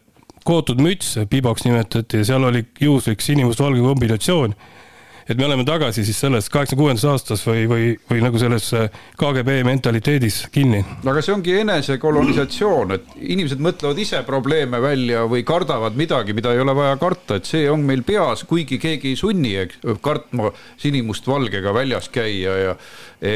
kootud 0.47 0.81
müts, 0.81 1.17
piboks 1.29 1.65
nimetati 1.67 2.21
ja 2.21 2.31
seal 2.31 2.47
oli 2.47 2.63
juhuslik 2.81 3.21
sinimustvalge 3.21 3.83
kombinatsioon 3.83 4.55
et 5.27 5.37
me 5.37 5.45
oleme 5.45 5.65
tagasi 5.67 6.05
siis 6.07 6.19
selles 6.23 6.47
kaheksakümne 6.51 6.77
kuuendas 6.77 7.05
aastas 7.09 7.41
või, 7.47 7.65
või, 7.67 7.87
või 8.09 8.21
nagu 8.23 8.39
selles 8.39 8.69
äh, 8.77 8.87
KGB 9.19 9.61
mentaliteedis 9.67 10.43
kinni. 10.53 10.83
aga 11.03 11.23
see 11.25 11.33
ongi 11.35 11.55
enesekolonisatsioon, 11.61 12.93
et 12.95 13.09
inimesed 13.17 13.61
mõtlevad 13.63 13.99
ise 14.01 14.21
probleeme 14.27 14.79
välja 14.83 15.25
või 15.29 15.43
kardavad 15.47 15.97
midagi, 15.99 16.35
mida 16.37 16.53
ei 16.55 16.61
ole 16.63 16.75
vaja 16.77 16.95
karta, 17.01 17.39
et 17.39 17.49
see 17.49 17.65
on 17.71 17.83
meil 17.87 18.05
peas, 18.07 18.45
kuigi 18.47 18.79
keegi 18.81 19.13
ei 19.13 19.19
sunni 19.19 19.55
eks, 19.63 19.81
kartma 20.05 20.51
sinimustvalgega 20.79 21.73
väljas 21.75 22.11
käia 22.13 22.55
ja 22.61 22.77
e, 23.19 23.33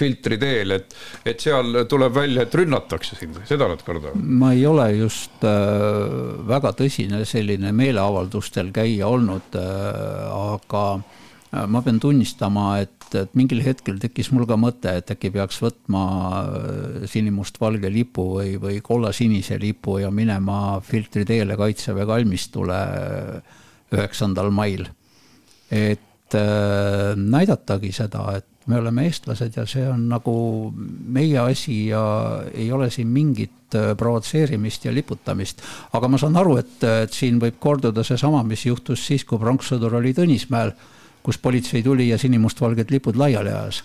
filtri 0.00 0.38
teel, 0.42 0.76
et, 0.76 0.96
et 1.24 1.40
seal 1.40 1.84
tuleb 1.90 2.14
välja, 2.14 2.44
et 2.44 2.58
rünnatakse 2.60 3.16
sind, 3.18 3.40
seda 3.48 3.70
nad 3.70 3.80
kardavad. 3.86 4.18
ma 4.20 4.52
ei 4.52 4.66
ole 4.68 4.90
just 4.98 5.44
äh, 5.46 5.54
väga 6.50 6.74
tõsine 6.76 7.24
selline 7.28 7.72
meeleavaldustel 7.76 8.72
käija 8.74 9.08
olnud 9.08 9.56
äh, 9.60 9.93
aga 10.34 10.84
äh, 10.98 11.66
ma 11.70 11.82
pean 11.84 12.00
tunnistama, 12.02 12.78
et, 12.84 13.08
et 13.16 13.34
mingil 13.38 13.62
hetkel 13.64 13.98
tekkis 14.02 14.30
mul 14.34 14.46
ka 14.48 14.58
mõte, 14.60 14.96
et 14.98 15.10
äkki 15.14 15.30
peaks 15.34 15.60
võtma 15.62 16.04
äh, 16.40 17.04
sinimustvalge 17.10 17.90
lipu 17.92 18.26
või, 18.38 18.56
või 18.62 18.80
kollasinise 18.84 19.58
lipu 19.62 19.98
ja 20.02 20.10
minema 20.14 20.80
filtri 20.84 21.26
teele 21.28 21.58
Kaitseväe 21.60 22.08
kalmistule 22.10 22.80
äh, 22.80 23.60
üheksandal 23.94 24.50
mail. 24.54 24.88
et 25.70 26.34
äh, 26.34 27.14
näidatagi 27.16 27.92
seda, 27.92 28.26
et 28.38 28.68
me 28.70 28.78
oleme 28.80 29.04
eestlased 29.08 29.56
ja 29.56 29.66
see 29.68 29.84
on 29.88 30.06
nagu 30.08 30.34
meie 30.74 31.38
asi 31.38 31.86
ja 31.90 32.04
ei 32.54 32.70
ole 32.72 32.90
siin 32.90 33.10
mingit 33.12 33.63
äh, 33.78 33.92
provotseerimist 33.98 34.88
ja 34.88 34.94
liputamist. 34.94 35.62
aga 35.92 36.08
ma 36.08 36.18
saan 36.18 36.36
aru, 36.36 36.58
et, 36.62 36.76
et 37.04 37.12
siin 37.12 37.40
võib 37.42 37.60
korduda 37.60 38.04
seesama, 38.04 38.42
mis 38.46 38.66
juhtus 38.66 39.06
siis, 39.06 39.24
kui 39.24 39.38
pronkssõdur 39.38 40.00
oli 40.00 40.14
Tõnismäel, 40.14 40.74
kus 41.24 41.38
politsei 41.40 41.82
tuli 41.82 42.10
ja 42.10 42.18
sinimustvalged 42.20 42.90
lipud 42.92 43.16
laiali 43.16 43.52
ajas 43.54 43.82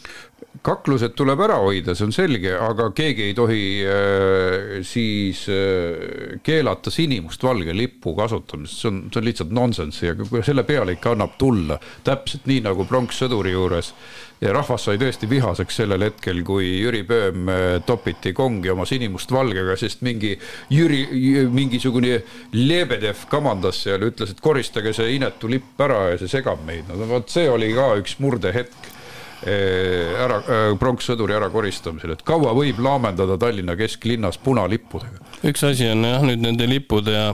kaklused 0.66 1.14
tuleb 1.18 1.40
ära 1.46 1.60
hoida, 1.62 1.94
see 1.96 2.08
on 2.10 2.14
selge, 2.16 2.52
aga 2.52 2.90
keegi 2.96 3.30
ei 3.30 3.36
tohi 3.38 3.64
äh, 3.86 4.80
siis 4.88 5.46
äh, 5.52 6.40
keelata 6.44 6.92
sinimustvalge 6.92 7.76
lipu 7.76 8.16
kasutamist, 8.18 8.80
see 8.82 8.90
on, 8.92 9.02
see 9.14 9.22
on 9.22 9.30
lihtsalt 9.30 9.54
nonsenss 9.56 10.04
ja 10.04 10.16
selle 10.46 10.66
peale 10.68 10.98
ikka 10.98 11.14
annab 11.16 11.38
tulla. 11.40 11.80
täpselt 12.04 12.50
nii 12.50 12.64
nagu 12.66 12.88
pronkssõduri 12.90 13.54
juures 13.56 13.94
ja 14.42 14.54
rahvas 14.56 14.86
sai 14.88 15.00
tõesti 15.02 15.30
vihaseks 15.30 15.82
sellel 15.82 16.06
hetkel, 16.08 16.44
kui 16.48 16.68
Jüri 16.80 17.04
Pööm 17.08 17.50
äh, 17.52 17.66
topiti 17.86 18.34
kongi 18.34 18.72
oma 18.74 18.86
sinimustvalgega, 18.90 19.76
sest 19.80 20.06
mingi 20.06 20.36
Jüri, 20.74 21.04
mingisugune 21.52 22.22
Lebedev 22.56 23.26
kamandas 23.32 23.84
seal, 23.86 24.06
ütles, 24.10 24.32
et 24.34 24.44
koristage 24.44 24.94
see 24.96 25.18
inetu 25.18 25.52
lipp 25.52 25.80
ära 25.82 26.10
ja 26.14 26.22
see 26.22 26.32
segab 26.32 26.64
meid. 26.68 26.88
no 26.90 27.10
vot, 27.10 27.30
see 27.32 27.50
oli 27.50 27.74
ka 27.76 27.94
üks 28.00 28.20
murdehetk 28.24 28.96
Eh, 29.40 30.18
ära, 30.20 30.42
eh, 30.44 30.74
pronkssõduri 30.76 31.32
ärakoristamisel, 31.38 32.12
et 32.12 32.24
kaua 32.28 32.52
võib 32.52 32.82
laamendada 32.84 33.38
Tallinna 33.40 33.78
kesklinnas 33.80 34.36
punalippudega? 34.44 35.22
üks 35.48 35.64
asi 35.64 35.88
on 35.88 36.04
jah, 36.04 36.26
nüüd 36.28 36.44
nende 36.44 36.68
lippude 36.68 37.14
ja 37.16 37.30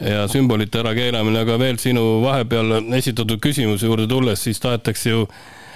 ja 0.00 0.22
sümbolite 0.32 0.80
ärakeelamine, 0.80 1.42
aga 1.44 1.58
veel 1.60 1.76
sinu 1.78 2.22
vahepeal 2.24 2.72
esitatud 2.96 3.36
küsimuse 3.44 3.86
juurde 3.86 4.08
tulles, 4.08 4.40
siis 4.40 4.58
tahetakse 4.64 5.12
ju 5.12 5.26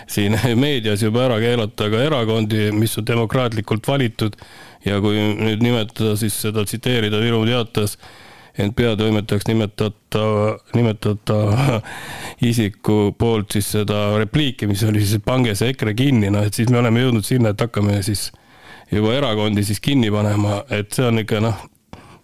siin 0.06 0.38
meedias 0.62 1.02
juba 1.02 1.26
ära 1.26 1.40
keelata 1.42 1.90
ka 1.92 2.04
erakondi, 2.06 2.70
mis 2.76 2.96
on 2.98 3.06
demokraatlikult 3.06 3.88
valitud. 3.88 4.38
Ja 4.86 5.00
kui 5.02 5.18
nüüd 5.18 5.64
nimetada 5.64 6.14
siis 6.18 6.36
seda 6.38 6.62
tsiteerida 6.64 7.18
Virumaa 7.18 7.48
Teatas 7.48 7.96
ent 8.58 8.76
peatoimetajaks 8.76 9.48
nimetata, 9.50 10.22
nimetada 10.74 11.80
isiku 12.50 13.14
poolt 13.18 13.56
siis 13.56 13.68
seda 13.74 14.06
repliiki, 14.18 14.68
mis 14.70 14.84
oli 14.86 15.02
siis, 15.04 15.20
pange 15.24 15.54
see 15.58 15.74
EKRE 15.74 15.94
kinni, 15.98 16.30
noh 16.32 16.46
et 16.46 16.56
siis 16.56 16.70
me 16.72 16.80
oleme 16.80 17.02
jõudnud 17.04 17.26
sinna, 17.26 17.52
et 17.52 17.60
hakkame 17.66 17.98
siis 18.06 18.30
juba 18.92 19.12
erakondi 19.16 19.64
siis 19.66 19.82
kinni 19.84 20.10
panema, 20.14 20.62
et 20.72 20.94
see 20.94 21.04
on 21.04 21.20
ikka 21.20 21.42
noh, 21.44 21.66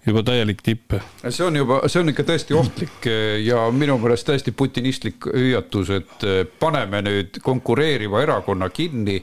juba 0.07 0.23
täielik 0.27 0.63
tipp. 0.63 0.97
see 1.29 1.47
on 1.47 1.57
juba, 1.57 1.81
see 1.89 2.01
on 2.03 2.11
ikka 2.11 2.27
tõesti 2.27 2.57
ohtlik 2.59 3.09
ja 3.45 3.65
minu 3.71 3.99
meelest 4.03 4.27
täiesti 4.27 4.53
putinistlik 4.53 5.29
hüüatus, 5.31 5.93
et 5.95 6.25
paneme 6.59 7.03
nüüd 7.07 7.43
konkureeriva 7.43 8.23
erakonna 8.23 8.71
kinni 8.71 9.21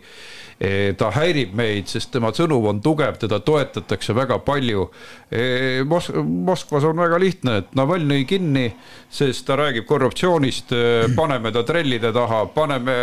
Eh, 0.60 0.92
ta 1.00 1.08
häirib 1.16 1.54
meid, 1.56 1.88
sest 1.88 2.10
tema 2.12 2.34
sõnum 2.36 2.66
on 2.68 2.82
tugev, 2.84 3.16
teda 3.22 3.38
toetatakse 3.48 4.12
väga 4.12 4.42
palju. 4.44 4.90
Eh, 5.32 5.86
Mos-, 5.88 6.12
Moskvas 6.20 6.84
on 6.84 7.00
väga 7.00 7.20
lihtne, 7.22 7.54
et 7.62 7.70
Navalnõi 7.80 8.26
kinni, 8.28 8.66
sest 9.08 9.46
ta 9.48 9.56
räägib 9.56 9.88
korruptsioonist, 9.88 10.74
eh, 10.76 11.08
paneme 11.16 11.54
ta 11.56 11.64
trellide 11.64 12.12
taha, 12.12 12.42
paneme 12.52 12.98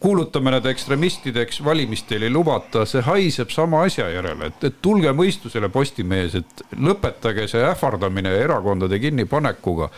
kuulutame 0.00 0.52
need 0.54 0.66
ekstremistideks, 0.70 1.60
valimistel 1.64 2.22
ei 2.26 2.30
lubata, 2.32 2.84
see 2.88 3.02
haiseb 3.06 3.50
sama 3.52 3.82
asja 3.86 4.08
järele, 4.12 4.50
et, 4.52 4.64
et 4.68 4.78
tulge 4.84 5.12
mõistusele 5.16 5.68
Postimehes, 5.72 6.36
et 6.38 6.62
lõpetage 6.78 7.48
see 7.50 7.64
ähvardamine 7.66 8.32
erakondade 8.44 8.98
kinnipanekuga. 9.02 9.90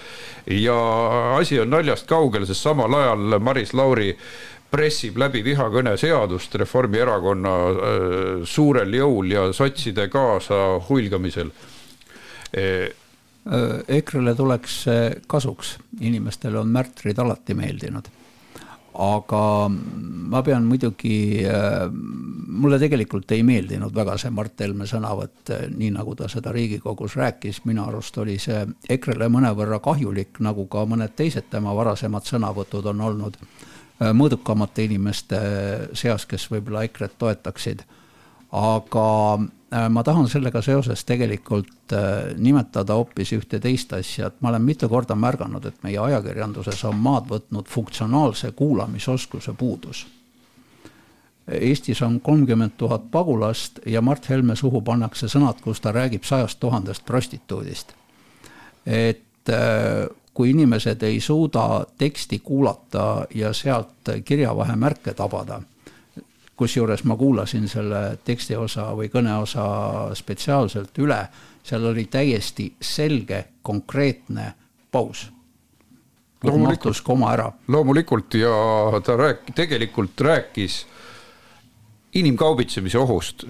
ja 0.50 0.78
asi 1.38 1.60
on 1.60 1.70
naljast 1.70 2.08
kaugel, 2.08 2.46
sest 2.46 2.62
samal 2.62 2.94
ajal 2.94 3.38
Maris 3.40 3.74
Lauri 3.74 4.14
pressib 4.70 5.18
läbi 5.18 5.44
vihakõne 5.44 5.96
seadust 5.96 6.54
Reformierakonna 6.58 7.54
suurel 8.44 8.94
jõul 8.98 9.30
ja 9.30 9.46
sotside 9.52 10.08
kaasa 10.08 10.80
huilgamisel. 10.88 11.52
EKRE-le 13.98 14.34
tuleks 14.34 14.84
kasuks, 15.28 15.76
inimestele 16.00 16.58
on 16.58 16.74
märtrid 16.74 17.18
alati 17.18 17.54
meeldinud 17.54 18.10
aga 18.94 19.68
ma 20.30 20.42
pean 20.42 20.66
muidugi, 20.68 21.44
äh, 21.46 21.88
mulle 22.48 22.78
tegelikult 22.78 23.32
ei 23.34 23.42
meeldinud 23.46 23.94
väga 23.94 24.16
see 24.20 24.30
Mart 24.34 24.60
Helme 24.62 24.86
sõnavõtt, 24.86 25.50
äh, 25.50 25.66
nii 25.70 25.90
nagu 25.96 26.14
ta 26.18 26.28
seda 26.30 26.52
Riigikogus 26.54 27.16
rääkis, 27.18 27.64
minu 27.68 27.84
arust 27.88 28.18
oli 28.22 28.38
see 28.38 28.64
EKRE-le 28.88 29.28
mõnevõrra 29.32 29.80
kahjulik, 29.82 30.38
nagu 30.44 30.66
ka 30.70 30.84
mõned 30.86 31.16
teised 31.16 31.50
tema 31.50 31.74
varasemad 31.74 32.26
sõnavõtud 32.28 32.86
on 32.92 33.04
olnud 33.08 33.38
äh, 33.40 34.12
mõõdukamate 34.14 34.86
inimeste 34.86 35.40
seas, 35.92 36.26
kes 36.26 36.46
võib-olla 36.52 36.86
EKRE-t 36.86 37.18
toetaksid. 37.18 37.84
aga 38.54 39.08
ma 39.90 40.02
tahan 40.02 40.28
sellega 40.28 40.62
seoses 40.62 41.04
tegelikult 41.04 41.92
äh, 41.92 42.34
nimetada 42.36 42.94
hoopis 42.94 43.32
ühte 43.34 43.58
teist 43.60 43.92
asja, 43.96 44.28
et 44.28 44.40
ma 44.40 44.52
olen 44.52 44.62
mitu 44.62 44.88
korda 44.88 45.16
märganud, 45.18 45.64
et 45.66 45.82
meie 45.82 45.98
ajakirjanduses 45.98 46.84
on 46.84 47.00
maad 47.02 47.26
võtnud 47.30 47.70
funktsionaalse 47.70 48.52
kuulamisoskuse 48.52 49.54
puudus. 49.58 50.06
Eestis 51.48 52.00
on 52.02 52.20
kolmkümmend 52.24 52.76
tuhat 52.80 53.10
pagulast 53.10 53.80
ja 53.86 54.00
Mart 54.00 54.28
Helme 54.28 54.56
suhu 54.56 54.80
pannakse 54.80 55.28
sõnad, 55.28 55.58
kus 55.60 55.80
ta 55.80 55.92
räägib 55.92 56.24
sajast 56.24 56.60
tuhandest 56.60 57.04
prostituudist. 57.04 57.92
et 58.86 59.48
äh, 59.48 60.08
kui 60.34 60.50
inimesed 60.50 61.02
ei 61.02 61.20
suuda 61.20 61.86
teksti 61.98 62.38
kuulata 62.38 63.26
ja 63.34 63.52
sealt 63.52 64.10
kirjavahemärke 64.24 65.14
tabada 65.14 65.60
kusjuures 66.56 67.04
ma 67.04 67.16
kuulasin 67.16 67.68
selle 67.68 68.18
tekstiosa 68.24 68.90
või 68.94 69.10
kõneosa 69.12 69.64
spetsiaalselt 70.14 70.98
üle, 71.02 71.20
seal 71.62 71.86
oli 71.90 72.06
täiesti 72.10 72.68
selge, 72.80 73.44
konkreetne 73.62 74.52
paus. 74.92 75.30
mahtus 76.44 77.00
koma 77.02 77.32
ära. 77.32 77.52
loomulikult 77.68 78.34
ja 78.34 78.50
ta 79.04 79.16
rääk-, 79.16 79.54
tegelikult 79.54 80.20
rääkis 80.20 80.86
inimkaubitsemise 82.14 82.98
ohust 82.98 83.44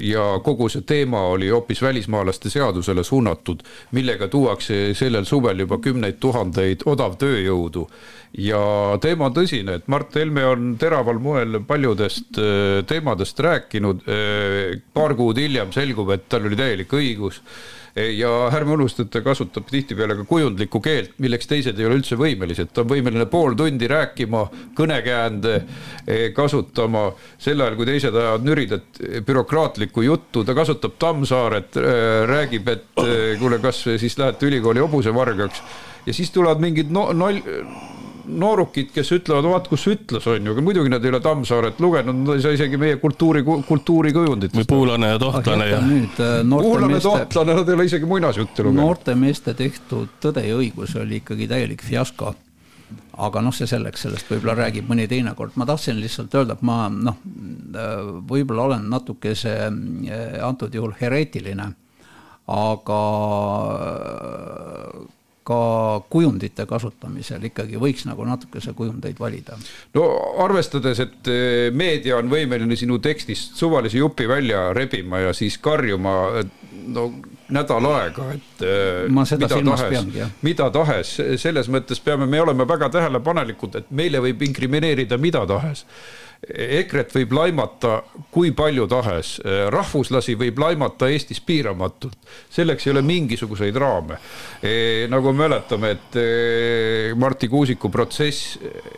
ja 0.00 0.24
kogu 0.44 0.68
see 0.72 0.84
teema 0.88 1.20
oli 1.34 1.50
hoopis 1.52 1.82
välismaalaste 1.82 2.50
seadusele 2.50 3.04
suunatud, 3.04 3.60
millega 3.92 4.28
tuuakse 4.32 4.94
sellel 4.98 5.26
suvel 5.28 5.64
juba 5.64 5.78
kümneid 5.84 6.16
tuhandeid 6.20 6.86
odavtööjõudu. 6.86 7.88
ja 8.38 8.60
teema 9.00 9.26
on 9.28 9.34
tõsine, 9.34 9.74
et 9.78 9.88
Mart 9.88 10.14
Helme 10.14 10.44
on 10.46 10.76
teraval 10.78 11.18
moel 11.18 11.60
paljudest 11.66 12.40
teemadest 12.86 13.40
rääkinud. 13.40 14.02
paar 14.92 15.14
kuud 15.14 15.36
hiljem 15.38 15.72
selgub, 15.72 16.10
et 16.10 16.28
tal 16.28 16.46
oli 16.46 16.56
täielik 16.56 16.92
õigus 16.92 17.42
ja 17.96 18.30
ärme 18.54 18.76
unusta, 18.76 19.04
et 19.04 19.10
ta 19.12 19.22
kasutab 19.24 19.68
tihtipeale 19.70 20.16
ka 20.20 20.26
kujundlikku 20.28 20.80
keelt, 20.84 21.14
milleks 21.22 21.48
teised 21.50 21.78
ei 21.78 21.88
ole 21.88 21.98
üldse 22.00 22.18
võimelised, 22.20 22.72
ta 22.72 22.84
on 22.84 22.90
võimeline 22.92 23.26
pool 23.30 23.56
tundi 23.58 23.88
rääkima, 23.90 24.44
kõnekäände 24.78 25.54
eh, 25.58 26.24
kasutama, 26.36 27.08
sel 27.40 27.60
ajal 27.64 27.78
kui 27.78 27.88
teised 27.88 28.14
ajavad 28.14 28.46
nüridat 28.46 29.02
bürokraatlikku 29.26 30.06
juttu, 30.06 30.44
ta 30.44 30.56
kasutab 30.58 30.98
Tammsaaret, 30.98 31.78
eh, 31.80 32.06
räägib, 32.28 32.72
et 32.72 33.04
kuule, 33.38 33.60
kas 33.62 33.84
siis 33.98 34.18
lähete 34.18 34.48
ülikooli 34.48 34.82
hobusevargaks. 34.84 35.62
Ja 36.06 36.14
siis 36.16 36.30
tulevad 36.32 36.62
mingid 36.62 36.92
no, 36.94 37.10
nal-, 37.12 37.42
noorukid, 38.28 38.90
kes 38.94 39.12
ütlevad, 39.16 39.46
vaat 39.48 39.68
kus 39.70 39.86
ütles, 39.90 40.26
on 40.30 40.46
ju, 40.46 40.54
aga 40.54 40.64
muidugi 40.64 40.92
nad 40.92 41.04
ei 41.04 41.12
ole 41.12 41.20
Tammsaaret 41.24 41.80
lugenud, 41.82 42.22
nad 42.24 42.34
ei 42.36 42.44
saa 42.44 42.56
isegi 42.56 42.80
meie 42.80 42.98
kultuuri, 43.02 43.44
kultuurikujundit. 43.44 44.56
või 44.56 44.66
Puulane 44.68 45.12
ja 45.14 45.20
Tohtlane 45.22 45.68
ja. 45.70 45.78
Äh, 45.78 46.42
Puulane, 46.48 47.00
Tohtlane, 47.04 47.56
nad 47.60 47.68
ei 47.68 47.78
ole 47.78 47.88
isegi 47.88 48.08
muinasjutte 48.08 48.66
lugenud. 48.66 48.82
noorte 48.84 49.16
meeste 49.18 49.54
tehtud 49.58 50.18
Tõde 50.22 50.42
ja 50.44 50.56
õigus 50.58 50.94
oli 50.98 51.22
ikkagi 51.22 51.48
täielik 51.50 51.82
fiasko 51.84 52.34
aga 53.18 53.42
noh, 53.42 53.54
see 53.54 53.66
selleks, 53.68 54.04
sellest 54.06 54.30
võib-olla 54.30 54.54
räägib 54.60 54.88
mõni 54.88 55.08
teine 55.10 55.34
kord, 55.38 55.56
ma 55.58 55.66
tahtsin 55.68 55.98
lihtsalt 56.00 56.34
öelda, 56.38 56.54
et 56.54 56.64
ma 56.66 56.86
noh, 56.92 57.18
äh, 57.74 58.00
võib-olla 58.30 58.68
olen 58.68 58.88
natukese 58.92 59.54
äh, 59.66 60.38
antud 60.44 60.74
juhul 60.74 60.94
hereetiline, 61.00 61.72
aga 62.48 63.02
ka 65.48 65.60
kujundite 66.12 66.66
kasutamisel 66.68 67.48
ikkagi 67.48 67.80
võiks 67.80 68.04
nagu 68.08 68.26
natukese 68.28 68.74
kujundeid 68.76 69.18
valida. 69.20 69.56
no 69.96 70.04
arvestades, 70.44 71.00
et 71.04 71.32
eh, 71.32 71.70
meedia 71.72 72.18
on 72.20 72.30
võimeline 72.32 72.76
sinu 72.76 73.00
tekstist 73.02 73.56
suvalise 73.58 74.00
jupi 74.00 74.28
välja 74.28 74.68
rebima 74.76 75.24
ja 75.24 75.34
siis 75.36 75.58
karjuma 75.62 76.14
no 76.88 77.08
nädal 77.54 77.88
aega, 77.94 78.28
et 78.36 78.64
eh, 78.64 79.02
ma 79.12 79.24
seda 79.28 79.48
silmas 79.52 79.82
peangi, 79.88 80.20
jah. 80.20 80.32
mida 80.44 80.68
tahes, 80.74 81.16
selles 81.40 81.70
mõttes 81.72 82.00
peame 82.04 82.28
me 82.28 82.40
olema 82.44 82.68
väga 82.68 82.90
tähelepanelikud, 82.98 83.80
et 83.80 83.90
meile 83.90 84.20
võib 84.24 84.44
inkrimineerida 84.50 85.20
mida 85.20 85.46
tahes 85.48 85.86
EKRE-t 86.38 87.16
võib 87.16 87.32
laimata 87.34 87.96
kui 88.30 88.52
palju 88.56 88.86
tahes, 88.88 89.32
rahvuslasi 89.74 90.36
võib 90.38 90.60
laimata 90.62 91.08
Eestis 91.10 91.40
piiramatult, 91.44 92.14
selleks 92.54 92.86
ei 92.86 92.92
ole 92.92 93.02
mingisuguseid 93.02 93.76
raame 93.76 94.20
e,. 94.62 95.06
nagu 95.10 95.32
mäletame, 95.34 95.90
et 95.96 96.18
e, 96.20 96.26
Marti 97.18 97.50
Kuusiku 97.50 97.90
protsess, 97.90 98.54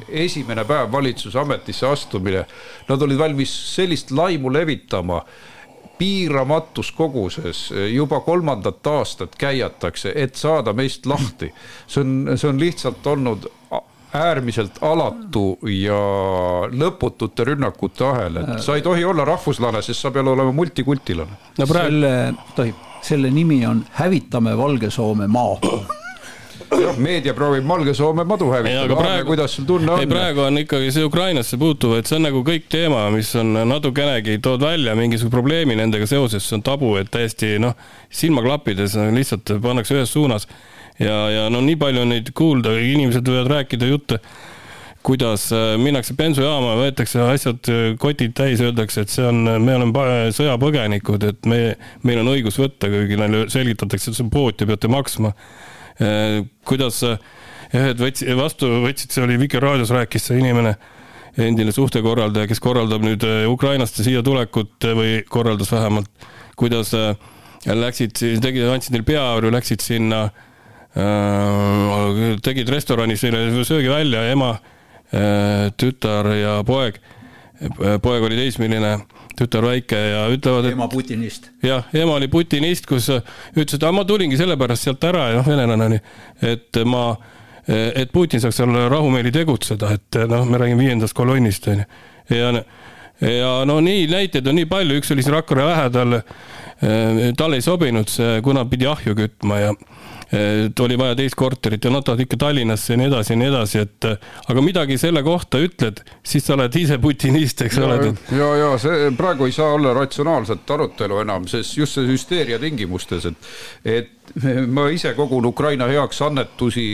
esimene 0.08 0.66
päev 0.68 0.92
valitsuse 0.92 1.40
ametisse 1.40 1.88
astumine, 1.88 2.44
nad 2.88 3.06
olid 3.08 3.18
valmis 3.18 3.54
sellist 3.72 4.12
laimu 4.12 4.52
levitama 4.52 5.22
piiramatus 6.00 6.92
koguses, 6.96 7.70
juba 7.92 8.20
kolmandat 8.24 8.86
aastat 8.86 9.34
käiatakse, 9.40 10.12
et 10.16 10.36
saada 10.36 10.72
meist 10.72 11.08
lahti. 11.08 11.50
see 11.86 12.04
on, 12.04 12.36
see 12.36 12.48
on 12.48 12.60
lihtsalt 12.60 13.06
olnud 13.06 13.48
äärmiselt 14.14 14.80
alatu 14.82 15.58
ja 15.70 16.00
lõputute 16.72 17.46
rünnakute 17.52 18.06
ahel, 18.08 18.40
et 18.42 18.64
sa 18.64 18.74
ei 18.78 18.82
tohi 18.82 19.04
olla 19.04 19.24
rahvuslane, 19.28 19.82
sest 19.86 20.06
sa 20.06 20.10
pead 20.14 20.26
olema 20.26 20.52
multikultilane. 20.52 21.38
no 21.58 21.66
praegu 21.70 21.94
selle, 21.94 22.12
tohib, 22.56 22.84
selle 23.06 23.30
nimi 23.30 23.62
on 23.66 23.84
Hävitame 24.00 24.56
Valge-Soome 24.58 25.30
maa 25.30 25.56
jah, 26.78 26.98
meedia 26.98 27.34
proovib 27.34 27.66
Valge-Soome 27.68 28.24
madu 28.28 28.50
hävitada, 28.52 28.96
praegu, 28.96 29.28
kuidas 29.30 29.54
sul 29.56 29.66
tunne 29.68 29.92
on? 29.92 30.08
praegu 30.10 30.44
on 30.46 30.58
ikkagi 30.62 30.90
see 30.94 31.06
Ukrainasse 31.06 31.58
puutuv, 31.60 31.96
et 31.98 32.10
see 32.10 32.18
on 32.18 32.26
nagu 32.28 32.42
kõik 32.46 32.66
teema, 32.72 33.06
mis 33.14 33.30
on 33.38 33.54
natukenegi, 33.70 34.38
tood 34.42 34.64
välja 34.64 34.96
mingisuguse 34.98 35.34
probleemi 35.34 35.78
nendega 35.78 36.08
seoses, 36.10 36.46
see 36.46 36.58
on 36.58 36.66
tabu, 36.66 36.94
et 37.00 37.10
täiesti 37.12 37.56
noh, 37.62 37.78
silmaklappides 38.10 38.98
lihtsalt 39.14 39.54
pannakse 39.62 39.98
ühes 39.98 40.14
suunas 40.14 40.48
ja, 41.00 41.16
ja 41.30 41.48
no 41.52 41.62
nii 41.64 41.78
palju 41.80 42.04
on 42.04 42.12
neid 42.14 42.30
kuulda, 42.36 42.76
inimesed 42.84 43.26
võivad 43.26 43.50
rääkida 43.54 43.88
jutte, 43.88 44.20
kuidas 45.06 45.46
äh, 45.56 45.74
minnakse 45.80 46.14
bensujaama, 46.16 46.74
võetakse 46.80 47.22
asjad, 47.24 47.64
äh, 47.72 47.82
kotid 48.00 48.34
täis, 48.36 48.60
öeldakse, 48.64 49.04
et 49.04 49.12
see 49.12 49.24
on, 49.26 49.42
me 49.64 49.76
oleme 49.78 50.32
sõjapõgenikud, 50.36 51.24
et 51.30 51.48
me, 51.48 51.60
meil 52.06 52.20
on 52.22 52.32
õigus 52.34 52.60
võtta, 52.60 52.90
kuigi 52.92 53.18
neile 53.20 53.46
selgitatakse, 53.52 54.10
et 54.10 54.18
see 54.18 54.26
on 54.26 54.32
pood 54.34 54.60
ja 54.60 54.68
peate 54.68 54.90
maksma. 54.92 55.32
Äh, 56.00 56.42
kuidas 56.68 57.00
ühed 57.06 58.02
võtsid, 58.02 58.34
vastu 58.36 58.68
võtsid, 58.84 59.14
see 59.14 59.24
oli 59.24 59.38
Vikerraadios 59.40 59.92
rääkis 59.94 60.28
see 60.28 60.40
inimene, 60.42 60.74
endine 61.40 61.72
suhtekorraldaja, 61.72 62.48
kes 62.50 62.60
korraldab 62.60 63.04
nüüd 63.06 63.24
Ukrainast 63.48 64.00
siia 64.02 64.20
tulekut 64.26 64.82
või 64.98 65.20
korraldas 65.30 65.70
vähemalt, 65.72 66.10
kuidas 66.58 66.90
läksid, 67.64 68.18
tegid, 68.42 68.66
andsid 68.66 68.96
neile 68.96 69.06
peavarju, 69.06 69.52
läksid 69.54 69.84
sinna 69.84 70.24
äh, 70.26 70.32
Äh, 70.32 70.48
tegid 72.42 72.68
restoranis 72.68 73.22
neile 73.22 73.64
söögi 73.64 73.90
välja, 73.90 74.24
ema, 74.32 74.56
äh, 75.14 75.70
tütar 75.78 76.26
ja 76.34 76.60
poeg. 76.66 76.98
Äh, 77.60 77.98
poeg 78.02 78.24
oli 78.26 78.38
teismeline, 78.38 78.96
tütar 79.38 79.64
väike 79.68 79.96
ja 79.96 80.24
ütlevad, 80.32 80.66
et. 80.66 80.72
ema 80.74 80.88
Putinist. 80.88 81.50
jah, 81.62 81.84
ema 81.94 82.16
oli 82.18 82.28
Putinist, 82.28 82.86
kus 82.90 83.10
ütles, 83.10 83.76
et 83.76 83.90
ma 83.94 84.04
tulingi 84.04 84.38
sellepärast 84.40 84.88
sealt 84.88 85.04
ära 85.04 85.28
ja 85.30 85.40
noh, 85.40 85.46
venelane 85.46 85.90
oli, 85.90 86.00
et 86.42 86.80
ma, 86.88 87.04
et 87.68 88.12
Putin 88.12 88.42
saaks 88.42 88.56
seal 88.56 88.74
rahumeeli 88.90 89.32
tegutseda, 89.32 89.92
et 89.94 90.22
noh, 90.28 90.46
me 90.48 90.58
räägime 90.58 90.88
viiendast 90.88 91.14
kolonnist 91.16 91.68
onju. 91.70 91.84
ja, 92.34 92.50
ja 93.20 93.52
no 93.68 93.78
nii 93.84 94.08
näiteid 94.10 94.48
on 94.48 94.58
nii 94.58 94.68
palju, 94.68 94.98
üks 94.98 95.12
oli 95.14 95.22
siin 95.22 95.36
Rakvere 95.36 95.68
lähedal. 95.68 96.20
talle 97.36 97.58
ei 97.60 97.62
sobinud 97.62 98.08
see, 98.08 98.40
kuna 98.40 98.64
pidi 98.64 98.86
ahju 98.88 99.12
kütma 99.14 99.58
ja 99.60 99.74
et 100.32 100.80
oli 100.80 100.98
vaja 100.98 101.16
teist 101.18 101.34
korterit 101.38 101.84
ja 101.84 101.90
nad 101.90 102.04
tahavad 102.06 102.22
ikka 102.22 102.36
Tallinnasse 102.38 102.92
ja 102.92 102.98
nii 103.00 103.08
edasi 103.10 103.32
ja 103.32 103.38
nii 103.40 103.48
edasi, 103.50 103.82
et 103.82 104.06
aga 104.52 104.62
midagi 104.62 104.98
selle 105.00 105.22
kohta 105.26 105.58
ütled, 105.58 106.02
siis 106.22 106.46
sa 106.46 106.54
oled 106.54 106.76
ise 106.78 107.00
putinist, 107.02 107.64
eks 107.66 107.78
ole. 107.82 107.98
ja, 108.36 108.50
ja 108.60 108.70
see 108.78 109.10
praegu 109.18 109.48
ei 109.48 109.54
saa 109.56 109.74
olla 109.74 109.94
ratsionaalset 109.96 110.70
arutelu 110.70 111.20
enam, 111.24 111.48
sest 111.50 111.76
just 111.76 111.98
see 111.98 112.06
hüsteeria 112.06 112.60
tingimustes, 112.62 113.26
et, 113.26 113.50
et 113.84 114.36
ma 114.70 114.86
ise 114.94 115.16
kogun 115.18 115.48
Ukraina 115.50 115.88
heaks 115.90 116.22
annetusi, 116.22 116.86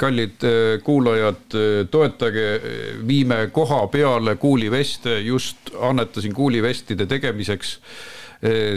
kallid 0.00 0.46
kuulajad, 0.84 1.58
toetage, 1.90 2.46
viime 3.06 3.42
koha 3.52 3.82
peale 3.92 4.36
kuuliveste, 4.40 5.18
just 5.20 5.74
annetasin 5.80 6.32
kuulivestide 6.34 7.06
tegemiseks 7.06 7.76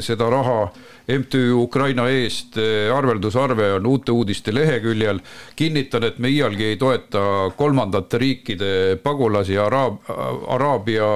seda 0.04 0.28
raha 0.28 0.66
MTÜ 1.08 1.52
Ukraina 1.60 2.06
eest 2.10 2.56
arveldusarve 2.96 3.74
on 3.76 3.86
Uute 3.86 4.12
Uudiste 4.12 4.54
leheküljel. 4.56 5.20
kinnitan, 5.56 6.04
et 6.04 6.20
me 6.20 6.30
iialgi 6.30 6.64
ei 6.64 6.78
toeta 6.78 7.52
kolmandate 7.58 8.18
riikide 8.18 8.72
pagulasi, 9.04 9.58
araab, 9.58 10.00
Araabia 10.48 11.10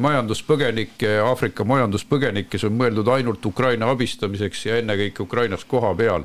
majanduspõgenikke, 0.00 1.18
Aafrika 1.24 1.64
majanduspõgenikke, 1.64 2.58
see 2.58 2.70
on 2.70 2.78
mõeldud 2.80 3.08
ainult 3.12 3.46
Ukraina 3.46 3.90
abistamiseks 3.92 4.66
ja 4.66 4.80
ennekõike 4.80 5.22
Ukrainas 5.28 5.64
kohapeal 5.68 6.24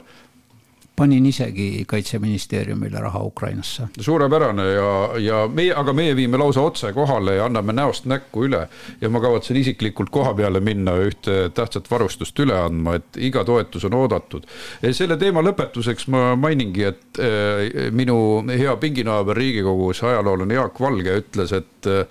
panin 0.95 1.25
isegi 1.25 1.83
Kaitseministeeriumile 1.87 2.99
raha 2.99 3.19
Ukrainasse. 3.23 3.87
suurepärane 3.99 4.63
ja, 4.63 5.09
ja 5.19 5.47
meie, 5.47 5.73
aga 5.75 5.93
meie 5.93 6.15
viime 6.15 6.37
lausa 6.37 6.61
otse 6.61 6.93
kohale 6.93 7.35
ja 7.35 7.45
anname 7.45 7.73
näost 7.73 8.05
näkku 8.05 8.45
üle. 8.47 8.67
ja 9.01 9.09
ma 9.09 9.19
kavatsen 9.21 9.57
isiklikult 9.57 10.09
koha 10.09 10.33
peale 10.33 10.59
minna 10.59 10.95
ühte 11.03 11.49
tähtsat 11.53 11.91
varustust 11.91 12.39
üle 12.39 12.55
andma, 12.59 12.95
et 12.95 13.17
iga 13.17 13.43
toetus 13.43 13.85
on 13.85 13.93
oodatud. 13.93 14.47
selle 14.91 15.17
teema 15.17 15.43
lõpetuseks 15.45 16.07
ma 16.07 16.35
mainingi, 16.35 16.83
et 16.83 17.19
äh, 17.19 17.91
minu 17.91 18.17
hea 18.49 18.75
pinginaaber 18.77 19.37
Riigikogus, 19.37 20.03
ajaloolane 20.03 20.53
Jaak 20.53 20.79
Valge 20.79 21.19
ütles, 21.21 21.51
et 21.53 21.91
äh, 21.91 22.05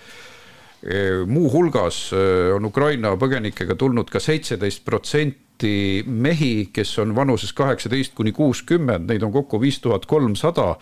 muuhulgas 1.27 2.11
äh, 2.13 2.53
on 2.57 2.65
Ukraina 2.69 3.15
põgenikega 3.17 3.77
tulnud 3.81 4.11
ka 4.13 4.21
seitseteist 4.21 4.85
protsenti 4.85 6.03
mehi, 6.05 6.69
kes 6.75 6.99
on 7.01 7.15
vanuses 7.17 7.55
kaheksateist 7.57 8.13
kuni 8.19 8.35
kuuskümmend, 8.37 9.09
neid 9.09 9.25
on 9.25 9.33
kokku 9.33 9.61
viis 9.63 9.79
tuhat 9.81 10.05
kolmsada. 10.07 10.75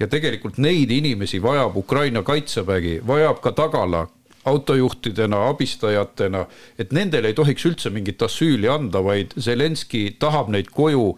ja 0.00 0.08
tegelikult 0.08 0.58
neid 0.58 0.90
inimesi 0.90 1.40
vajab 1.42 1.76
Ukraina 1.76 2.22
kaitsevägi, 2.22 3.00
vajab 3.06 3.40
ka 3.40 3.52
tagala 3.52 4.06
autojuhtidena, 4.46 5.48
abistajatena, 5.48 6.44
et 6.78 6.92
nendele 6.92 7.32
ei 7.32 7.34
tohiks 7.34 7.64
üldse 7.66 7.90
mingit 7.90 8.22
asüüli 8.22 8.68
anda, 8.70 9.02
vaid 9.02 9.34
Zelenskõi 9.42 10.12
tahab 10.22 10.52
neid 10.54 10.70
koju 10.70 11.16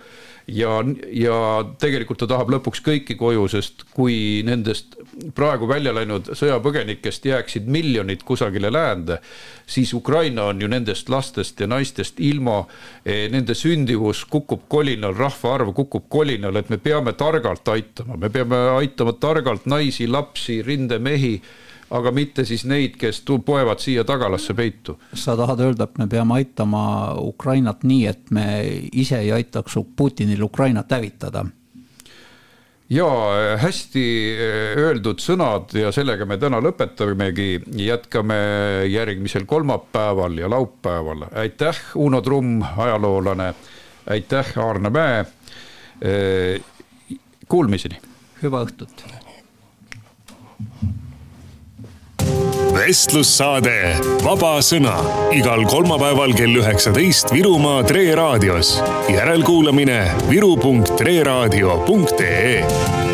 ja, 0.49 0.79
ja 1.13 1.39
tegelikult 1.81 2.23
ta 2.23 2.29
tahab 2.31 2.53
lõpuks 2.55 2.83
kõiki 2.85 3.19
koju, 3.21 3.49
sest 3.53 3.85
kui 3.95 4.41
nendest 4.47 4.97
praegu 5.35 5.69
välja 5.69 5.93
läinud 5.95 6.31
sõjapõgenikest 6.39 7.25
jääksid 7.29 7.69
miljonid 7.71 8.23
kusagile 8.27 8.71
läände, 8.73 9.19
siis 9.67 9.93
Ukraina 9.95 10.49
on 10.53 10.61
ju 10.63 10.69
nendest 10.69 11.09
lastest 11.09 11.61
ja 11.61 11.67
naistest 11.67 12.21
ilma. 12.21 12.65
E, 13.05 13.29
nende 13.33 13.55
sündivus 13.55 14.25
kukub 14.31 14.67
kolinal, 14.69 15.17
rahvaarv 15.17 15.73
kukub 15.77 16.09
kolinal, 16.09 16.57
et 16.57 16.69
me 16.71 16.79
peame 16.79 17.13
targalt 17.13 17.69
aitama, 17.69 18.17
me 18.17 18.31
peame 18.31 18.59
aitama 18.79 19.13
targalt 19.13 19.67
naisi, 19.67 20.07
lapsi, 20.07 20.63
rindemehi 20.63 21.41
aga 21.91 22.13
mitte 22.13 22.45
siis 22.45 22.65
neid, 22.69 22.97
kes 23.01 23.23
poevad 23.45 23.81
siia 23.81 24.05
tagalasse 24.05 24.55
peitu. 24.55 24.99
sa 25.15 25.37
tahad 25.37 25.61
öelda, 25.61 25.85
et 25.85 25.99
me 25.99 26.07
peame 26.07 26.35
aitama 26.35 27.15
Ukrainat 27.21 27.85
nii, 27.85 28.07
et 28.07 28.31
me 28.31 28.45
ise 28.93 29.19
ei 29.19 29.33
aitaks 29.33 29.79
Putinil 29.97 30.43
Ukrainat 30.43 30.91
hävitada? 30.91 31.47
Ja 32.91 33.09
hästi 33.61 34.05
eh, 34.33 34.79
öeldud 34.81 35.21
sõnad 35.21 35.75
ja 35.77 35.93
sellega 35.95 36.27
me 36.29 36.39
täna 36.41 36.61
lõpetamegi, 36.65 37.61
jätkame 37.85 38.39
järgmisel 38.89 39.45
kolmapäeval 39.49 40.39
ja 40.41 40.51
laupäeval. 40.51 41.29
aitäh, 41.35 41.77
Uno 41.95 42.21
Trumm, 42.21 42.63
ajaloolane. 42.77 43.55
aitäh, 44.11 44.53
Aarne 44.59 44.91
Mäe. 44.91 45.25
Eh, 46.01 46.61
kuulmiseni. 47.49 48.01
hüva 48.43 48.65
õhtut 48.65 49.05
vestlussaade 52.75 53.97
Vaba 54.25 54.59
Sõna 54.65 54.97
igal 55.37 55.65
kolmapäeval 55.69 56.33
kell 56.39 56.55
üheksateist 56.61 57.33
Virumaa 57.33 57.83
Tre 57.89 58.15
raadios. 58.15 58.83
järelkuulamine 59.09 60.11
viru.treraadio.ee 60.31 63.08